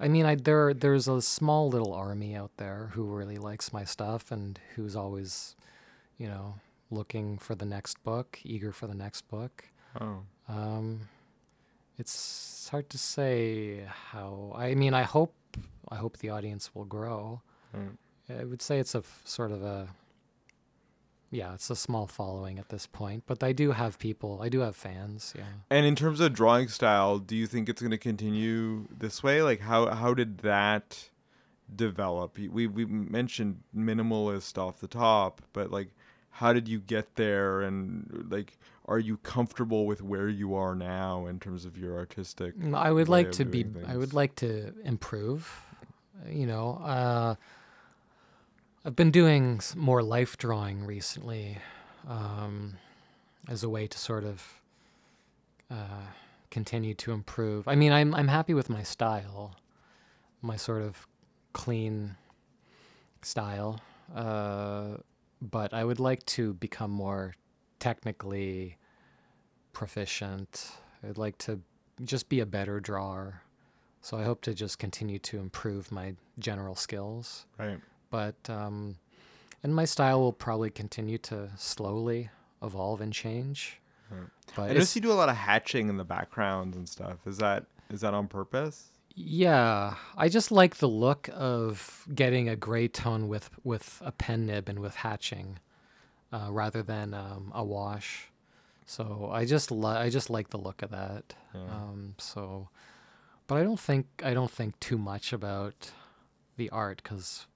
I 0.00 0.08
mean, 0.08 0.26
I 0.26 0.34
there 0.34 0.74
there's 0.74 1.06
a 1.06 1.22
small 1.22 1.68
little 1.68 1.92
army 1.92 2.34
out 2.34 2.50
there 2.56 2.90
who 2.94 3.04
really 3.04 3.38
likes 3.38 3.72
my 3.72 3.84
stuff 3.84 4.32
and 4.32 4.58
who's 4.74 4.96
always, 4.96 5.54
you 6.18 6.26
know, 6.26 6.56
looking 6.90 7.38
for 7.38 7.54
the 7.54 7.64
next 7.64 8.02
book, 8.02 8.40
eager 8.42 8.72
for 8.72 8.88
the 8.88 8.94
next 8.94 9.28
book. 9.28 9.64
Oh. 10.00 10.18
Um, 10.48 11.08
it's 11.96 12.14
it's 12.64 12.68
hard 12.70 12.90
to 12.90 12.98
say 12.98 13.84
how. 14.10 14.52
I 14.56 14.74
mean, 14.74 14.94
I 14.94 15.02
hope 15.02 15.32
I 15.88 15.96
hope 15.96 16.18
the 16.18 16.30
audience 16.30 16.74
will 16.74 16.86
grow. 16.86 17.40
Right. 17.72 18.40
I 18.40 18.44
would 18.44 18.62
say 18.62 18.80
it's 18.80 18.96
a 18.96 19.04
f- 19.04 19.22
sort 19.24 19.52
of 19.52 19.62
a 19.62 19.88
yeah, 21.34 21.54
it's 21.54 21.68
a 21.68 21.76
small 21.76 22.06
following 22.06 22.58
at 22.58 22.68
this 22.68 22.86
point, 22.86 23.24
but 23.26 23.42
I 23.42 23.52
do 23.52 23.72
have 23.72 23.98
people. 23.98 24.40
I 24.40 24.48
do 24.48 24.60
have 24.60 24.76
fans. 24.76 25.34
Yeah. 25.36 25.44
And 25.68 25.84
in 25.84 25.96
terms 25.96 26.20
of 26.20 26.32
drawing 26.32 26.68
style, 26.68 27.18
do 27.18 27.34
you 27.34 27.48
think 27.48 27.68
it's 27.68 27.80
going 27.82 27.90
to 27.90 27.98
continue 27.98 28.86
this 28.96 29.22
way? 29.22 29.42
Like 29.42 29.60
how 29.60 29.86
how 29.90 30.14
did 30.14 30.38
that 30.38 31.10
develop? 31.74 32.38
We 32.38 32.68
we 32.68 32.84
mentioned 32.84 33.62
minimalist 33.76 34.56
off 34.58 34.78
the 34.78 34.86
top, 34.86 35.42
but 35.52 35.72
like 35.72 35.88
how 36.30 36.52
did 36.52 36.68
you 36.68 36.78
get 36.78 37.16
there 37.16 37.62
and 37.62 38.26
like 38.30 38.56
are 38.86 38.98
you 38.98 39.16
comfortable 39.18 39.86
with 39.86 40.02
where 40.02 40.28
you 40.28 40.54
are 40.54 40.74
now 40.74 41.26
in 41.26 41.40
terms 41.40 41.64
of 41.64 41.78
your 41.78 41.96
artistic 41.96 42.54
I 42.74 42.92
would 42.92 43.08
like 43.08 43.32
to 43.32 43.44
be. 43.44 43.64
doing 43.64 43.86
I 43.86 43.96
would 43.96 44.14
like 44.14 44.36
to 44.36 44.72
improve. 44.84 45.62
You 46.28 46.46
know, 46.46 46.80
uh, 46.82 47.34
I've 48.86 48.96
been 48.96 49.10
doing 49.10 49.60
more 49.74 50.02
life 50.02 50.36
drawing 50.36 50.84
recently, 50.84 51.56
um, 52.06 52.76
as 53.48 53.62
a 53.62 53.68
way 53.68 53.86
to 53.86 53.98
sort 53.98 54.24
of 54.24 54.60
uh, 55.70 56.08
continue 56.50 56.92
to 56.94 57.12
improve. 57.12 57.66
I 57.66 57.76
mean, 57.76 57.92
I'm 57.92 58.14
I'm 58.14 58.28
happy 58.28 58.52
with 58.52 58.68
my 58.68 58.82
style, 58.82 59.56
my 60.42 60.56
sort 60.56 60.82
of 60.82 61.06
clean 61.54 62.16
style, 63.22 63.80
uh, 64.14 64.98
but 65.40 65.72
I 65.72 65.82
would 65.82 65.98
like 65.98 66.24
to 66.26 66.52
become 66.52 66.90
more 66.90 67.34
technically 67.78 68.76
proficient. 69.72 70.72
I'd 71.02 71.16
like 71.16 71.38
to 71.38 71.60
just 72.04 72.28
be 72.28 72.40
a 72.40 72.46
better 72.46 72.80
drawer. 72.80 73.42
So 74.02 74.18
I 74.18 74.24
hope 74.24 74.42
to 74.42 74.52
just 74.52 74.78
continue 74.78 75.18
to 75.20 75.38
improve 75.38 75.90
my 75.90 76.16
general 76.38 76.74
skills. 76.74 77.46
right? 77.58 77.80
But 78.14 78.48
um, 78.48 78.94
and 79.64 79.74
my 79.74 79.86
style 79.86 80.20
will 80.20 80.32
probably 80.32 80.70
continue 80.70 81.18
to 81.18 81.50
slowly 81.56 82.30
evolve 82.62 83.00
and 83.00 83.12
change. 83.12 83.80
Right. 84.08 84.28
But 84.54 84.62
I 84.62 84.68
noticed 84.68 84.94
you 84.94 85.02
do 85.02 85.10
a 85.10 85.14
lot 85.14 85.28
of 85.28 85.34
hatching 85.34 85.88
in 85.88 85.96
the 85.96 86.04
backgrounds 86.04 86.76
and 86.76 86.88
stuff. 86.88 87.26
Is 87.26 87.38
that 87.38 87.64
is 87.90 88.02
that 88.02 88.14
on 88.14 88.28
purpose? 88.28 88.90
Yeah, 89.16 89.96
I 90.16 90.28
just 90.28 90.52
like 90.52 90.76
the 90.76 90.86
look 90.86 91.28
of 91.34 92.06
getting 92.14 92.48
a 92.48 92.54
gray 92.54 92.86
tone 92.86 93.26
with 93.26 93.50
with 93.64 94.00
a 94.04 94.12
pen 94.12 94.46
nib 94.46 94.68
and 94.68 94.78
with 94.78 94.94
hatching, 94.94 95.58
uh, 96.32 96.50
rather 96.52 96.84
than 96.84 97.14
um, 97.14 97.50
a 97.52 97.64
wash. 97.64 98.28
So 98.86 99.28
I 99.32 99.44
just 99.44 99.72
li- 99.72 99.88
I 100.04 100.08
just 100.08 100.30
like 100.30 100.50
the 100.50 100.58
look 100.58 100.82
of 100.82 100.92
that. 100.92 101.34
Yeah. 101.52 101.62
Um, 101.62 102.14
so, 102.18 102.68
but 103.48 103.56
I 103.56 103.64
don't 103.64 103.80
think 103.80 104.06
I 104.22 104.34
don't 104.34 104.52
think 104.52 104.78
too 104.78 104.98
much 104.98 105.32
about 105.32 105.90
the 106.56 106.70
art 106.70 107.00
because 107.02 107.46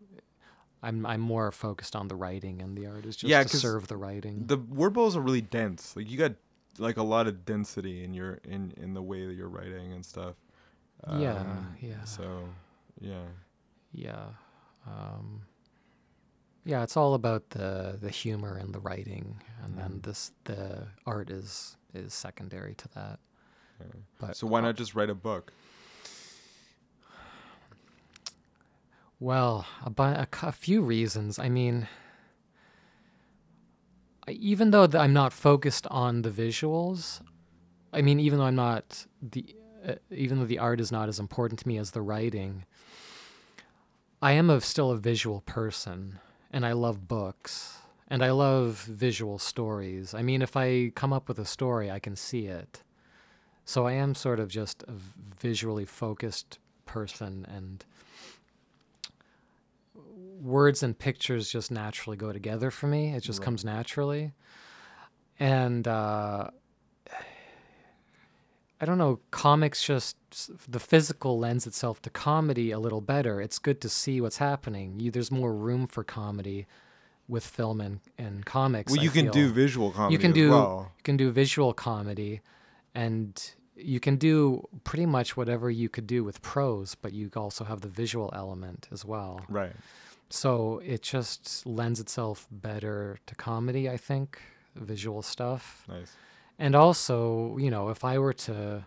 I'm 0.83 1.05
I'm 1.07 1.21
more 1.21 1.51
focused 1.53 1.97
on 1.97 2.09
the 2.09 2.17
writing, 2.17 2.63
and 2.63 2.77
the 2.77 2.87
art 2.87 3.05
is 3.07 3.17
just 3.17 3.31
Yeah, 3.31 3.43
to 3.43 3.57
serve 3.57 3.89
the 3.89 3.97
writing. 3.97 4.45
The 4.47 4.57
word 4.59 4.93
bowls 4.93 5.17
are 5.17 5.21
really 5.21 5.41
dense. 5.41 5.97
Like 5.97 6.11
you 6.11 6.17
got 6.17 6.35
like 6.79 6.97
a 6.97 7.03
lot 7.03 7.27
of 7.27 7.45
density 7.45 8.05
in 8.05 8.15
your 8.15 8.39
in 8.45 8.73
in 8.77 8.95
the 8.95 9.03
way 9.03 9.27
that 9.27 9.35
you're 9.35 9.49
writing 9.49 9.93
and 9.93 10.05
stuff. 10.05 10.37
Yeah, 11.19 11.41
Um, 11.41 11.77
yeah. 11.81 12.05
So, 12.05 12.49
yeah. 13.01 13.23
yeah 13.93 14.27
um, 14.87 15.43
yeah 16.65 16.83
it's 16.83 16.97
all 16.97 17.15
about 17.15 17.51
the 17.51 17.97
the 18.01 18.11
humor 18.11 18.57
and 18.57 18.75
the 18.75 18.81
writing 18.81 19.41
and 19.63 19.79
then 19.79 19.91
Mhm. 20.01 20.03
this 20.03 20.33
the 20.45 20.89
art 21.07 21.31
is 21.31 21.77
is 21.95 22.13
secondary 22.15 22.75
to 22.75 22.89
that 22.95 23.21
yeah. 23.81 23.87
but 24.19 24.37
So 24.37 24.47
why 24.47 24.59
uh, 24.59 24.63
not 24.63 24.77
just 24.77 24.95
write 24.95 25.11
a 25.11 25.15
book? 25.15 25.53
Well 29.21 29.67
a, 29.85 30.03
a, 30.03 30.29
a 30.43 30.53
few 30.53 30.81
reasons 30.81 31.39
i 31.39 31.49
mean 31.49 31.89
even 34.29 34.71
though 34.71 34.87
th- 34.87 35.01
i'm 35.01 35.13
not 35.13 35.33
focused 35.33 35.87
on 35.89 36.23
the 36.23 36.31
visuals 36.31 37.21
i 37.93 38.01
mean 38.03 38.21
even 38.21 38.39
though 38.39 38.45
i'm 38.45 38.55
not 38.55 39.07
the 39.23 39.55
uh, 39.87 39.95
even 40.11 40.39
though 40.39 40.47
the 40.47 40.59
art 40.59 40.81
is 40.81 40.93
not 40.93 41.09
as 41.09 41.19
important 41.19 41.61
to 41.61 41.69
me 41.69 41.79
as 41.79 41.93
the 41.93 42.03
writing 42.03 42.65
i 44.21 44.33
am 44.33 44.51
a, 44.51 44.61
still 44.61 44.91
a 44.91 44.97
visual 44.97 45.41
person 45.43 46.19
and 46.53 46.67
i 46.67 46.73
love 46.73 47.09
books 47.09 47.79
and 48.09 48.25
I 48.25 48.31
love 48.31 48.81
visual 48.89 49.39
stories. 49.39 50.15
I 50.15 50.23
mean, 50.23 50.41
if 50.41 50.57
I 50.57 50.91
come 50.95 51.13
up 51.13 51.29
with 51.29 51.39
a 51.39 51.45
story, 51.45 51.91
I 51.91 51.99
can 51.99 52.17
see 52.17 52.47
it. 52.47 52.83
So 53.67 53.87
I 53.87 53.93
am 53.93 54.15
sort 54.15 54.41
of 54.41 54.49
just 54.49 54.83
a 54.85 54.95
visually 55.39 55.85
focused 55.85 56.59
person, 56.87 57.47
and 57.55 57.85
words 60.41 60.83
and 60.83 60.99
pictures 60.99 61.51
just 61.51 61.71
naturally 61.71 62.17
go 62.17 62.33
together 62.33 62.71
for 62.71 62.87
me. 62.87 63.15
It 63.15 63.21
just 63.23 63.41
Right. 63.41 63.45
comes 63.45 63.65
naturally. 63.65 64.33
And 65.41 65.87
uh, 65.87 66.51
I 68.81 68.85
don't 68.85 68.99
know, 68.99 69.19
comics 69.31 69.83
just 69.83 70.17
the 70.71 70.79
physical 70.79 71.39
lends 71.39 71.67
itself 71.67 72.01
to 72.03 72.11
comedy 72.11 72.71
a 72.71 72.79
little 72.79 73.01
better. 73.01 73.41
It's 73.41 73.59
good 73.59 73.81
to 73.81 73.89
see 73.89 74.21
what's 74.21 74.39
happening. 74.39 75.01
You, 75.01 75.11
there's 75.11 75.31
more 75.33 75.53
room 75.53 75.87
for 75.89 76.05
comedy 76.05 76.67
with 77.27 77.45
film 77.45 77.81
and, 77.81 78.01
and 78.17 78.47
comics. 78.47 78.91
Well, 78.93 79.01
I 79.01 79.05
you 79.05 79.11
can 79.11 79.31
do 79.31 79.49
visual 79.51 79.91
comedy 79.91 80.15
you 80.15 80.19
can 80.19 80.31
as 80.31 80.35
do 80.37 80.51
well. 80.51 80.93
you 80.97 81.03
can 81.03 81.17
do 81.17 81.31
visual 81.31 81.75
comedy, 81.75 82.41
and 82.95 83.51
you 83.77 84.01
can 84.01 84.17
do 84.17 84.67
pretty 84.85 85.07
much 85.07 85.37
whatever 85.37 85.71
you 85.71 85.89
could 85.89 86.07
do 86.07 86.23
with 86.23 86.41
prose, 86.41 86.95
but 86.95 87.13
you 87.13 87.31
also 87.37 87.65
have 87.65 87.81
the 87.81 87.89
visual 87.89 88.33
element 88.35 88.89
as 88.93 89.05
well. 89.05 89.41
Right. 89.49 89.73
So 90.31 90.81
it 90.85 91.03
just 91.03 91.67
lends 91.67 92.01
itself 92.01 92.47
better 92.51 93.19
to 93.27 93.35
comedy, 93.35 93.89
I 93.89 93.97
think, 93.97 94.41
visual 94.75 95.23
stuff. 95.23 95.85
Nice. 95.89 96.13
And 96.59 96.75
also, 96.75 97.57
you 97.59 97.71
know, 97.71 97.89
if 97.89 98.05
I 98.05 98.19
were 98.19 98.33
to, 98.33 98.85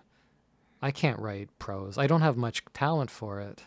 I 0.82 0.92
can't 0.92 1.20
write 1.20 1.50
prose. 1.58 1.98
I 1.98 2.08
don't 2.08 2.22
have 2.22 2.38
much 2.38 2.64
talent 2.74 3.10
for 3.10 3.40
it. 3.40 3.64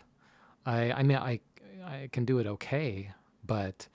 I, 0.67 0.93
I 0.93 1.03
mean, 1.03 1.17
I, 1.17 1.41
I 1.85 2.09
can 2.13 2.25
do 2.25 2.39
it 2.39 2.47
okay, 2.47 3.11
but 3.45 3.89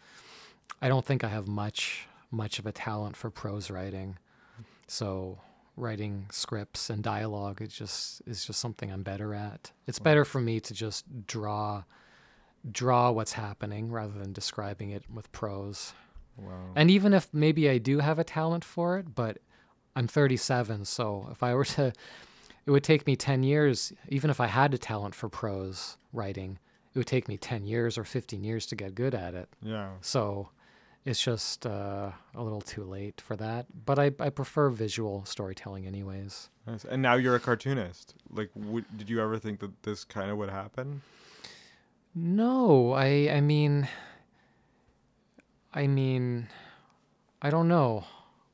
I 0.82 0.88
don't 0.88 1.06
think 1.06 1.24
I 1.24 1.30
have 1.30 1.48
much, 1.48 2.08
much 2.32 2.60
of 2.60 2.66
a 2.66 2.72
talent 2.72 3.16
for 3.16 3.30
prose 3.30 3.70
writing. 3.70 4.18
So 4.88 5.40
writing 5.76 6.26
scripts 6.32 6.90
and 6.90 7.02
dialogue 7.02 7.62
it 7.62 7.70
just 7.70 8.22
is 8.28 8.46
just 8.46 8.60
something 8.60 8.92
I'm 8.92 9.04
better 9.04 9.34
at. 9.34 9.72
It's 9.88 10.00
better 10.00 10.26
for 10.26 10.42
me 10.42 10.60
to 10.60 10.74
just 10.74 11.06
draw, 11.26 11.84
draw 12.72 13.12
what's 13.12 13.34
happening 13.34 13.90
rather 13.90 14.18
than 14.18 14.34
describing 14.34 14.90
it 14.90 15.04
with 15.12 15.32
prose. 15.32 15.94
Wow. 16.38 16.72
And 16.76 16.90
even 16.90 17.14
if 17.14 17.28
maybe 17.34 17.70
I 17.70 17.78
do 17.78 18.00
have 18.00 18.20
a 18.20 18.24
talent 18.24 18.64
for 18.64 18.98
it, 18.98 19.14
but 19.16 19.40
I'm 19.96 20.08
37, 20.08 20.86
so 20.86 21.28
if 21.32 21.44
I 21.44 21.54
were 21.54 21.66
to, 21.66 21.92
it 22.66 22.72
would 22.72 22.84
take 22.84 23.06
me 23.06 23.16
10 23.16 23.44
years, 23.44 23.94
even 24.08 24.30
if 24.30 24.40
I 24.40 24.48
had 24.48 24.74
a 24.74 24.78
talent 24.78 25.16
for 25.16 25.30
prose 25.30 25.98
writing, 26.14 26.60
it 26.94 26.98
would 26.98 27.08
take 27.08 27.28
me 27.28 27.38
10 27.38 27.66
years 27.66 27.98
or 27.98 28.04
15 28.04 28.44
years 28.44 28.66
to 28.68 28.76
get 28.76 28.96
good 28.96 29.14
at 29.14 29.34
it. 29.34 29.50
Yeah. 29.62 29.90
So 30.02 30.50
it's 31.06 31.22
just 31.22 31.66
uh, 31.66 32.12
a 32.36 32.44
little 32.44 32.62
too 32.62 32.84
late 32.84 33.22
for 33.22 33.36
that. 33.38 33.68
But 33.86 34.00
I, 34.00 34.12
I 34.20 34.30
prefer 34.30 34.70
visual 34.70 35.26
storytelling, 35.26 35.88
anyways. 35.88 36.50
Nice. 36.68 36.86
And 36.86 37.02
now 37.02 37.16
you're 37.16 37.36
a 37.36 37.40
cartoonist. 37.40 38.16
Like, 38.32 38.50
would, 38.56 38.86
did 38.98 39.10
you 39.10 39.22
ever 39.22 39.38
think 39.38 39.60
that 39.60 39.84
this 39.84 40.04
kind 40.04 40.30
of 40.30 40.38
would 40.38 40.50
happen? 40.50 41.02
No, 42.16 42.92
I 42.94 43.30
I 43.32 43.42
mean 43.42 43.88
I 45.74 45.88
mean 45.88 46.48
I 47.42 47.50
don't 47.50 47.68
know. 47.68 48.06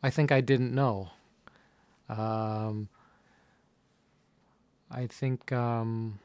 I 0.04 0.10
think 0.10 0.32
I 0.32 0.42
didn't 0.42 0.74
know. 0.74 1.10
Um 2.10 2.90
I 4.92 5.08
think 5.08 5.52
um 5.52 6.20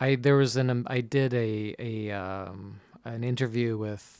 I 0.00 0.16
there 0.16 0.36
was 0.36 0.56
an 0.56 0.70
um, 0.70 0.86
I 0.88 1.00
did 1.00 1.34
a 1.34 1.74
a 1.78 2.10
um 2.12 2.80
an 3.04 3.24
interview 3.24 3.76
with 3.76 4.18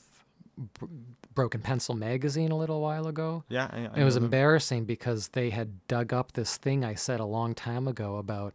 Br- 0.75 0.87
Broken 1.35 1.61
Pencil 1.61 1.95
magazine 1.95 2.51
a 2.51 2.57
little 2.57 2.81
while 2.81 3.07
ago. 3.07 3.45
Yeah. 3.49 3.69
I, 3.73 3.89
I 3.95 4.01
It 4.01 4.05
was 4.05 4.15
them. 4.15 4.25
embarrassing 4.25 4.85
because 4.85 5.29
they 5.29 5.51
had 5.51 5.87
dug 5.89 6.13
up 6.13 6.33
this 6.33 6.57
thing 6.57 6.85
I 6.85 6.95
said 6.95 7.21
a 7.21 7.25
long 7.25 7.55
time 7.55 7.87
ago 7.89 8.17
about 8.17 8.53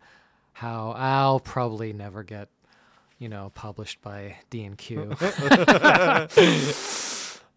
how 0.57 0.91
I'll 0.97 1.39
probably 1.39 1.93
never 1.93 2.23
get, 2.23 2.49
you 3.19 3.29
know, 3.29 3.51
published 3.53 4.01
by 4.01 4.37
D 4.49 4.63
and 4.65 4.75
Q. 4.77 5.15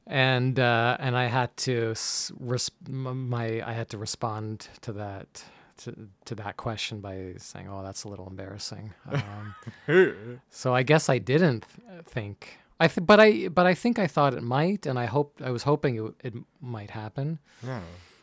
and 0.06 0.58
uh, 0.58 0.96
and 1.00 1.16
I 1.16 1.26
had 1.26 1.56
to 1.58 1.94
res- 2.38 2.70
my 2.88 3.62
I 3.66 3.72
had 3.72 3.88
to 3.90 3.98
respond 3.98 4.68
to 4.82 4.92
that 4.92 5.44
to, 5.78 5.94
to 6.26 6.34
that 6.34 6.56
question 6.58 7.00
by 7.00 7.34
saying, 7.38 7.68
"Oh, 7.70 7.82
that's 7.82 8.04
a 8.04 8.08
little 8.08 8.28
embarrassing." 8.28 8.92
Um, 9.10 9.54
so 10.50 10.74
I 10.74 10.82
guess 10.82 11.08
I 11.08 11.16
didn't 11.18 11.64
th- 11.74 12.04
think. 12.04 12.58
I 12.78 12.88
th- 12.88 13.06
but 13.06 13.18
I 13.20 13.48
but 13.48 13.66
I 13.66 13.72
think 13.74 13.98
I 13.98 14.06
thought 14.06 14.34
it 14.34 14.42
might, 14.42 14.84
and 14.86 14.98
I 14.98 15.06
hope 15.06 15.40
I 15.42 15.50
was 15.50 15.62
hoping 15.62 15.94
it, 15.94 15.98
w- 15.98 16.14
it 16.22 16.34
might 16.60 16.90
happen. 16.90 17.38
yeah. 17.64 17.80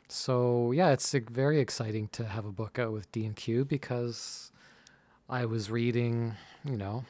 So 0.09 0.71
yeah, 0.71 0.91
it's 0.91 1.13
uh, 1.15 1.19
very 1.29 1.59
exciting 1.59 2.07
to 2.09 2.25
have 2.25 2.45
a 2.45 2.51
book 2.51 2.77
out 2.79 2.91
with 2.93 3.11
D 3.11 3.25
and 3.25 3.35
Q 3.35 3.65
because 3.65 4.51
I 5.29 5.45
was 5.45 5.69
reading, 5.69 6.35
you 6.63 6.77
know, 6.77 7.03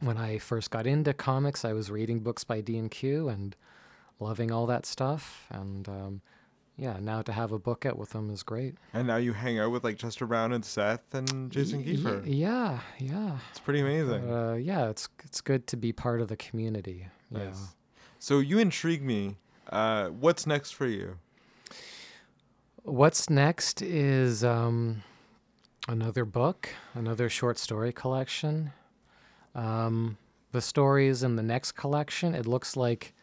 when 0.00 0.16
I 0.18 0.38
first 0.38 0.70
got 0.70 0.86
into 0.86 1.12
comics, 1.14 1.64
I 1.64 1.72
was 1.72 1.90
reading 1.90 2.20
books 2.20 2.44
by 2.44 2.60
D 2.60 2.76
and 2.78 2.90
Q 2.90 3.28
and 3.28 3.54
loving 4.18 4.50
all 4.50 4.66
that 4.66 4.86
stuff, 4.86 5.46
and 5.50 5.88
um, 5.88 6.20
yeah, 6.76 6.96
now 7.00 7.22
to 7.22 7.32
have 7.32 7.52
a 7.52 7.58
book 7.58 7.86
out 7.86 7.96
with 7.98 8.10
them 8.10 8.30
is 8.30 8.42
great. 8.42 8.74
And 8.94 9.06
now 9.06 9.16
you 9.16 9.32
hang 9.32 9.58
out 9.60 9.70
with 9.70 9.84
like 9.84 9.98
Chester 9.98 10.26
Brown 10.26 10.52
and 10.52 10.64
Seth 10.64 11.14
and 11.14 11.50
Jason 11.50 11.78
Y- 11.80 11.92
Kieffer. 11.92 12.22
yeah, 12.26 12.80
yeah, 12.98 13.38
It's 13.50 13.60
pretty 13.60 13.80
amazing. 13.80 14.28
uh, 14.32 14.54
yeah. 14.54 14.88
It's 14.88 15.08
it's 15.24 15.40
good 15.40 15.66
to 15.68 15.76
be 15.76 15.92
part 15.92 16.20
of 16.20 16.28
the 16.28 16.36
community. 16.36 17.06
Yeah. 17.30 17.52
So 18.18 18.38
you 18.40 18.58
intrigue 18.58 19.02
me. 19.02 19.36
Uh, 19.70 20.08
what's 20.08 20.46
next 20.46 20.72
for 20.72 20.86
you? 20.86 21.18
What's 22.84 23.30
next 23.30 23.80
is 23.80 24.42
um, 24.42 25.02
another 25.88 26.24
book, 26.24 26.68
another 26.94 27.28
short 27.28 27.58
story 27.58 27.92
collection. 27.92 28.72
Um, 29.54 30.16
the 30.52 30.60
stories 30.60 31.22
in 31.22 31.36
the 31.36 31.42
next 31.42 31.72
collection, 31.72 32.34
it 32.34 32.46
looks 32.46 32.76
like 32.76 33.14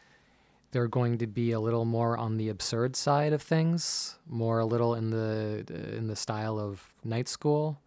they're 0.71 0.87
going 0.87 1.17
to 1.17 1.27
be 1.27 1.51
a 1.51 1.59
little 1.59 1.85
more 1.85 2.17
on 2.17 2.37
the 2.37 2.49
absurd 2.49 2.95
side 2.95 3.33
of 3.33 3.41
things, 3.41 4.17
more 4.27 4.59
a 4.59 4.65
little 4.65 4.93
in 4.95 5.09
the 5.09 5.65
in 5.95 6.07
the 6.07 6.15
style 6.15 6.59
of 6.59 6.85
Night 7.03 7.27
School, 7.27 7.79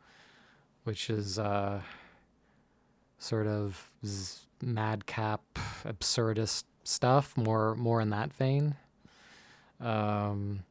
which 0.84 1.08
is 1.10 1.38
uh, 1.38 1.80
sort 3.18 3.46
of 3.46 3.90
z- 4.04 4.40
madcap, 4.60 5.42
absurdist 5.84 6.64
stuff, 6.82 7.36
more 7.36 7.76
more 7.76 8.00
in 8.00 8.10
that 8.10 8.32
vein. 8.32 8.74
Um, 9.80 10.64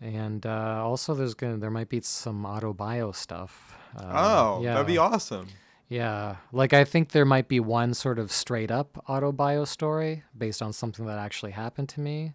and 0.00 0.46
uh, 0.46 0.82
also, 0.84 1.14
there's 1.14 1.34
gonna 1.34 1.56
there 1.58 1.70
might 1.70 1.88
be 1.88 2.00
some 2.00 2.44
auto 2.44 2.72
bio 2.72 3.12
stuff. 3.12 3.76
Uh, 3.96 4.12
oh, 4.14 4.62
yeah, 4.62 4.74
that'd 4.74 4.86
be 4.86 4.98
awesome. 4.98 5.48
yeah. 5.88 6.36
Like 6.52 6.72
I 6.72 6.84
think 6.84 7.10
there 7.10 7.24
might 7.24 7.48
be 7.48 7.60
one 7.60 7.94
sort 7.94 8.18
of 8.18 8.30
straight 8.30 8.70
up 8.70 9.02
auto 9.08 9.32
bio 9.32 9.64
story 9.64 10.22
based 10.36 10.62
on 10.62 10.72
something 10.72 11.06
that 11.06 11.18
actually 11.18 11.52
happened 11.52 11.88
to 11.90 12.00
me, 12.00 12.34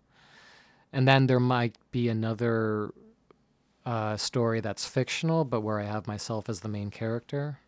and 0.91 1.07
then 1.07 1.27
there 1.27 1.39
might 1.39 1.75
be 1.91 2.09
another 2.09 2.91
uh, 3.85 4.17
story 4.17 4.59
that's 4.61 4.85
fictional, 4.85 5.45
but 5.45 5.61
where 5.61 5.79
I 5.79 5.83
have 5.85 6.07
myself 6.07 6.49
as 6.49 6.61
the 6.61 6.69
main 6.69 6.89
character. 6.89 7.59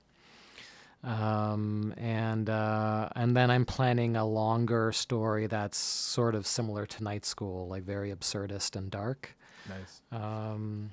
Um, 1.04 1.94
and 1.98 2.50
uh, 2.50 3.10
and 3.16 3.38
then 3.38 3.52
I'm 3.52 3.66
planning 3.66 4.16
a 4.16 4.26
longer 4.26 4.92
story 4.92 5.46
that's 5.46 5.78
sort 5.78 6.34
of 6.34 6.48
similar 6.48 6.88
to 6.88 7.04
Night 7.04 7.26
School, 7.26 7.68
like 7.68 7.84
very 7.84 8.12
absurdist 8.12 8.76
and 8.76 8.90
dark. 8.90 9.38
Nice. 9.70 10.02
Um, 10.12 10.92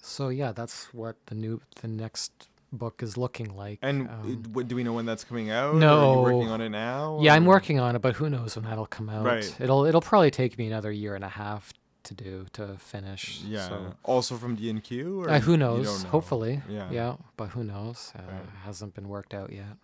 so 0.00 0.28
yeah, 0.28 0.52
that's 0.52 0.92
what 0.94 1.16
the 1.26 1.34
new 1.34 1.60
the 1.80 1.88
next 1.88 2.48
book 2.72 3.02
is 3.02 3.16
looking 3.16 3.54
like. 3.56 3.78
And 3.82 4.08
um, 4.08 4.42
do 4.66 4.76
we 4.76 4.84
know 4.84 4.92
when 4.92 5.06
that's 5.06 5.24
coming 5.24 5.50
out? 5.50 5.74
Or 5.74 5.76
are 5.76 5.80
No. 5.80 6.14
you 6.14 6.20
working 6.22 6.50
on 6.50 6.60
it 6.60 6.68
now? 6.70 7.18
yeah, 7.20 7.34
I'm 7.34 7.44
working 7.46 7.80
on 7.80 7.96
it, 7.96 8.02
but 8.02 8.14
who 8.16 8.30
knows 8.30 8.56
when 8.56 8.64
that'll 8.64 8.86
come 8.86 9.08
out? 9.08 9.24
Right. 9.24 9.56
It'll 9.60 9.84
it'll 9.84 10.00
probably 10.00 10.30
take 10.30 10.56
me 10.58 10.66
another 10.66 10.92
year 10.92 11.14
and 11.14 11.24
a 11.24 11.28
half 11.28 11.72
to 12.04 12.14
do 12.14 12.46
to 12.54 12.76
finish. 12.78 13.42
Yeah. 13.44 13.68
So. 13.68 13.94
Also 14.04 14.36
from 14.36 14.56
DNQ. 14.56 14.82
Q. 14.84 15.26
Uh, 15.28 15.40
who 15.40 15.56
knows? 15.56 16.04
know? 16.04 16.10
Hopefully. 16.10 16.62
Yeah. 16.68 16.88
Yeah, 16.90 17.16
but 17.36 17.48
who 17.48 17.64
knows? 17.64 18.12
Uh, 18.16 18.22
Right. 18.22 18.42
Hasn't 18.64 18.94
been 18.94 19.08
worked 19.08 19.34
out 19.34 19.52
yet. 19.52 19.76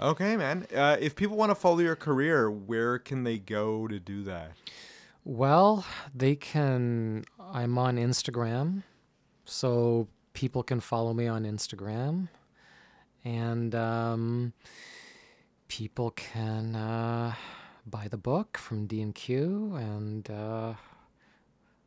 Okay, 0.00 0.36
man. 0.36 0.66
Uh, 0.74 0.96
if 1.00 1.16
people 1.16 1.36
want 1.36 1.50
to 1.50 1.56
follow 1.56 1.80
your 1.80 1.96
career, 1.96 2.48
where 2.50 2.98
can 3.00 3.24
they 3.24 3.36
go 3.38 3.88
to 3.88 3.98
do 3.98 4.22
that? 4.24 4.52
Well, 5.28 5.84
they 6.14 6.36
can. 6.36 7.22
I'm 7.38 7.76
on 7.76 7.96
Instagram, 7.98 8.82
so 9.44 10.08
people 10.32 10.62
can 10.62 10.80
follow 10.80 11.12
me 11.12 11.26
on 11.26 11.44
Instagram, 11.44 12.28
and 13.26 13.74
um, 13.74 14.54
people 15.68 16.12
can 16.12 16.74
uh, 16.74 17.34
buy 17.84 18.08
the 18.08 18.16
book 18.16 18.56
from 18.56 18.86
D 18.86 19.02
and 19.02 19.14
Q, 19.14 19.74
and 19.76 20.30
uh, 20.30 20.72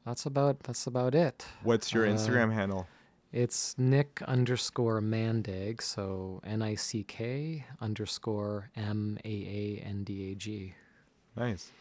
that's 0.06 0.28
about 0.28 0.60
that's 0.62 0.86
about 0.86 1.16
it. 1.16 1.44
What's 1.64 1.92
your 1.92 2.06
Uh, 2.06 2.12
Instagram 2.12 2.54
handle? 2.54 2.86
It's 3.32 3.76
Nick 3.76 4.22
underscore 4.28 5.02
Maandag, 5.02 5.82
so 5.82 6.42
N 6.44 6.62
I 6.62 6.76
C 6.76 7.04
K 7.04 7.66
underscore 7.82 8.70
M 8.76 9.18
A 9.26 9.28
A 9.30 9.84
N 9.84 10.04
D 10.04 10.32
A 10.32 10.36
G. 10.36 10.76
Nice. 11.36 11.72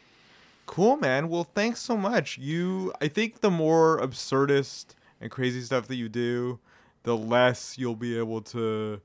Cool, 0.65 0.97
man. 0.97 1.27
Well, 1.29 1.43
thanks 1.43 1.79
so 1.81 1.97
much. 1.97 2.37
You, 2.37 2.93
I 3.01 3.07
think 3.07 3.41
the 3.41 3.51
more 3.51 3.99
absurdist 3.99 4.95
and 5.19 5.29
crazy 5.29 5.61
stuff 5.61 5.87
that 5.87 5.95
you 5.95 6.07
do, 6.09 6.59
the 7.03 7.17
less 7.17 7.77
you'll 7.77 7.95
be 7.95 8.17
able 8.17 8.41
to, 8.41 9.01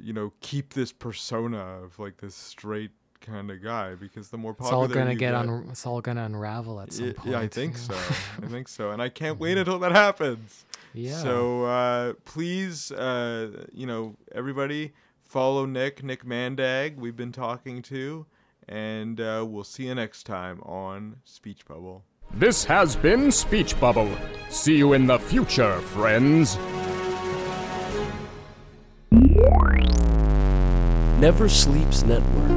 you 0.00 0.12
know, 0.12 0.32
keep 0.40 0.72
this 0.74 0.90
persona 0.92 1.58
of 1.84 1.98
like 1.98 2.16
this 2.18 2.34
straight 2.34 2.92
kind 3.20 3.50
of 3.50 3.62
guy 3.62 3.94
because 3.94 4.28
the 4.30 4.38
more 4.38 4.56
It's 4.58 4.68
all 4.70 4.88
gonna 4.88 5.12
you 5.12 5.16
get 5.18 5.34
un- 5.34 5.66
it's 5.70 5.86
all 5.86 6.00
gonna 6.00 6.24
unravel 6.24 6.80
at 6.80 6.92
some 6.92 7.06
Y- 7.06 7.12
point. 7.12 7.28
yeah, 7.30 7.38
I 7.38 7.46
think 7.48 7.76
so. 7.76 7.94
I 7.94 8.46
think 8.46 8.66
so, 8.68 8.90
and 8.90 9.00
I 9.02 9.08
can't 9.20 9.38
wait 9.38 9.58
until 9.58 9.78
that 9.80 9.92
happens. 9.92 10.64
Yeah. 10.94 11.18
So 11.18 11.64
uh, 11.64 12.12
please, 12.24 12.90
uh, 12.90 13.64
you 13.72 13.86
know, 13.86 14.16
everybody 14.34 14.92
follow 15.20 15.66
Nick, 15.66 16.02
Nick 16.02 16.24
Maandag. 16.24 16.96
We've 16.96 17.16
been 17.16 17.32
talking 17.32 17.80
to, 17.82 18.26
and 18.72 19.20
uh, 19.20 19.44
we'll 19.46 19.62
see 19.64 19.84
you 19.84 19.94
next 19.94 20.24
time 20.24 20.62
on 20.62 21.16
Speech 21.24 21.66
Bubble. 21.68 22.02
This 22.32 22.64
has 22.64 22.96
been 22.96 23.30
Speech 23.30 23.78
Bubble. 23.78 24.10
See 24.48 24.78
you 24.78 24.94
in 24.94 25.06
the 25.06 25.18
future, 25.18 25.78
friends. 25.80 26.56
Never 31.20 31.50
Sleeps 31.50 32.04
Network. 32.04 32.48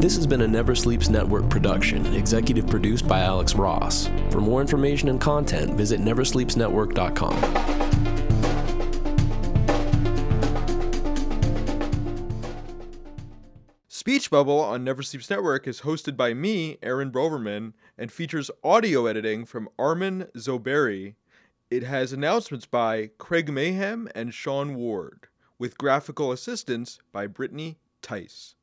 This 0.00 0.14
has 0.16 0.26
been 0.26 0.42
a 0.42 0.46
Never 0.46 0.74
Sleeps 0.74 1.08
Network 1.08 1.48
production, 1.48 2.04
executive 2.14 2.68
produced 2.68 3.08
by 3.08 3.20
Alex 3.20 3.54
Ross. 3.54 4.10
For 4.30 4.42
more 4.42 4.60
information 4.60 5.08
and 5.08 5.18
content, 5.18 5.72
visit 5.74 6.00
neversleepsnetwork.com. 6.00 8.17
Speech 14.08 14.30
Bubble 14.30 14.58
on 14.58 14.84
Never 14.84 15.02
Sleeps 15.02 15.28
Network 15.28 15.68
is 15.68 15.82
hosted 15.82 16.16
by 16.16 16.32
me, 16.32 16.78
Aaron 16.82 17.12
Broverman, 17.12 17.74
and 17.98 18.10
features 18.10 18.50
audio 18.64 19.04
editing 19.04 19.44
from 19.44 19.68
Armin 19.78 20.28
Zoberi. 20.34 21.16
It 21.70 21.82
has 21.82 22.10
announcements 22.10 22.64
by 22.64 23.10
Craig 23.18 23.52
Mayhem 23.52 24.08
and 24.14 24.32
Sean 24.32 24.76
Ward, 24.76 25.26
with 25.58 25.76
graphical 25.76 26.32
assistance 26.32 26.98
by 27.12 27.26
Brittany 27.26 27.76
Tice. 28.00 28.54